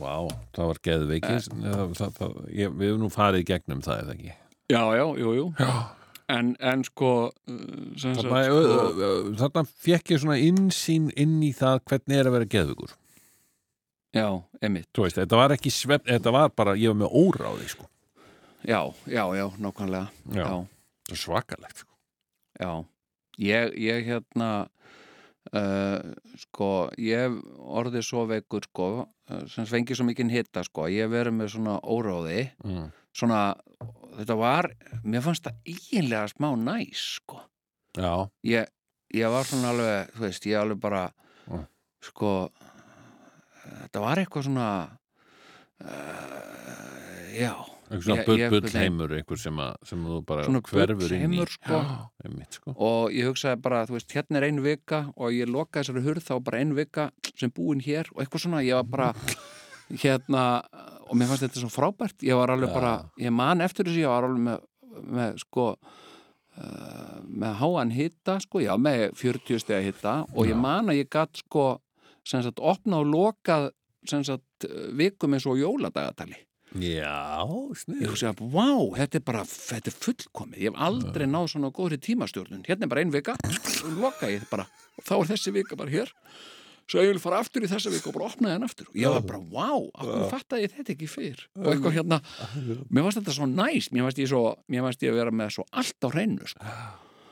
[0.00, 0.14] vá,
[0.56, 4.36] það var geðveikis ég, Við hefum nú farið gegnum það eða ekki?
[4.70, 5.46] Já, já, jú, jú.
[5.58, 5.72] Já.
[6.30, 7.10] En, en sko,
[7.50, 7.60] uh,
[7.98, 12.92] Þarna, sko þarna fekk ég svona innsýn inn í það hvernig er að vera geðveikur.
[14.14, 14.28] Já,
[14.62, 17.88] emitt, Þú veist, þetta var ekki svefn, þetta var bara ég var með óráði, sko.
[18.62, 20.06] Já, já, já, nákvæmlega.
[20.36, 20.44] Já.
[20.46, 21.89] já, Svakalegt, sko
[22.60, 22.72] já
[23.40, 24.50] ég, ég hérna
[25.56, 26.00] uh,
[26.44, 26.70] sko,
[27.00, 31.54] ég orðið svo veikur sko, uh, sem fengi svo mikinn hitta sko, ég verið með
[31.56, 32.90] svona óráði mm.
[33.16, 33.44] svona,
[34.18, 34.70] þetta var
[35.02, 37.40] mér fannst það eiginlega smá næs sko
[38.46, 38.68] ég,
[39.16, 41.08] ég var svona alveg, þú veist, ég alveg bara
[41.50, 41.64] Mm.
[42.04, 42.52] sko
[43.64, 44.68] þetta var eitthvað svona
[45.82, 47.54] uh, já
[47.90, 51.40] einhver svona bull, heimur einhver sem, að, sem þú bara hverfur inn í.
[51.50, 51.80] sko.
[51.80, 52.74] Já, einmitt, sko.
[52.76, 56.26] Og ég hugsaði bara, þú veist, hérna er ein vika og ég lokaði þessari hurð
[56.28, 59.10] þá bara ein vika sem búin hér og eitthvað svona ég var bara,
[60.04, 60.44] hérna
[61.10, 62.22] og mér fannst þetta svo frábært.
[62.22, 62.76] Ég var alveg Já.
[62.78, 64.68] bara, ég man eftir þessu ég var alveg með,
[65.18, 65.66] með sko
[66.60, 71.10] uh, með háan hitta sko, já, með 40 stega hitta og ég man að ég
[71.10, 71.72] gatt sko
[72.26, 73.70] sem sagt, opna og lokað
[74.08, 76.38] sem sagt, vikum eins og jóladagatali
[76.78, 78.68] Já, ég snið hugsi að, vá,
[79.00, 82.92] þetta er bara þetta er fullkomið, ég hef aldrei náð svona góðri tímastjórnun, hérna er
[82.92, 83.34] bara ein vika.
[83.40, 86.12] Og loka ég bara, og þá er þessi vika bara hér,
[86.90, 89.16] svo ég vil fara aftur í þessa vika og bara opna henn aftur, og ég
[89.16, 91.44] var bara vá, akkur fattaði ég þetta ekki fyrr?
[91.58, 92.22] Og eitthvað hérna,
[92.86, 93.90] mér fannst þetta svo næs.
[93.90, 96.74] Mér fannst ég svo, mér fannst ég að vera með svo allt á hreinu, sko,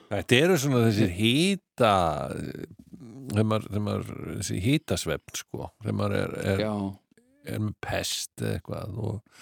[0.09, 1.91] Þetta eru svona þessir hýta
[3.29, 5.69] þegar maður, þegar maður þessi hýtasvefn, sko.
[5.85, 6.73] Maður er, er, já,
[7.55, 9.39] er með pest eða eitthvað og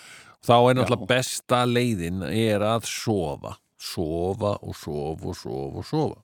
[0.47, 3.57] þá er náttúrulega besta leiðin er að sofa.
[3.77, 6.23] Sofa og sofa og sofa og sofa.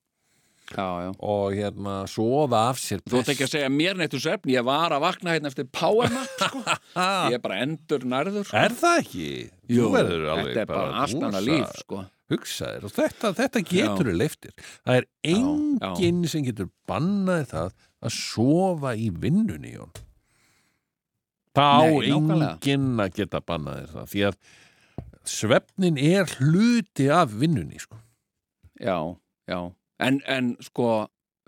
[0.72, 1.10] Já, já.
[1.20, 4.94] Og hérna sofa af sér Þú ætti ekki að segja mér neittu svefn, ég var
[4.94, 6.62] að vakna hérna eftir powernap, sko.
[7.28, 8.56] Ég er bara endur nærður, sko.
[8.56, 9.26] Er það ekki?
[9.68, 12.04] Jú, þetta er bara allt annað líf, sko.
[12.32, 12.86] hugsaðir.
[12.88, 14.54] Og þetta, þetta getur þú leiftir.
[14.86, 19.92] Það er enginn sem getur bannaði það að sofa í vinnunni Jón
[21.56, 24.38] það á enginn að geta bannaði það því að
[25.32, 27.98] svefnin er hluti af vinnunni sko.
[28.82, 28.96] Já,
[29.50, 29.60] já.
[30.02, 30.88] En, en sko,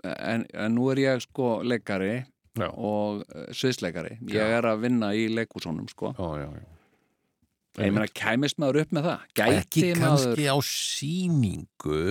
[0.05, 2.69] en, en nú er ég sko leikari já.
[2.69, 4.19] og uh, sviðsleikari.
[4.31, 6.13] Ég er að vinna í leikúsónum, sko.
[6.15, 6.71] Já, já, já.
[7.83, 9.23] Ég meina, kæmist maður upp með það?
[9.35, 10.03] Gæti ekki maður...
[10.05, 12.03] kannski á síningu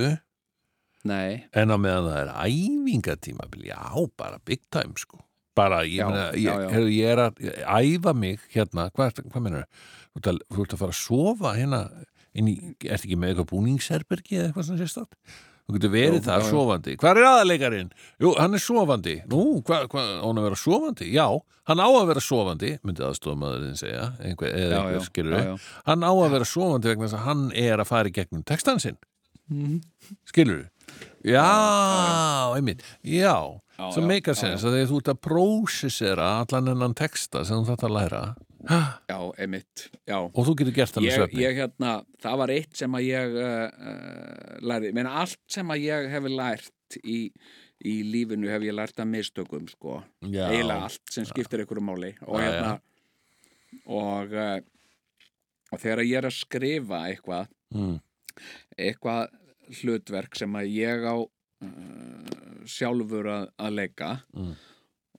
[1.08, 3.80] Nei, en á meðan það er æfingatímabil já,
[4.20, 5.23] bara big time sko
[5.56, 6.68] bara, ég, Já, meina, ég, já, já.
[6.74, 7.40] heyrðu, ég er að
[7.94, 9.80] æfa mig hérna, hvað, hvað meina þú?
[10.14, 11.80] Ert þú ert að fara að sofa hérna
[12.34, 15.18] inn í, ertu ekki með eitthvað búningsherbergi eða eitthvað sem sérstætt
[15.64, 17.90] þú getur verið það sofandi, hvað er aðalegarinn?
[18.20, 21.08] Jú, hann er sofandi, nú, hvað, á hann að vera sofandi?
[21.14, 21.24] Já,
[21.70, 25.54] hann á að vera sofandi myndi aðstofmaðurinn segja einhver, eða einhver skilur já.
[25.88, 28.82] hann á að vera sofandi vegna þess að hann er að fara í gegnum textan
[28.82, 29.00] sinn.
[30.28, 30.66] Skilur
[31.24, 31.48] já,
[32.58, 32.84] einmitt.
[33.00, 33.38] Já,
[33.74, 37.42] Já, sem já, meika já, sens að þegar þú ert að prósessera allan ennan texta
[37.46, 38.22] sem þú þetta að læra.
[38.64, 40.16] Já, einmitt, já.
[40.22, 41.90] og þú getur gert í Ég, svefni ég hérna,
[42.22, 46.08] það var eitt sem að ég uh, uh, lærði, ég meina allt sem að ég
[46.14, 47.18] hef lært í,
[47.84, 49.98] í lífinu hef ég lært að mistökum, sko.
[50.24, 52.14] eiginlega allt sem skiptir einhverju máli.
[52.24, 52.78] Og hérna
[53.90, 54.58] og, uh,
[55.74, 57.96] og þegar ég er að skrifa eitthvað mm,
[58.78, 59.34] eitthvað
[59.80, 61.16] hlutverk sem að ég á
[62.66, 64.54] sjálfur að, að leika Mm.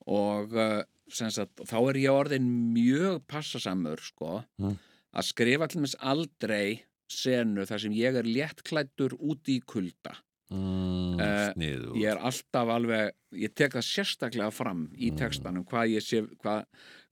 [0.08, 4.78] og uh, sem sagt, þá er ég orðin mjög passasamur sko Mm.
[5.16, 10.16] að skrifa til þess aldrei senu þar sem ég er léttklættur út í kulda
[10.52, 15.18] mm, Eh, sniðu ég er alltaf alveg, ég tek það sérstaklega fram í Mm.
[15.18, 16.66] textanum hvað, sé, hvað,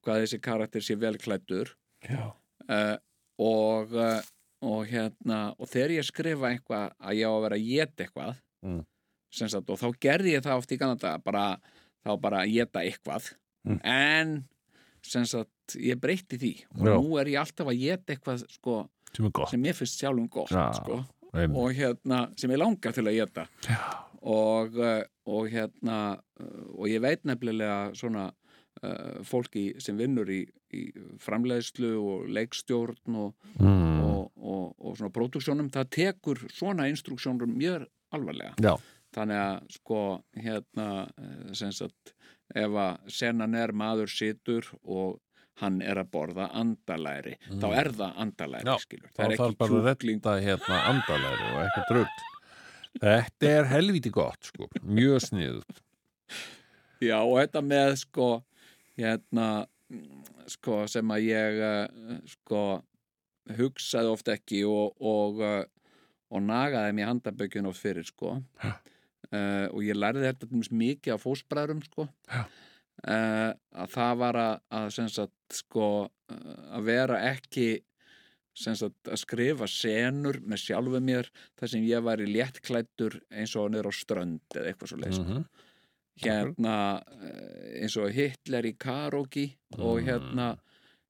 [0.03, 1.73] hvað þessi karakter sé velklættur
[2.69, 2.97] uh,
[3.39, 4.21] og, uh,
[4.63, 8.35] og hérna og þegar ég skrifa eitthvað að ég á að vera að geta eitthvað
[8.63, 8.85] Mm.
[9.33, 11.45] Sagt, og þá gerði ég það oft í Kanada bara,
[12.05, 13.33] þá bara að geta eitthvað
[13.63, 13.79] Mm.
[13.87, 16.93] en sagt, ég breytti því og Já.
[16.99, 20.71] nú er ég alltaf að geta eitthvað sko, sem sem ég finnst sjálfum gott Já.
[20.75, 23.79] sko, og hérna sem ég langar til að geta Já.
[24.21, 28.33] og, uh, og hérna uh, og ég veit nefnilega svona
[28.83, 30.43] uh, fólki sem vinnur í,
[30.75, 30.83] í
[31.23, 33.99] framleiðslu og leikstjórn og, mm.
[34.03, 38.75] og, og, og svona próduksjónum, það tekur svona instruksjónur mjög alvarlega Já,
[39.15, 39.99] þannig að sko
[40.45, 40.87] hérna
[41.17, 42.13] eh, sem sagt
[42.53, 45.19] ef að senan er maður situr og
[45.61, 48.71] hann er að borða andalæri þá er það andalæri Mm.
[48.73, 52.29] Já, skilur þá þarf bara að redda hérna andalæri og eitthvað drugg
[52.93, 55.79] Þetta er helviti gott sko, mjög sniðut
[57.01, 58.27] já og þetta með sko
[58.97, 59.47] hérna
[59.89, 60.23] mm,
[60.53, 62.61] sko sem að ég eh, sko
[63.57, 65.65] hugsaði oft ekki og, og, eh,
[66.33, 68.73] og nagaði mér handabökjun oft fyrir sko Já.
[69.33, 70.49] Uh, og ég lærði þetta
[70.83, 72.07] mikið af fósbræðrum sko.
[73.03, 75.87] Uh, að það var að, að sagt sko
[76.29, 77.67] að vera ekki
[78.53, 83.71] sagt að skrifa senur með sjálfu mér þar sem ég var í léttklættur eins og
[83.73, 85.25] niður á strönd eða eitthvað svo leið mm
[86.21, 86.73] hérna
[87.25, 89.47] eh, eins og Hitler í karaoke
[89.79, 90.05] og Mm.
[90.05, 90.47] hérna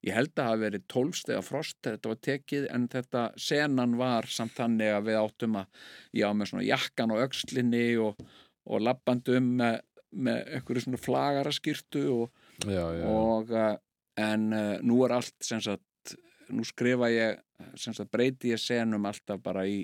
[0.03, 4.27] ég held að hafi verið tólstega frost þegar þetta var tekið en þetta senan var
[4.31, 5.87] samt þannig að við áttum að
[6.19, 8.19] ég á með svona jakkan og öxlinni og,
[8.67, 9.79] og labbandum með,
[10.11, 13.73] með einhverju svona flagaraskýrtu og, Já, já, og uh,
[14.21, 16.13] en uh, nú er allt sem sagt,
[16.53, 17.39] nú skrifa ég
[17.79, 19.81] sem sagt, breyti ég senum alltaf bara í,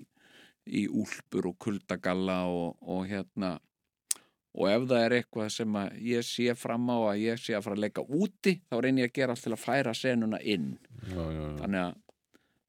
[0.67, 3.55] í úlpur og kuldagalla og, og hérna
[4.59, 7.79] og ef það er eitthvað sem ég sé fram á að ég sé að fara
[7.79, 10.69] að leika úti þá reynir ég að gera allt til að færa senuna inn
[11.07, 11.55] já, já, já.
[11.61, 11.93] þannig að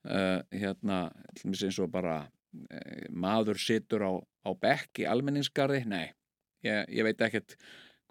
[0.06, 1.00] uh, hérna,
[1.44, 6.06] eins og bara uh, maður situr á, á bekk í almenningsgarði, nei
[6.66, 7.56] ég, ég veit ekkert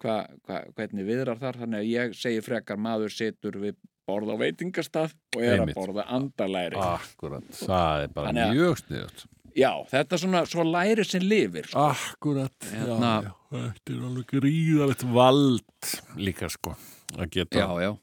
[0.00, 4.42] hva, hva, hvernig viðrar þar, þannig að ég segi frekar maður situr við borða á
[4.42, 5.76] veitingastað og er Einmitt.
[5.76, 11.04] að borða andalæri Akkurat, það er bara mjög sniðut já, þetta er svona svo læri
[11.04, 11.78] sem lifir sko.
[11.90, 16.76] Akkurat, Hérna- já, já Þetta er alveg gríðalegt vald líka sko
[17.18, 17.96] að geta, já, já.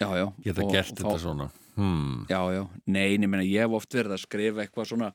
[0.00, 1.50] Já, já, geta Og- gert og þetta þá- svona.
[1.76, 2.24] Hmm.
[2.30, 5.12] Já, já, nei, ég meina ég hef oft verið að skrifa eitthvað svona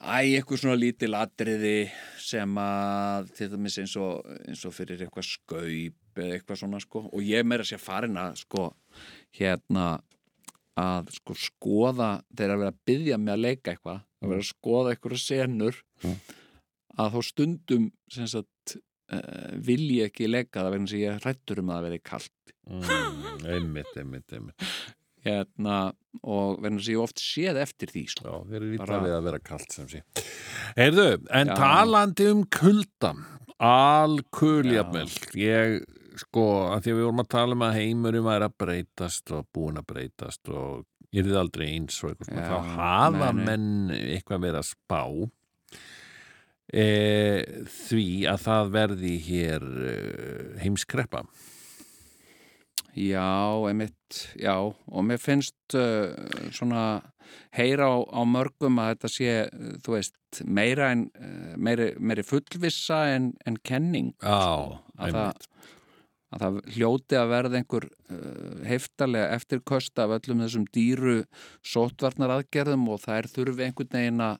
[0.00, 5.26] Æ, eitthvað svona lítil atriði sem að til dæmis eins og, eins og fyrir eitthvað
[5.28, 7.02] skaup eða eitthvað svona sko.
[7.12, 8.70] Og ég meira að sé farin að sko
[9.36, 10.00] hérna
[10.80, 14.50] að sko skoða þegar að vera að byggja mig að leika eitthvað að vera að
[14.50, 15.80] skoða eitthvað senur
[17.00, 21.62] að þá stundum sem sagt uh, vil ég ekki leika það vegna sem ég hrættur
[21.62, 22.54] um að það verði kalt.
[22.70, 24.66] Mm, Einmitt, einmitt, einmitt.
[25.24, 25.78] Hérna
[26.24, 28.24] og vegna sem ég hef oft séð eftir því sko.
[28.28, 30.02] Já, þeir eru illa Bara- við að vera kalt sem sé.
[30.76, 31.08] Heyrðu,
[31.40, 31.56] en Já.
[31.60, 33.14] talandi um kulda
[33.60, 35.80] alkuljafmel ég
[36.20, 36.44] sko,
[36.74, 39.78] að því að við vorum að tala um að heimurum er að breytast og búin
[39.80, 43.46] að breytast og er aldrei eins og eitthvað svona, þá hafa nei, nei.
[43.48, 45.02] menn eitthvað verið að spá
[46.70, 46.84] e,
[47.78, 49.96] því að það verði hér e,
[50.62, 51.24] heimskreppa.
[52.94, 54.54] Já, einmitt, já.
[54.90, 56.10] Og mér finnst uh,
[56.50, 57.00] svona
[57.54, 59.34] heyra á, á mörgum að þetta sé,
[59.84, 64.10] þú veist meira en, uh, meiri, meiri fullvissa en, en kenning.
[64.18, 65.46] Já, það,
[66.30, 71.16] að það hljóti að verða einhver uh, heftalega eftirköst af öllum þessum dýru
[71.66, 74.36] sótvarnar aðgerðum og það er þurfi einhvern veginn að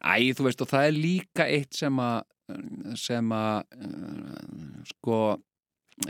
[0.00, 2.20] Æ, þú veist, og það er líka eitt sem að
[2.98, 5.18] sem að uh, sko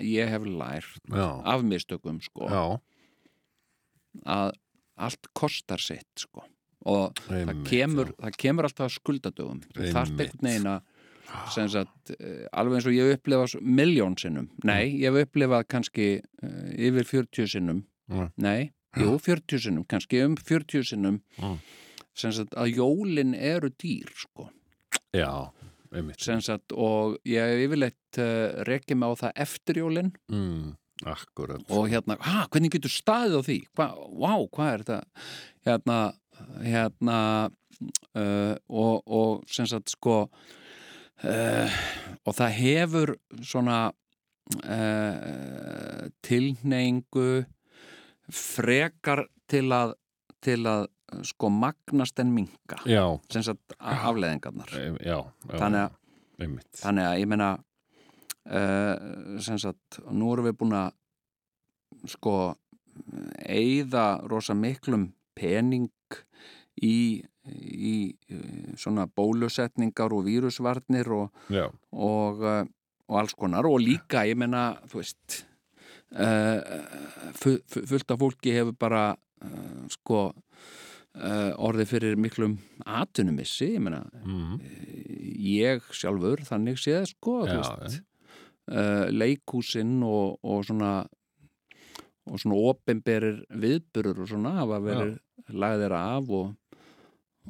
[0.00, 2.46] ég hef lært af mistökum sko.
[2.48, 2.64] Já.
[4.24, 4.54] Að
[5.00, 6.44] allt kostar sitt sko.
[6.88, 9.60] Og það kemur, það kemur alltaf skuldadögum.
[9.76, 10.30] Þarft Einmitt.
[10.30, 10.89] einhvern veginn að
[11.70, 14.98] sagt, eh, alveg eins og ég hef upplifað miljón sinnum, nei, Mm.
[15.00, 16.08] ég hef upplifað kannski
[16.42, 17.84] uh, yfir 40 sinnum.
[18.10, 18.30] Mm.
[18.36, 21.20] nei, jú, 40 sinnum kannski um 40 sinnum.
[21.38, 21.58] Mm.
[22.14, 24.50] sagt að jólin eru dýr sko.
[25.14, 25.50] Já,
[26.42, 30.12] sagt, og ég hef yfirleitt uh, rekið mig á það eftir jólin.
[30.30, 30.76] Mm,
[31.70, 33.58] og hérna, ha, hvernig getur staðið á því?
[33.78, 33.86] Hva,
[34.20, 35.00] vá, hvað er þetta?
[35.66, 35.98] Hérna,
[36.62, 37.18] hérna
[38.16, 40.24] uh, og, og sem sagt sko
[41.24, 41.80] uh,
[42.26, 43.78] og það hefur svona
[44.64, 47.44] uh, tilneingu
[48.30, 49.96] frekar til að
[50.40, 50.86] til að
[51.26, 53.02] sko magnast en minka Já,
[53.32, 55.98] sem sagt afleðingarnar e- já, já þannig að
[56.80, 57.48] þannig að ég meina
[58.46, 60.94] uh, sem sagt, nú erum við búin að
[62.08, 62.34] sko
[63.44, 65.90] eigða rosa miklum pening
[66.80, 67.94] í, í
[68.30, 71.30] eh, svona bólusetningar og vírusvarnir og,
[71.92, 72.64] og, uh,
[73.10, 73.66] og alls konar.
[73.68, 75.40] Og líka, ég menna, þú veist
[76.14, 76.60] uh,
[77.34, 83.82] fu- fu- fullt af fólki hefur bara uh, sko uh, orðið fyrir miklum atunumissi, ég
[83.82, 84.60] menna mm.
[85.50, 88.04] ég sjálfur þannig séð sko, já, veist.
[89.10, 91.00] leikhúsinn og, og svona
[92.30, 95.16] og svona opinberir viðburur og svona hafa verið
[95.50, 96.52] lagðir af og,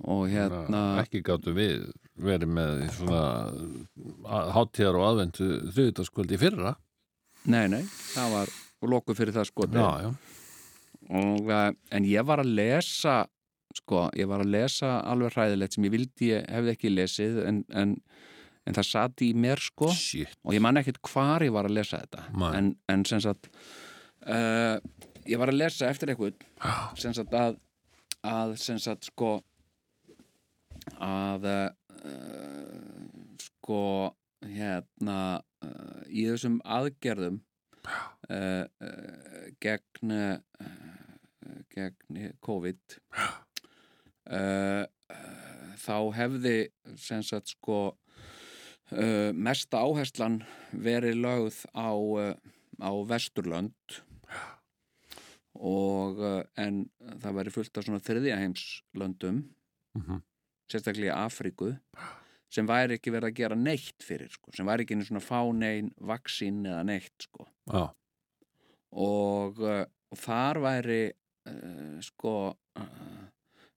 [0.05, 1.89] og hérna ekki gáttu við
[2.21, 3.25] verið með svona
[4.55, 6.75] háttíðar og aðvendu þriðutaskvöldi í fyrra.
[7.51, 8.55] Nei, nei, það var
[8.91, 10.11] loku fyrir það sko Já, já,
[11.11, 13.23] og, uh, en ég var að lesa
[13.77, 17.63] sko, ég var að lesa alveg hræðilegt sem ég vildi ég hefði ekki lesið en,
[17.77, 17.95] en,
[18.67, 19.91] en það sati í mér sko.
[19.95, 20.35] Shit.
[20.45, 22.27] Og ég man ekkert hvar ég var að lesa þetta.
[22.51, 23.51] En, en sem sagt
[24.27, 24.77] uh,
[25.29, 26.41] ég var að lesa eftir eitthvað
[27.01, 27.61] sem sagt að
[28.27, 29.39] að sem sagt sko
[31.01, 33.07] að uh,
[33.41, 33.83] sko
[34.47, 35.19] hérna
[35.65, 37.41] uh, í þessum aðgerðum
[38.31, 38.65] uh,
[39.61, 40.15] gegn
[41.71, 42.97] gegn COVID
[45.81, 46.55] þá hefði
[46.99, 47.79] sem sagt sko
[49.39, 50.41] mesta áherslan
[50.75, 51.95] verið lögð á,
[52.83, 54.01] á Vesturlönd.
[55.55, 56.19] Og
[56.59, 56.83] en
[57.23, 59.45] það væri fullt af svona þriðjaheimslöndum
[59.95, 60.23] Mhm.
[60.73, 61.73] Sérstaklega í Afríku
[62.51, 65.91] sem væri ekki verið að gera neitt fyrir sko, sem væri ekki einu svona fánein
[66.03, 67.47] vaksín eða neitt sko.
[67.71, 67.85] Já,
[68.91, 73.21] og, uh, og þar væri uh, sko uh,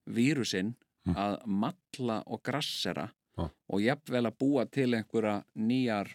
[0.10, 1.18] vírusinn Mm.
[1.20, 3.49] að matla og grassera Já.
[3.52, 6.14] og jafnvel að búa til einhverja nýjar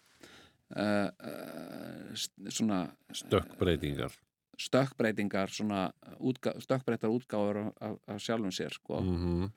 [0.73, 2.15] uh, uh,
[2.49, 2.79] svona
[3.13, 4.17] stökkbreytingar.
[4.57, 9.03] stökkbreytingar svona útga, stökkbreytar útgáfur af, af sjálfum sér sko.
[9.05, 9.51] Mm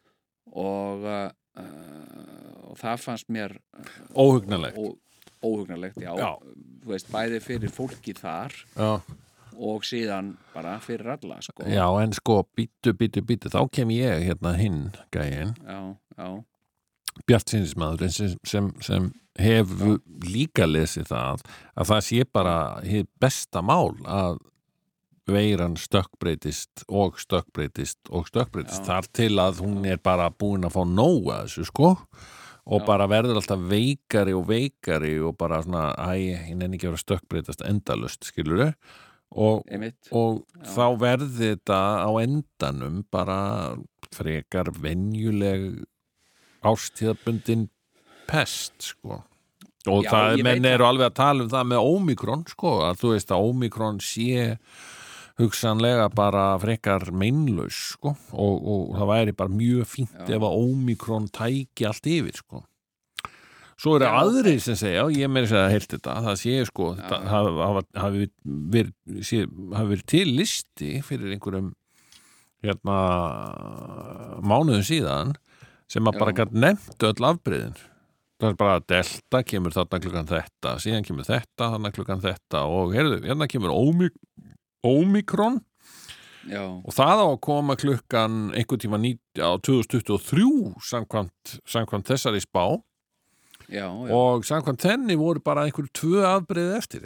[0.52, 3.58] og, uh, og það fannst mér
[4.16, 4.92] Óhugnalegt ó,
[5.42, 6.32] óhugnarlegt, já, Já.
[6.86, 9.02] Veist, bæði fyrir fólki þar Já,
[9.62, 11.66] og síðan bara fyrir alla sko.
[11.70, 16.30] já en sko, býtu, býtu, býtu þá kem ég hérna hinn já,
[17.28, 19.10] Bjart sinnismæður sem, sem, sem
[19.40, 21.44] hefur líka lesið það
[21.76, 22.56] að það sé bara
[23.22, 24.40] besta mál að
[25.34, 28.86] veiran stökkbreytist og stökkbreytist og stökkbreytist.
[28.88, 31.96] Þar til að hún er bara búin að fá nóga þessu sko.
[32.72, 32.86] Og Já.
[32.86, 37.06] bara verður alltaf veikari og veikari og bara svona, æ, ég nenni ekki að vera
[37.06, 38.76] stökkbreytast endalust, skilur þau
[39.32, 39.68] og,
[40.12, 43.40] og þá verði þetta á endanum bara
[44.12, 45.84] frekar venjuleg
[46.68, 47.70] ástíðabundin
[48.30, 49.24] pest sko.
[49.90, 53.14] Og Já, það menn eru alveg að tala um það með ómikrón sko að þú
[53.16, 54.50] veist að ómikrón sé
[55.42, 60.36] hugsanlega bara frekar meinlaus sko og, og það væri bara mjög fínt Já.
[60.38, 62.66] ef að ómikrón tæki allt yfir sko
[63.82, 64.14] Svo eru Já.
[64.20, 67.86] aðrir sem segja, og ég meiri segja að heilt þetta, það sé sko, þetta hafi,
[67.98, 68.28] hafi,
[68.76, 68.92] verið,
[69.26, 69.40] sé,
[69.74, 71.72] hafi verið til listi fyrir einhverjum
[72.62, 72.98] hérna
[74.46, 75.34] mánuðum síðan
[75.90, 76.44] sem að bara Já.
[76.44, 77.80] gætt nefnt öll afbreyðin.
[78.42, 82.94] Það er bara delta, kemur þarna klukkan þetta, síðan kemur þetta, þarna klukkan þetta og
[82.94, 84.14] heyrðu, hérna kemur ómik
[84.86, 85.60] ómikron
[86.50, 90.48] já, og það á að koma klukkan einhvern tíma 90 á 2023
[90.92, 92.66] samkvæmt, samkvæmt þessari spá.
[93.72, 94.12] Já, já.
[94.12, 97.06] og samkvæmt þenni voru bara einhverju tvö afbreyði eftir.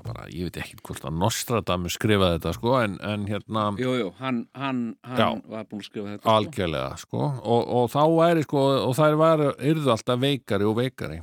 [0.00, 4.08] Bara, ég veit ekki hvort að Nostradamus skrifaði þetta sko en, en hérna Jú, jú,
[4.22, 6.36] hann, hann, hann var búin að skrifa þetta sko.
[6.38, 7.22] algjörlega sko.
[7.42, 11.20] Og, og þá væri sko og þær var, yrðu alltaf veikari og veikari.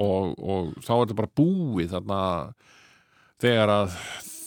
[0.00, 2.22] Og, og þá er þetta bara búið þarna
[3.44, 3.98] þegar að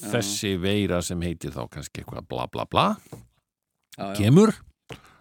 [0.02, 2.88] þessi veira sem heitir þá kannski eitthvað bla bla bla
[3.98, 4.14] já, já.
[4.22, 4.54] kemur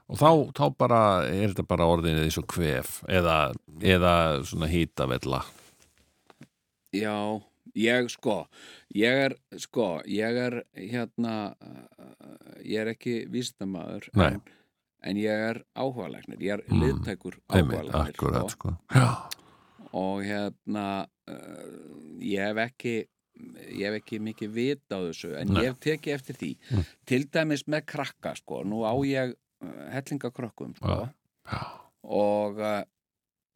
[0.06, 4.12] og þá, þá bara er þetta bara orðinni eins og kvef eða, eða
[4.46, 5.42] svona hýtavella
[6.96, 7.12] Já,
[7.76, 8.36] ég sko,
[8.96, 14.28] ég er, sko, ég er hérna, uh, ég er ekki vísindamaður, Nei.
[14.30, 14.38] en,
[15.10, 16.80] en ég er áhugalegnir, ég er Mm.
[16.84, 19.10] liðtækur akkurat sko já,
[19.92, 20.86] og hérna,
[21.28, 22.94] uh, ég hef ekki,
[23.68, 25.62] ég hef ekki mikið vita á þessu, en Nei.
[25.62, 26.84] ég hef tekið eftir því, Mm.
[27.06, 31.14] til dæmis með krakka, sko, nú á ég uh, hellingakrökkum, sko, Já.
[31.52, 31.62] já,
[32.04, 32.84] og, uh,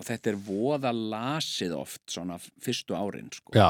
[0.01, 3.53] og þetta er voða lasið oft, svona fyrstu árin, sko.
[3.53, 3.69] já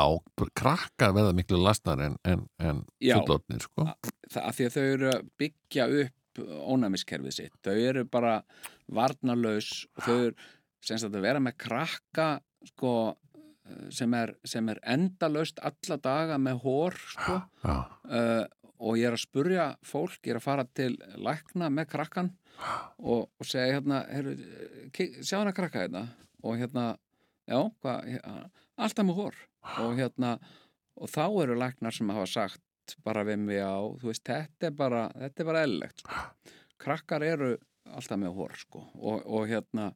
[0.54, 3.86] krakkar verða miklu lasnar en, en, en fullotnir sko
[4.30, 8.36] það, að því að þau eru byggja upp ónæmiskerfið sitt, þau eru bara
[8.94, 10.34] varnarlaus og þau eru
[10.86, 12.28] semst að vera með krakka
[12.70, 12.92] sko
[13.94, 17.36] sem er, sem er endalaust alla daga með hór sko.
[17.64, 17.76] Já,
[18.10, 18.46] uh,
[18.80, 22.30] og ég er að spurja fólk, ég er að fara til lækna með krakkan
[22.98, 24.34] og, og segja hérna, heru,
[25.20, 26.06] sjá hana krakka hérna?
[26.40, 26.86] Og hérna,
[27.44, 28.48] já, hérna,
[28.80, 29.40] alltaf með hór
[29.84, 30.34] og hérna,
[30.96, 34.76] og þá eru læknar sem hafa sagt bara við mig á, þú veist, þetta er
[34.76, 36.54] bara, þetta er bara ellegt, sko.
[36.80, 37.50] Krakkar eru
[37.90, 39.90] alltaf með hór, sko, og, og hérna,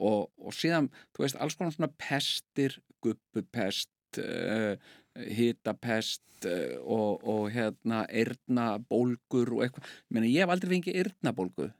[0.00, 4.74] og, og síðan, þú veist, alls konar svona pestir, guppupest, uh,
[5.20, 11.70] hitapest uh, og, og hérna eirnabólgur og eitthvað, meina ég hef aldrei fengið eirnabólgu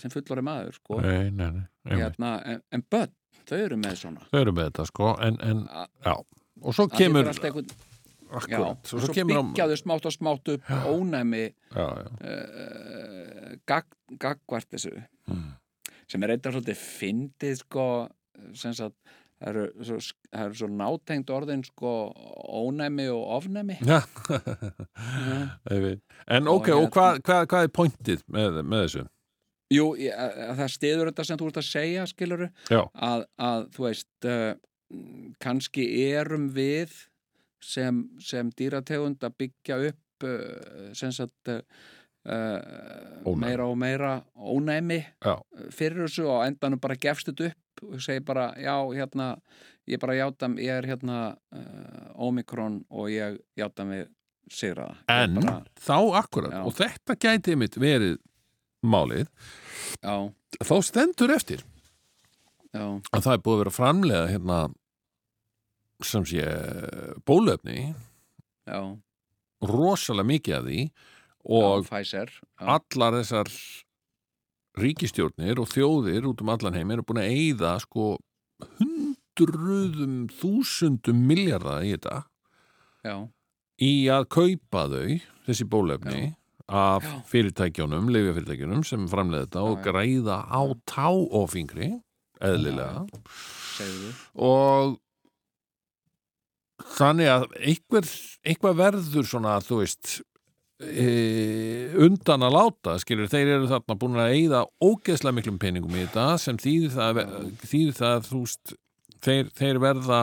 [0.00, 1.02] sem fullori maður sko.
[1.04, 3.12] Nei, nei, nei, hérna, en, en börn,
[3.44, 4.24] þau eru með svona.
[4.30, 5.66] Þau eru með þetta sko en, en
[6.62, 7.68] og svo kemur einhvern,
[8.48, 11.44] já, og svo, svo kemur á byggjaðu smátt og smátt upp ónæmi
[11.76, 11.92] uh,
[13.68, 13.86] gag,
[14.16, 14.94] gagvart þessu.
[15.28, 15.52] Mm.
[16.10, 17.86] Sem er eitthvað svolítið fyndið sko
[18.56, 18.96] sem sagt
[19.36, 19.96] það eru svo,
[20.32, 21.92] eru svo nátengt orðin sko
[22.56, 23.76] ónæmi og ofnæmi
[25.84, 26.00] veit.
[26.26, 29.04] en ok, Og og hvað hva, hva er pointið með, með þessu?
[29.74, 33.66] Jú, ég, að, að það stiður þetta sem þú ert að segja skiluru að, að
[33.74, 34.52] þú veist uh,
[35.42, 36.94] kannski erum við
[37.66, 41.58] sem, sem dýrategund að byggja upp uh, sem sagt uh,
[42.26, 43.40] Ónæmi.
[43.44, 45.36] meira og meira ónæmi já,
[45.70, 49.36] fyrir þessu og endanum bara gefst þetta upp og segi bara, já, hérna
[49.86, 51.18] ég bara játa, ég er hérna
[51.54, 54.06] uh, Omikron og ég játa mig
[54.50, 54.96] sigraða.
[55.10, 56.62] Ég en bara, þá akkurat Já.
[56.64, 58.18] og þetta gæti mitt verið
[58.86, 59.26] málið.
[60.02, 60.30] Já,
[60.62, 61.64] þá stendur eftir
[62.76, 64.58] að það er búið að vera framlega hérna
[66.04, 66.44] sem sé
[67.24, 67.94] bólöfni
[69.64, 70.80] rosalega mikið af því
[71.46, 73.50] og Pfizer já, allar þessar
[74.76, 78.16] ríkistjórnir og þjóðir út um allan heim eru búin að eyða sko
[78.80, 82.18] hundruðum þúsundum miljardar í þetta.
[83.06, 83.16] Já,
[83.82, 85.16] í að kaupa þau,
[85.46, 86.26] þessi bólefni
[86.66, 87.16] af Já.
[87.30, 89.82] fyrirtækjunum leifjafyrirtækjunum sem framleiða þetta og já.
[89.86, 91.92] græða á tá og fingri
[92.42, 93.04] eðlilega.
[94.34, 94.96] Og
[96.96, 98.08] þannig að einhver,
[98.42, 100.18] einhver verður svona þú veist
[100.80, 101.10] e,
[102.06, 106.26] undan að láta skilur, þeir eru þarna búin að eyða ógeðslega miklum peningum í þetta
[106.42, 107.22] sem þýðir það,
[107.64, 108.74] þýðir það þú veist,
[109.24, 110.20] þeir, þeir verða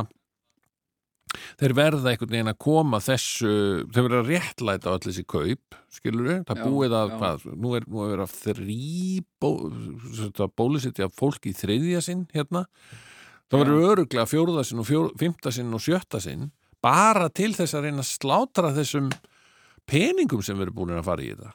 [1.57, 3.53] þeir verða einhvern veginn að koma þessu
[3.93, 7.15] þeir verða réttlæta á allir þessi kaup skilur við, það Já, búið að já.
[7.21, 8.77] hvað, nú er, nú er að þrý
[9.41, 9.49] bó,
[10.59, 12.65] bólusetja fólk í þriðja sinn hérna.
[13.49, 16.51] Það verður öruglega fjórða sinn og fjór, fymta sinn og sjötta sinn
[16.83, 19.11] bara til þess að reyna að slátra þessum
[19.89, 21.53] peningum sem verður búin að fara í þetta.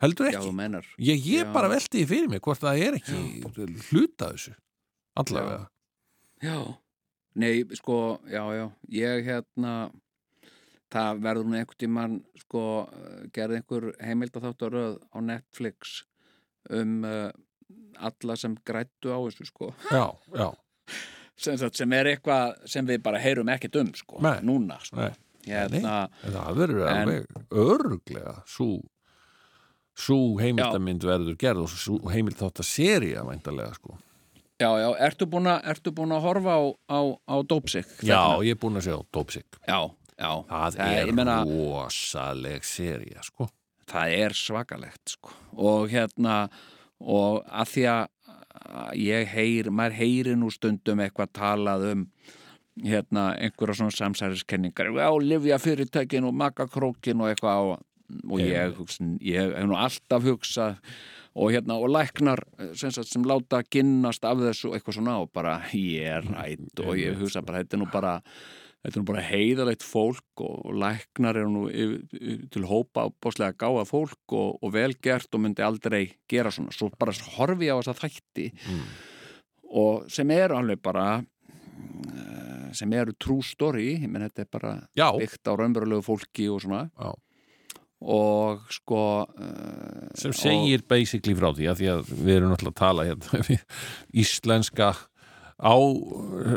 [0.00, 0.52] Heldur já, ekki.
[0.56, 1.52] mennar ég, ég Já.
[1.52, 3.18] bara velti því fyrir mig hvort það er ekki
[3.90, 4.54] hluta af þessu
[5.20, 5.66] allavega.
[6.40, 6.56] Já,
[7.36, 7.98] nei, sko,
[8.32, 8.64] já, já,
[8.96, 9.74] ég hérna,
[10.90, 12.16] það verður nú einhvern tímann,
[12.46, 12.62] sko,
[13.36, 15.98] gerði einhver heimildatháttaröð á Netflix
[16.72, 17.28] um uh,
[18.00, 20.48] alla sem grættu á þessu, sko, já, já,
[21.36, 24.38] sem, sem er eitthvað sem við bara heyrum ekkert um, sko, Nei.
[24.48, 25.12] núna, sko, Nei.
[25.46, 28.80] Hérna, En það verður alveg öruglega svo
[30.00, 33.98] svo heimildamind verður gerð og svo heimildþátt að seria væntalega sko.
[34.60, 37.86] já, já, ertu búin að, horfa á, á, á Dópsik?
[38.04, 39.58] Já, ég er búin að segja Dópsik.
[39.68, 39.80] Já,
[40.18, 43.48] já, Það, Það- er meina- rosaleg seria sko.
[43.86, 45.30] það er svakalegt sko.
[45.56, 46.48] og hérna
[47.00, 48.08] og að því að
[48.94, 52.06] ég heyr, maður heyri nú stundum eitthvað talað um
[52.84, 54.92] hérna einhverja svona samsæriskenningar.
[54.96, 57.62] Já, livja fyrirtækin og makakrókin og eitthvað á
[58.30, 60.78] og ég, hugsa, ég hef nú alltaf hugsað
[61.38, 62.42] og hérna og læknar
[62.74, 66.98] sem, sagt, sem láta ginnast af þessu eitthvað svona og bara ég er rætt og
[66.98, 68.16] ég hugsa bara þetta er nú bara
[68.80, 71.64] þetta er nú bara heiðalegt fólk og læknar eru nú
[72.50, 76.74] til hópa bóslega gáða fólk og, og velgert og myndi aldrei gera svona.
[76.74, 78.50] Svo bara horfi á þessa þætti
[79.70, 81.20] og sem eru alveg bara
[82.76, 86.62] sem eru true story ég menn þetta er bara Já, byggt á raunverulegu fólki og
[86.64, 86.86] svona.
[86.98, 87.12] Já.
[88.00, 92.80] og sko uh, sem segir basically frá því að því að við erum náttúrulega að
[92.80, 93.60] tala hérna
[94.24, 94.92] íslenska
[95.60, 95.76] á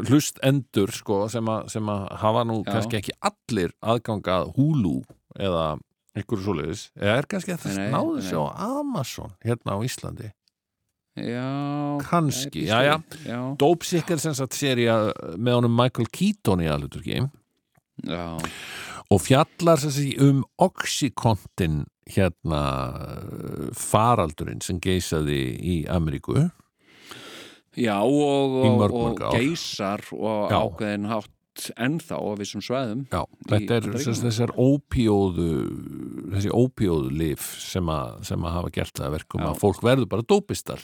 [0.08, 2.70] hlustendur sko sem að, sem að hafa nú Já.
[2.72, 5.02] kannski ekki allir aðgangað Hulu
[5.36, 5.66] eða
[6.14, 6.86] einhverju svoleiðis.
[6.96, 10.30] Eða er kannski að það náðu sig á Amazon hérna á Íslandi
[11.16, 12.96] já, Kannski, já, já.
[13.26, 14.96] já, Dope Sick er sem sagt seria
[15.38, 17.20] með honum Michael Keaton í aðluturki
[19.14, 22.62] og fjallar sem sagt um Oxycontin hérna
[23.78, 26.50] faraldurinn sem geisaði í Ameríku.
[27.80, 33.88] Já og, mörg, og geysar og ákveðin hátt ennþá á vissum svæðum Já, þetta er
[33.98, 35.48] þessar ópíóðu
[36.36, 39.48] þessi ópíóðu lif sem, að- sem að hafa gert það að verkum Já.
[39.52, 40.82] að fólk verður bara dópistar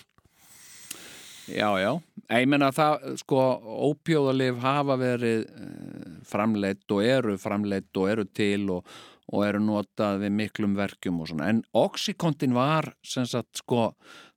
[1.50, 1.92] Já, já,
[2.38, 3.44] ég menna það sko,
[3.90, 8.90] ópjóðalif hafa verið uh, framleitt og eru framleitt og eru til og,
[9.34, 13.90] og eru notað við miklum verkjum og svona, en Oxycontin var sem sagt sko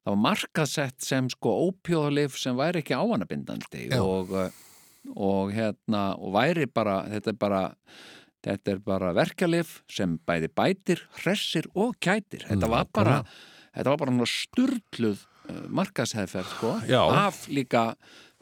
[0.03, 4.49] það var markaðsett sem sko ópjóðalif sem væri ekki áanabindandi og, uh,
[5.13, 7.63] og hérna og væri bara, þetta er bara
[8.43, 12.47] þetta er bara verkjalif sem bæði bætir, hressir og kætir.
[12.49, 13.21] Þetta var bara
[13.73, 17.93] þetta var bara svona sturluð uh, markaðshefferð sko, af líka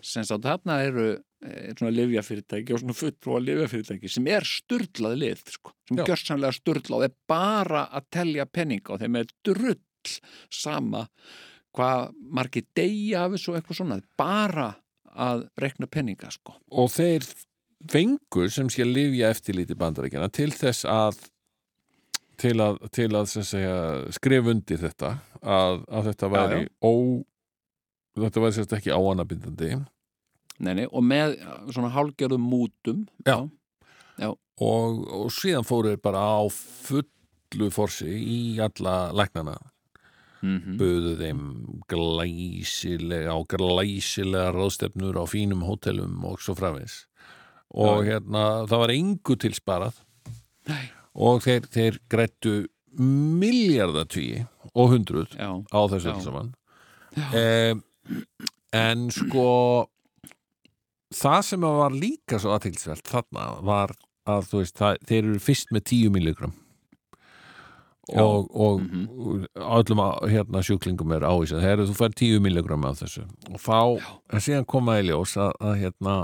[0.05, 5.43] sem sagt þarna eru eh, svona livjafyrirtæki og svona fulltrúa livjafyrirtæki sem er sturlað lið
[5.57, 6.07] sko, sem Já.
[6.09, 9.77] gjörsanlega sturlað og er bara að telja penninga og þeim er drull
[10.49, 11.05] sama
[11.77, 14.71] hvað margir deyja af þessu og eitthvað svona, bara
[15.11, 16.57] að rekna penninga sko.
[16.71, 17.27] Og þeir
[17.91, 21.21] fengur sem sé lifja eftirlíti bandaríkjana til þess að
[22.41, 23.79] til að, til að segja,
[24.17, 26.71] skrif undir þetta að, að þetta væri já.
[26.81, 26.93] ó
[28.21, 29.73] þetta væri sérst ekki áanabindandi
[30.61, 31.39] nei, nei, og með
[31.73, 33.39] svona hálgerðum mútum Já.
[34.21, 39.59] og, og síðan fóru þeir bara á fullu forsi í alla læknana.
[40.41, 41.41] Mm buðu þeim
[41.93, 47.03] glæsilega og glæsilega ráðstefnur á fínum hótelum og svo framins
[47.77, 50.01] og hérna það var engu til sparað.
[50.71, 50.89] Nei.
[51.15, 52.55] Og þeir, þeir grættu
[52.99, 56.53] miljardatví og hundruð já, á þessu alls saman.
[57.35, 57.83] Um,
[58.77, 59.47] en sko
[61.15, 63.95] það sem var líka svo aðtilsvelt þarna var
[64.31, 66.53] að þú veist, það, þeir eru fyrst með 10 milligram.
[68.11, 69.45] Og, og Mhm.
[69.55, 73.23] öllum að, hérna sjúklingum er ávísað, þegar þú fær 10 milligram af þessu.
[73.53, 73.61] Og
[74.33, 76.17] en síðan komaði ljós að, að hérna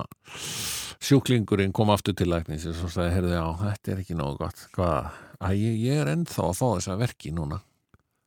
[1.03, 4.67] sjúklingurinn kom aftur til læknis og sagði, heyrðu, já, þetta er ekki nógu gott.
[4.75, 5.09] Hvað,
[5.41, 7.61] að ég, ég er ennþá að fá þessa verki núna.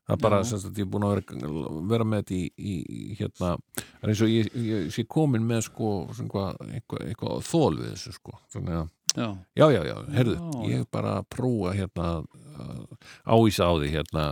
[0.10, 0.48] Það er bara, Já.
[0.50, 1.60] sem sagt, ég er búin að vera,
[1.92, 5.68] vera með þetta í, í, hérna það er eins og ég, ég, sé komin með
[5.68, 8.88] sko, svona hvað, eitthvað, eitthvað þól við þessu sko, svona að
[9.20, 9.28] já,
[9.60, 12.10] Já, já, já, herðu, Já, ég er bara að prófa hérna
[13.30, 14.26] ávísa á því hérna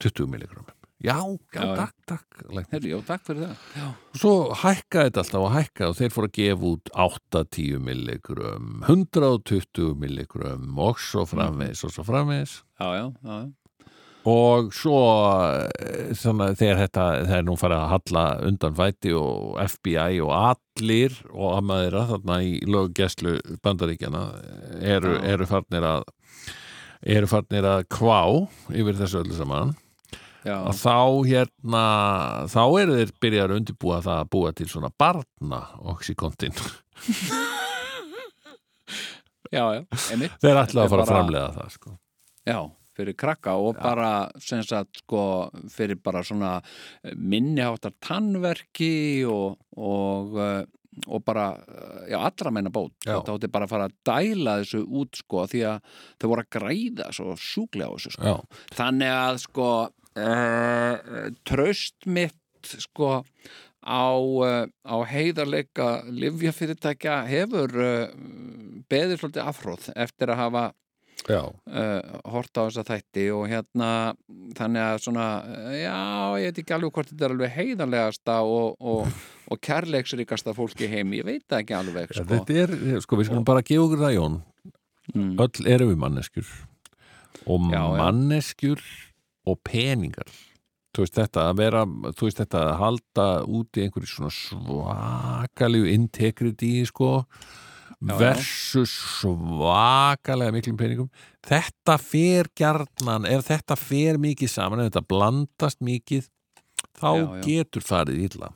[0.00, 0.72] 20 milligram.
[0.98, 1.14] Já,
[1.54, 2.46] já, Já, takk, takk.
[2.72, 3.88] herri, já, takk fyrir það já,
[4.18, 4.32] Svo
[4.64, 10.82] hækkaði þetta alltaf og hækkaði og þeir fóru að gefa út 8-10 milligram, 120 milligram
[10.82, 12.56] og svo framvegis og svo framvegis.
[12.80, 13.48] já, já, já, já.
[14.28, 14.98] Og svo
[15.78, 21.14] eh, svona, þegar þetta, þegar nú farið að halla undan fæti og FBI og allir
[21.30, 24.24] og amaðira þarna í löggæslu bandaríkjana
[24.82, 26.10] eru, eru farnir að
[27.06, 28.18] eru farnir að kvá
[28.74, 29.76] yfir þessu öllu saman.
[30.56, 30.96] Að þá
[31.28, 31.84] hérna
[32.52, 35.60] þá eru þeir byrjar að undirbúa það að búa til svona barna
[35.92, 36.56] oxykontin
[39.56, 41.94] já, já, einmitt þeir ætla að fara að framlega það sko.
[42.48, 42.58] Já,
[42.98, 44.12] fyrir krakka og bara
[44.42, 45.20] sem sagt sko
[45.72, 46.56] fyrir bara svona
[47.14, 50.64] minniháttar tannverki og, og, eh,
[51.06, 52.96] og bara, eh, já, allra meina bót.
[53.04, 53.18] Já.
[53.18, 56.50] Þetta átti bara að fara að dæla þessu út sko því að þau voru að
[56.56, 58.34] græða svo sjúklega á þessu sko.
[58.34, 59.68] Já, Þannig að sko
[60.18, 62.36] uh, tröst mitt
[62.82, 63.20] sko
[63.88, 68.10] á, uh, á heiðarleika livjafyrirtækja hefur uh,
[68.90, 70.64] beðið svolítið afhróð eftir að hafa
[71.28, 71.52] uh,
[72.28, 73.90] hort á þessa þætti og hérna
[74.58, 75.26] þannig að svona,
[75.74, 75.96] já,
[76.42, 79.18] ég veit ekki alveg hvort þetta er alveg heiðarlegasta og, og,
[79.52, 82.28] og kærleiksríkasta fólk í heimi, ég veit það ekki alveg sko.
[82.34, 84.40] þetta er, sko, við skulum bara gefa okkur það Jón.
[85.14, 85.36] Mm.
[85.40, 86.48] öll erum við manneskjur.
[87.48, 88.82] Og Já, manneskjur
[89.48, 90.28] og peningar
[90.96, 93.26] þú veist þetta að vera þú veist þetta að halda
[93.60, 97.10] úti einhverju svona svakalegu integrity sko
[97.98, 98.18] Já, já.
[98.20, 101.08] versus svakalega miklum peningum
[101.48, 106.28] þetta fer gjarnan ef þetta fer mikið saman ef þetta blandast mikið
[107.00, 107.42] þá Já, já.
[107.48, 108.52] getur farið illa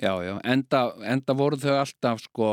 [0.00, 2.48] Já, já, enda, enda voru þau alltaf sko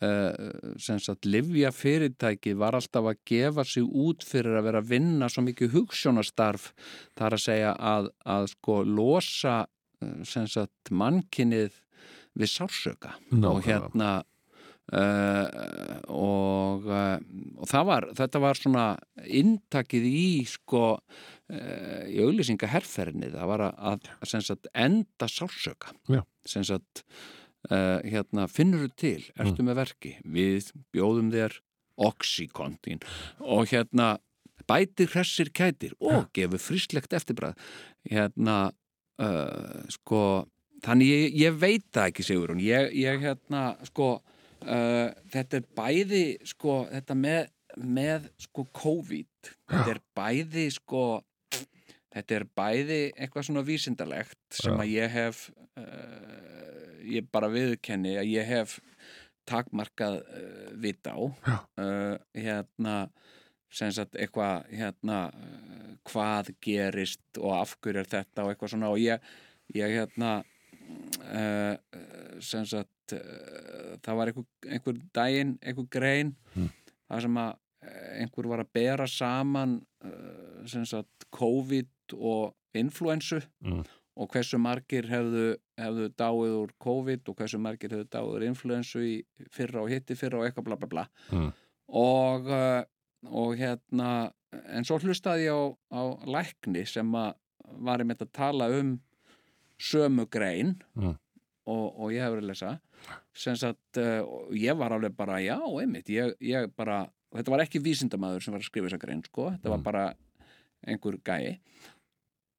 [0.00, 5.28] sem sagt livja fyrirtæki var alltaf að gefa sig út fyrir að vera að vinna
[5.30, 6.72] svo mikið hugssjónastarf
[7.18, 11.80] þar að segja að, að sko losa uh, sem sagt mannkinnið
[12.34, 13.66] við sársöka og Nákvæmlega.
[13.70, 14.14] hérna
[14.92, 17.16] Uh, og, uh,
[17.56, 18.82] og það var þetta var svona
[19.24, 26.20] inntakið í sko uh, í auglýsinga herrferðinni það var að, að, sagt, enda sársöka Já.
[26.44, 27.00] sem sagt
[27.70, 30.14] uh, hérna, finnur þú til, ertu með verki?
[30.24, 31.58] Við bjóðum þér
[32.04, 33.02] oxykontin
[33.40, 34.16] og hérna
[34.68, 37.54] bætir hressir kætir og gefur fríslegt eftirbræð
[38.10, 38.58] hérna
[39.22, 40.20] uh, sko
[40.84, 44.16] þannig ég, ég veit það ekki Sigurún ég, ég hérna sko
[44.64, 49.52] uh, þetta er bæði sko, þetta með, með sko COVID.
[49.70, 51.04] Þetta er bæði sko
[52.14, 58.30] þetta er bæði eitthvað svona vísindalegt sem að ég hef uh, ég bara viðkenni að
[58.32, 58.78] ég hef
[59.50, 61.56] takmarkað uh, vit á Já.
[61.82, 62.96] uh, hérna
[63.74, 65.18] sem sagt eitthvað hérna
[66.06, 69.24] hvað gerist og af hverju er þetta og eitthvað svona og ég,
[69.74, 70.36] ég hérna
[72.44, 73.14] sem sagt
[74.04, 76.68] það var einhver, einhver daginn, einhver grein Mm.
[77.10, 77.56] það sem að
[78.20, 79.72] einhver var að bera saman
[80.70, 83.84] sem sagt COVID og influensu Mm.
[84.16, 88.98] og hversu margir hefðu, hefðu dáið úr COVID og hversu margir hefðu dáið úr influensu
[89.02, 91.52] í fyrra og hitti fyrra og eitthvað bla bla bla Mm.
[91.88, 92.84] og, uh,
[93.30, 97.34] og hérna en svo hlustaði ég á, á lækni sem að
[97.80, 99.00] var einmitt að tala um
[99.80, 101.16] sömu grein Mm.
[101.66, 102.80] og, og ég hefur að lesa
[103.34, 107.60] sem sagt, uh, og ég var alveg bara já, einmitt, ég, ég bara þetta var
[107.64, 109.82] ekki vísindamaður sem var að skrifa þessa grein sko, þetta var Mm.
[109.82, 110.14] bara
[110.86, 111.58] einhver gæi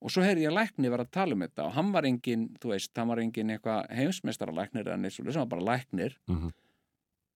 [0.01, 2.73] og svo heyrði ég lækni vera að tala um þetta og hann var engin, þú
[2.73, 6.17] veist, hann var engin eitthvað heimsmeistaralæknir eða neitt svo sem var bara læknir.
[6.27, 6.51] Mhm.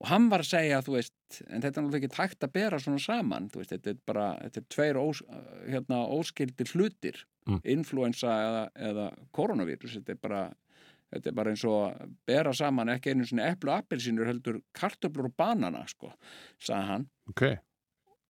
[0.01, 2.77] og hann var að segja, þú veist en þetta er náttúrulega ekki tækt að bera
[2.79, 5.21] svona saman þú veist, þetta er bara, þetta er tveir ós,
[5.67, 7.61] hérna, óskildir hlutir Mm.
[7.63, 10.41] influensa eða, eða koronavírus, þetta er bara
[11.11, 14.61] þetta er bara eins og að bera saman ekki einu svona eplu og appelsínur heldur
[14.77, 16.11] kartöflur og banana, sko
[16.61, 17.07] sagði hann.
[17.29, 17.57] Ok,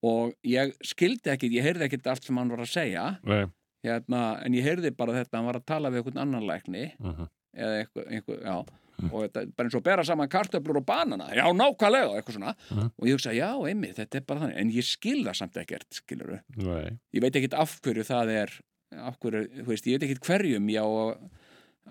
[0.08, 3.20] og ég skildi ekki, ég heyrði ekkert allt sem hann var að segja.
[3.28, 3.46] Nei
[3.84, 7.28] hérna, en ég heyrði bara þetta, hann var að tala við einhvern annan lækni Mhm.
[7.58, 8.66] eða eitthvað, eitthvað já.
[9.00, 12.56] Og þetta bara eins og bera saman kartöflur og banana já, nákvæmlega, eitthvað svona.
[12.70, 12.92] Mhm.
[13.00, 14.58] og ég hugsa, já, einmitt, þetta er bara þannig.
[14.60, 18.50] En ég skil það samt ekkert, skilur nei, ég veit ekkert af hverju það er
[19.00, 20.88] af hverju, þú veist, ég veit ekkert hverjum ég á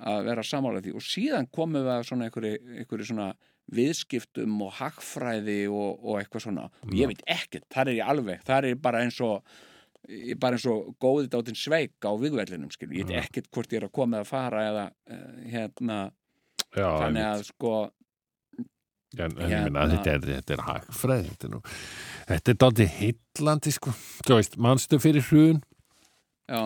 [0.05, 0.95] að- vera samála því.
[0.95, 3.35] Og síðan komum við að svona einhverju, einhverju svona
[3.73, 6.69] viðskiptum og hagfræði og, og eitthvað svona.
[6.85, 9.43] Og ég veit ekkert, þar er ég alveg þar er bara eins og
[10.41, 13.25] bara eins og góðið átinn sveik á vigvellinum skilur, ég veit Já.
[13.27, 15.99] ekkert hvort ég er að koma eða fara eða uh, hérna.
[16.77, 17.77] Já, þannig að sko
[19.17, 23.95] En, en Hérna- minna, þetta er, þetta er hagfræð þetta er, dálítið heillandi sko.
[24.27, 25.63] þú veist, manstu fyrir hrun?
[26.45, 26.61] Já,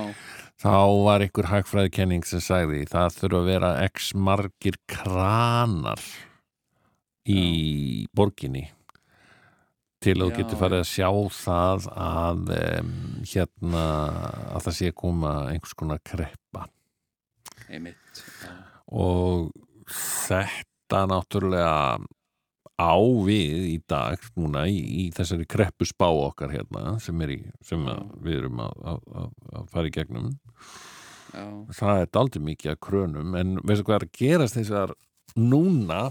[0.59, 0.75] þá
[1.07, 6.03] var einhver hagfræðikenning sem sagði það þurfa að vera x margir kranar
[7.31, 8.67] í borginni
[10.03, 12.95] til að þú getur farið að sjá það að um,
[13.33, 13.85] hérna
[14.53, 16.67] að það sé að koma einhvers konar kreppa.
[17.73, 18.25] Einmitt
[18.93, 19.53] og
[19.89, 22.03] þetta náttúrulega
[22.83, 27.39] á við í dag núna í, í þessari kreppu spá okkar hérna sem, er í,
[27.65, 30.29] sem að, við erum að, að, að, að fara í gegnum.
[31.33, 31.47] Já,
[31.79, 34.95] það er daldið mikið að krönum en veistu hvað er að gerast þessar
[35.39, 36.03] núna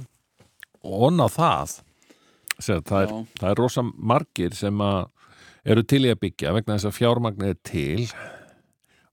[0.81, 1.75] og onna það?
[1.75, 1.90] Sér,
[2.61, 5.09] það, er, það er rosa margir sem að
[5.71, 8.07] eru til í að byggja vegna þess að fjármagnir er til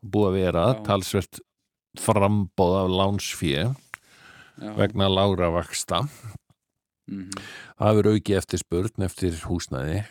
[0.01, 0.81] búið að vera Já.
[0.87, 1.41] talsvert
[1.99, 6.05] frambóð af lánsfíu já, vegna lágra vaksta
[7.09, 7.33] mhm,
[7.79, 10.05] það hefur aukið eftir spurn eftir húsnæði.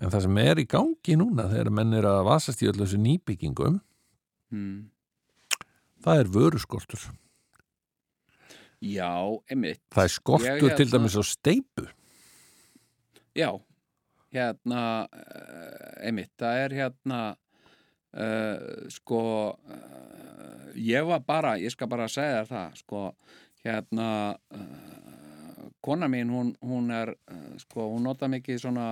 [0.00, 3.00] En það sem er í gangi núna þegar menn er að vasast í öllu þessu
[3.02, 3.80] nýbyggingum
[4.54, 4.78] mhm.
[6.04, 7.10] það er vöruskortur.
[8.82, 9.12] Já,
[9.46, 9.82] einmitt.
[9.94, 11.84] Það er skortur til dæmis á steipu
[13.36, 13.48] Já,
[14.32, 17.20] hérna uh, einmitt, það er hérna
[18.12, 19.20] uh, sko
[19.56, 23.04] uh, ég var bara, ég skal bara segja það, sko
[23.64, 24.08] hérna
[24.56, 28.90] uh, kona mín, hún, hún er uh, sko, hún nota mikið svona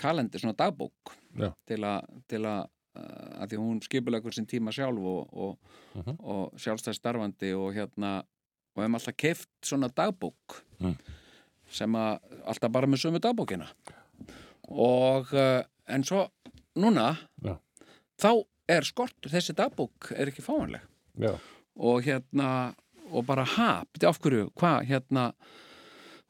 [0.00, 1.50] kalender, svona dagbók Já.
[1.66, 2.62] til að til að
[2.98, 5.58] uh, því hún skipulegur sinn tíma sjálf og, og,
[5.94, 6.16] Mhm.
[6.26, 8.16] og sjálfstæð starfandi og hérna
[8.74, 10.96] og hefum alltaf keift svona dagbók Mm.
[11.74, 13.66] Sem að alltaf bara með sömu dagbókina
[14.70, 15.60] og uh,
[15.90, 16.24] en svo
[16.80, 17.10] núna
[17.44, 17.56] Já.
[18.20, 18.30] þá
[18.72, 20.84] er skortur, þessi dagbók er ekki fáanleg
[21.20, 21.34] Já.
[21.76, 22.48] og hérna
[23.12, 25.26] og bara ha, beti af hverju, hvað hérna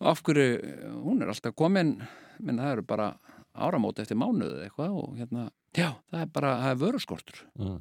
[0.05, 0.59] af hverju,
[1.05, 1.95] hún er alltaf komin
[2.43, 3.13] menn það eru bara
[3.55, 5.45] áramót eftir mánuðu eitthvað og hérna,
[5.79, 7.79] já, það er bara, það er vöruskortur Mm.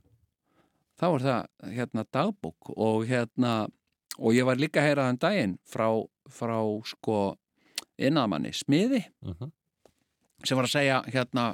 [1.02, 3.53] þá er það hérna dagbók og hérna
[4.22, 5.88] og ég var líka að heyra þann daginn frá,
[6.30, 7.18] frá sko
[8.09, 9.51] innamanni smiði Mhm.
[10.43, 11.45] sem var að segja hérna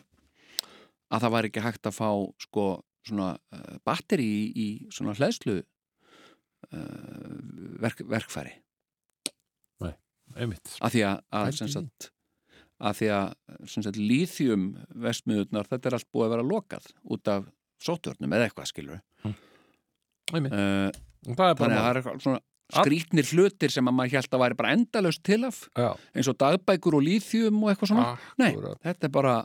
[1.12, 2.10] að það var ekki hægt að fá
[2.42, 2.66] sko
[3.08, 5.66] svona uh, batteri í, í svona hlæðslu uh,
[7.82, 8.56] verk, verkfæri.
[10.38, 10.76] Einmitt.
[10.86, 12.12] Að því að, að, sem sagt,
[12.86, 14.66] að því að líþjum
[15.02, 16.86] vestmiðurnar, þetta er allt búið að vera lokað
[17.16, 17.48] út af
[17.82, 19.00] sóttjörnum eða eitthvað skilur
[20.30, 20.54] einmitt.
[20.54, 20.92] uh,
[21.34, 22.42] það er þannig að bara það er svona
[22.74, 26.38] skrítnir hlutir sem að maður held að væri bara endalaust til af Já, eins og
[26.44, 28.10] dagbækur og líþjum og eitthvað svona
[28.42, 28.82] Nei, Akkúrat.
[28.86, 29.36] þetta er bara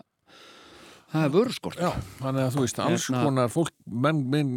[1.15, 1.91] það er vöruskort Já,
[2.21, 4.53] þannig að þú veist, alls Hérna- konar fólk, menn, menn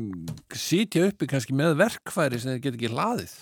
[0.57, 3.35] sitja uppi kannski með verkfæri sem þeir get ekki hlaðið.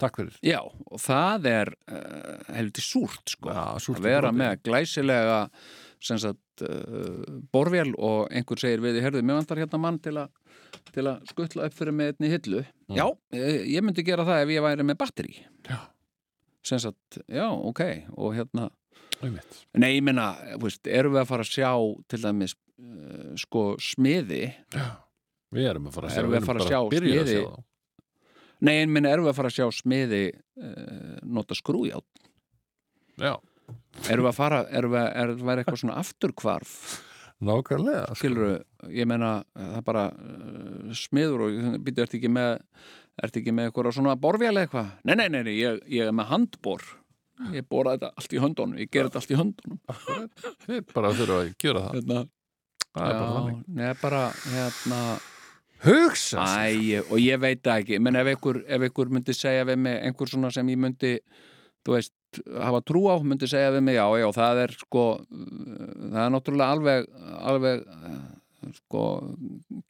[0.00, 0.36] Takk fyrir.
[0.44, 4.40] Já, og það er uh, helviti súrt sko Já, súrt að vera og brotið.
[4.42, 5.38] með glæsilega
[6.22, 10.30] sagt uh, borvél og einhver segir við, herðu, mér vantar hérna mann til að
[10.94, 12.60] til að skuttla upp fyrir með einni hillu
[12.94, 13.06] Já,
[13.36, 15.34] ég, ég myndi gera það ef ég væri með batteri
[15.68, 15.78] Já.
[16.66, 17.82] sem sagt, já, ok
[18.16, 18.68] og hérna,
[19.20, 19.60] Einmitt.
[19.74, 21.70] nei, ég veist, erum við að fara að sjá
[22.10, 24.44] til dæmis uh, sko smiði
[25.50, 27.42] Við erum að fara að sjá, Erum við að fara að erum bara sjá smiði?
[27.42, 28.06] þá.
[28.68, 32.26] nei, en minna, erum við að fara að sjá smiði uh, nota skrújátt
[33.20, 33.34] Já,
[34.10, 36.74] erum við að fara, erum við, er það eitthvað svona afturkvarf
[37.40, 38.04] nákvæmlega.
[38.10, 38.18] sko.
[38.20, 38.56] skilur
[38.92, 42.58] ég meina það er bara uh, smiður og býtu, ert ekki með
[43.24, 46.28] ert ekki með eitthvað svona eða eitthvað nei, nei, nei, nei, ég, ég er með
[46.34, 46.84] handbor
[47.54, 49.80] ég bora þetta allt í höndunum ég ger þetta allt í höndunum
[50.66, 51.94] Þið bara þurfa að gera það.
[51.96, 52.20] hérna,
[52.90, 53.58] Það er bara þannig.
[53.78, 54.20] neða bara
[54.50, 55.00] hérna,
[55.80, 57.00] Hugsa sér.
[57.00, 59.96] æ, og ég veit það ekki menn ef einhver, ef einhver myndi segja við mig
[60.04, 61.14] einhver svona sem ég myndi
[61.86, 62.12] þú veist,
[62.62, 66.76] hafa trú á, myndi segja við mig já, já, það er sko það er náttúrulega
[66.76, 67.08] alveg
[67.50, 68.20] alveg eh,
[68.80, 69.04] sko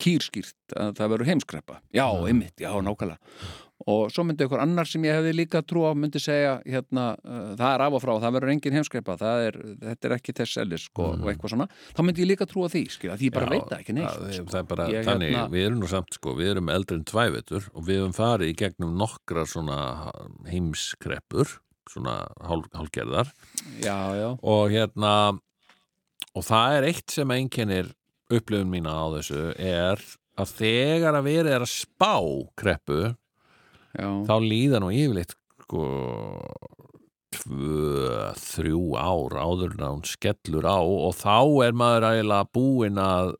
[0.00, 1.80] kýrskýrt að það verður heimskreppa.
[1.94, 3.18] Já, einmitt, já, nákvæmlega.
[3.88, 7.54] Og svo myndi einhver annar sem ég hefði líka trú á myndi segja, hérna, uh,
[7.56, 9.56] það er af og frá það verður engin heimskreppa, það er
[9.86, 11.66] þetta er ekki þess elis, sko, og eitthvað svona.
[11.96, 13.96] Þá myndi ég líka trú á því, skilja, því ég bara Já, veit það ekki
[13.96, 14.52] neitt, það, sko.
[14.52, 17.08] það er bara Ég, þannig, hérna- við erum nú samt sko, við erum eldri en
[17.08, 19.80] tvævetur og við höfum farið í gegnum nokkra svona
[20.52, 21.56] heimskreppur
[21.90, 23.30] svona hálf, hálfgerðar.
[23.82, 25.14] Já, já, og hérna
[26.36, 27.92] og það er eitt sem einkennir
[28.30, 30.02] upplifun mína á þessu er
[30.40, 32.14] að þegar að verið er að spá
[32.58, 34.08] kreppu já.
[34.28, 35.34] þá líða nú yfirleitt
[35.64, 35.86] sko
[37.40, 43.34] tvö, þrjú ár áður en hún skellur á og þá er maður eiginlega búinn að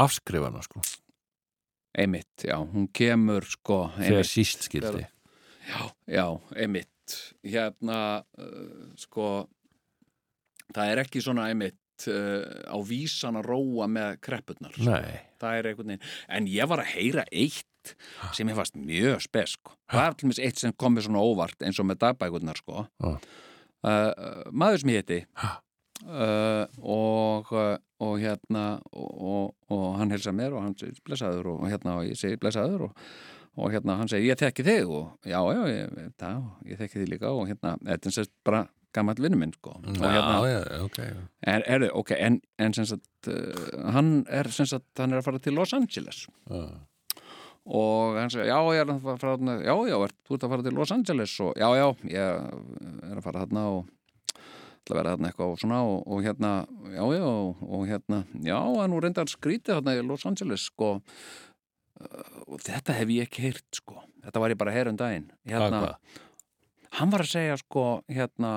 [0.00, 0.80] afskrifa hana sko.
[1.94, 5.04] Einmitt, já, hún kemur sko, þegar einmitt, síst skildi
[5.68, 6.26] já, já,
[6.58, 6.90] einmitt
[7.44, 7.98] hérna,
[8.38, 9.48] uh, sko
[10.74, 14.90] það er ekki svona einmitt uh, á vísan að róa með kreppurnar, sko.
[16.28, 17.68] En ég var að heyra eitt
[18.32, 19.74] sem ég fannst mjög spes sko.
[19.92, 22.86] það er til mér eitt sem kom mér svona óvart eins og með dagbækurnar sko.
[23.04, 23.18] Uh,
[23.84, 25.18] uh, maður sem ég heiti
[26.08, 31.52] uh, og uh, og hérna og, og, og hann helsa mér og hann segir blessaður
[31.54, 33.04] og hérna og ég segir blessaður og,
[33.54, 34.88] og hérna hann segir ég þekki þig.
[34.90, 37.34] Og já já ég, það, ég þekki þig líka.
[37.34, 38.64] Og hérna þetta er sérst bara
[38.94, 39.76] gammal vinnu minn sko.
[39.78, 40.98] Og hérna já, já, ok.
[41.46, 45.30] Er, er, okay, en, en sem sagt uh, hann er sem sagt hann er að
[45.30, 46.26] fara til Los Angeles.
[46.50, 46.66] Já.
[47.64, 50.50] og hann segir, já, ég er að fara þarna, já, já, er, þú ert að
[50.52, 51.36] fara til Los Angeles.
[51.40, 52.32] Og já, já, ég
[53.08, 53.92] er að fara þarna og
[54.84, 55.80] að vera þarna eitthvað og svona.
[55.88, 56.52] Og, og hérna,
[56.92, 60.98] já, já, og, og hérna, já, en nú reyndar skrítið þarna í Los Angeles, sko.
[61.00, 61.44] uh,
[62.48, 65.26] og þetta hef ég ekki heyrt, sko, þetta var ég bara að heyra um daginn,
[65.48, 65.96] hérna,
[66.98, 68.52] hann var að segja, sko, hérna,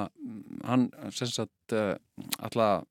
[0.67, 1.95] hann, sem sagt, uh,
[2.41, 2.87] alltaf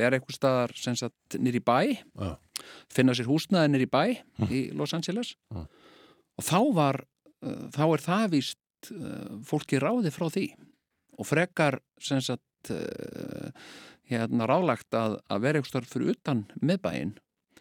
[0.00, 2.36] er eitthvað staðar sem sagt nýri bæ Já.
[2.92, 4.02] finna sér húsnaði nýri bæ
[4.46, 5.34] í Los Angeles.
[5.50, 5.64] Já.
[6.38, 7.00] og þá var
[7.42, 10.46] uh, þá er það víst uh, fólki ráði frá því.
[11.18, 12.70] Og frekar sem sagt
[14.10, 17.12] hérna ráðlagt að, að vera eitthvað starf fyrir utan miðbæinn.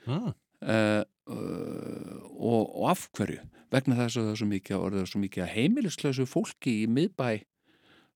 [0.06, 0.34] Mm.
[0.66, 3.44] Uh, og, og af hverju?
[3.70, 7.30] Vegna þess að það er svo mikið, er svo mikið heimilislausu fólki í miðbæ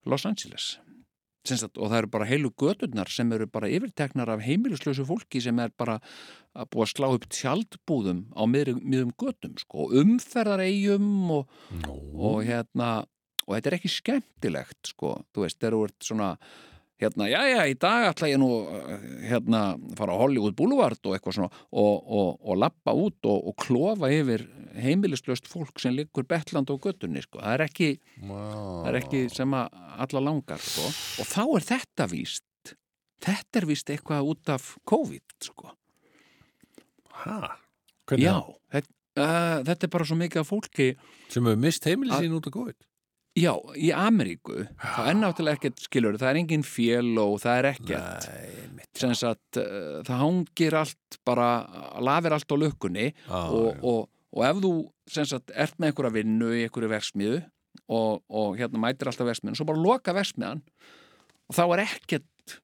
[0.09, 0.73] Los Angeles.
[1.43, 5.57] Sagt, og það eru bara heilu göturnar sem eru bara yfirteknar af heimilislausu fólki sem
[5.59, 5.97] er bara
[6.55, 13.03] að búa að slá upp tjaldbúðum á miðrum götum sko, umferðaregjum og, Nú, og hérna
[13.43, 16.29] og þetta er ekki skemmtilegt sko, þú veist, þegar þú ert svona
[17.03, 18.49] hérna, já, já, í dag ætla ég nú
[19.23, 19.63] hérna,
[19.97, 24.09] fara á Hollywood Boulevard og eitthvað svona og, og, og lappa út og, og klofa
[24.13, 24.45] yfir
[24.79, 27.89] heimilislöst fólk sem liggur betland á göttunni, sko, það er ekki
[28.23, 30.87] það er ekki sem að alla langar, sko,
[31.21, 32.73] og þá er þetta víst,
[33.23, 35.75] þetta er víst eitthvað út af COVID, sko.
[37.23, 37.37] Hæ?
[38.09, 38.39] Hvernig já,
[38.73, 40.87] þetta, uh, þetta er bara svo mikið af fólki
[41.31, 42.79] Sem hefur mist heimili sín út af COVID
[43.33, 43.49] Já,
[43.81, 48.27] í Ameríku, það er náttúrulega ekkert, skilur, það er engin fél og það er ekkert,
[48.29, 51.47] Nei, sem sagt, uh, það hangir allt bara,
[52.05, 53.79] lafir allt á lukkunni Já, og, já.
[53.89, 54.03] og,
[54.37, 54.71] og ef þú,
[55.15, 57.39] sem sagt, ert með einhverja vinnu í einhverju versmiðu
[57.89, 60.61] og, og hérna mætir alltaf versmiðan, svo bara loka versmiðan
[61.49, 62.55] og þá er ekkert,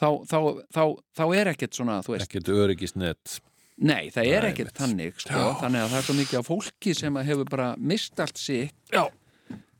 [0.00, 0.38] þá, þá,
[0.72, 0.82] þá,
[1.20, 3.36] þá er ekkert svona, þú veist, Ekkert öryggisnett
[3.76, 4.80] Nei, það er Nei, ekkert mitt.
[4.80, 8.24] þannig sko, þannig að það er svo mikið af fólki sem að hefur bara mist
[8.24, 9.04] allt sitt Já.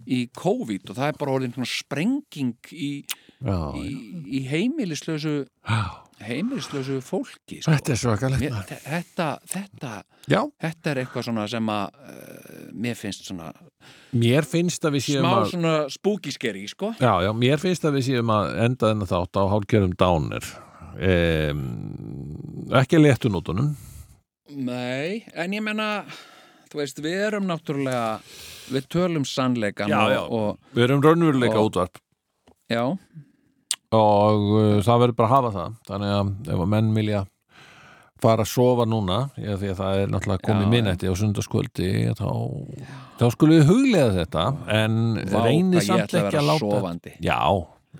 [0.07, 2.91] Í COVID og það er bara orðin sprenging í,
[3.43, 3.87] Já, í,
[4.39, 5.81] í heimilislausu já.
[6.25, 7.75] heimilislausu fólki sko.
[7.75, 8.45] Þetta er svakalegt
[8.87, 9.95] þetta, þetta,
[10.63, 13.51] þetta er eitthvað svona sem að uh, mér finnst svona
[14.17, 16.95] mér finnst að við séum smá að svona spookiskeri sko.
[17.03, 20.49] Já, já, mér finnst að við séum að enda þennan þátt á hálfgerðum dánir
[20.97, 21.67] um,
[22.81, 23.75] ekki að letu nótunum
[24.47, 26.05] Nei, en ég menna
[26.71, 28.21] þú veist, við erum náttúrulega
[28.73, 30.21] við tölum sannleikan Já, og, já.
[30.41, 32.01] og Við erum raunveruleika Og- útvarp.
[32.73, 32.83] Já,
[33.97, 35.75] og uh, það verður bara að hafa það.
[35.91, 37.21] Þannig að ef að menn vilja
[38.23, 41.89] fara að sofa núna já, því að það er náttúrulega komið Já, minnetti á sundarskvöldi
[42.17, 42.29] þá,
[43.21, 44.45] þá skulum við huglega þetta.
[44.73, 47.13] En ég samt ekki vera að láta sofandi.
[47.23, 47.41] Já,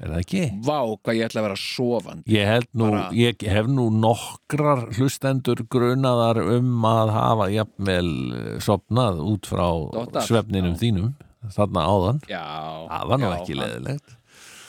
[0.01, 0.43] er það ekki?
[0.67, 5.63] Vá hvað ég ætla að vera sofandi Ég nú, Bara- ég hef nú nokkrar hlustendur
[5.73, 10.27] grunaðar um að hafa jafnvel eh, sofnað út frá Dottar.
[10.29, 11.15] svefninum þínum
[11.55, 12.21] þarna áðan.
[12.27, 12.43] Já,
[12.91, 14.17] Það var nú já, ekki leðilegt.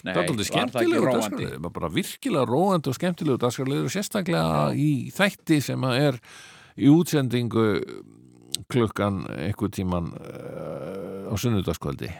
[0.05, 4.91] Nei, það var alveg skemmtilegu var bara virkilega róandi og skemmtilegu dagskraliður og sérstaklega í
[5.11, 6.19] þætti sem að er
[6.77, 7.65] í útsendingu
[8.71, 12.11] klukkan einhver tíman uh, á sunnudagskvöldi.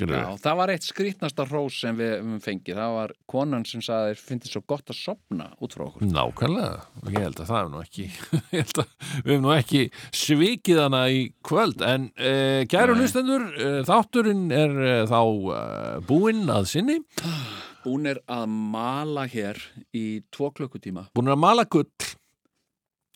[0.00, 4.14] Já, það var eitt skrítnasta hrós sem við höfum fengið, það var konan sem sagði
[4.16, 6.06] finnst þið svo gott að sopna út frá okkur.
[6.08, 8.06] Nákvæmlega, og ég held að það er nú ekki
[8.56, 9.82] ég held að við hefum nú ekki
[10.22, 11.84] svikið hana í kvöld.
[11.84, 16.98] En uh, kæru hlustendur uh, þátturinn er uh, þá uh, búinn að sinni,
[17.82, 19.58] Hún er að mala hér
[19.90, 21.08] í tvo klukkutíma.
[21.18, 21.88] Búinn að mala gull.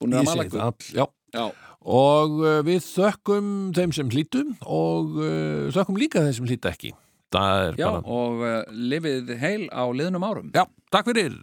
[0.03, 0.73] Hún er að mala gull.
[0.91, 1.45] já, Já,
[1.87, 6.93] og uh, við þökkum þeim sem hlýtum og uh, þökkum líka þeim sem hlýta ekki.
[7.77, 10.51] Já bara, og uh, lifið heil á liðnum árum.
[10.55, 11.39] Já, takk fyrir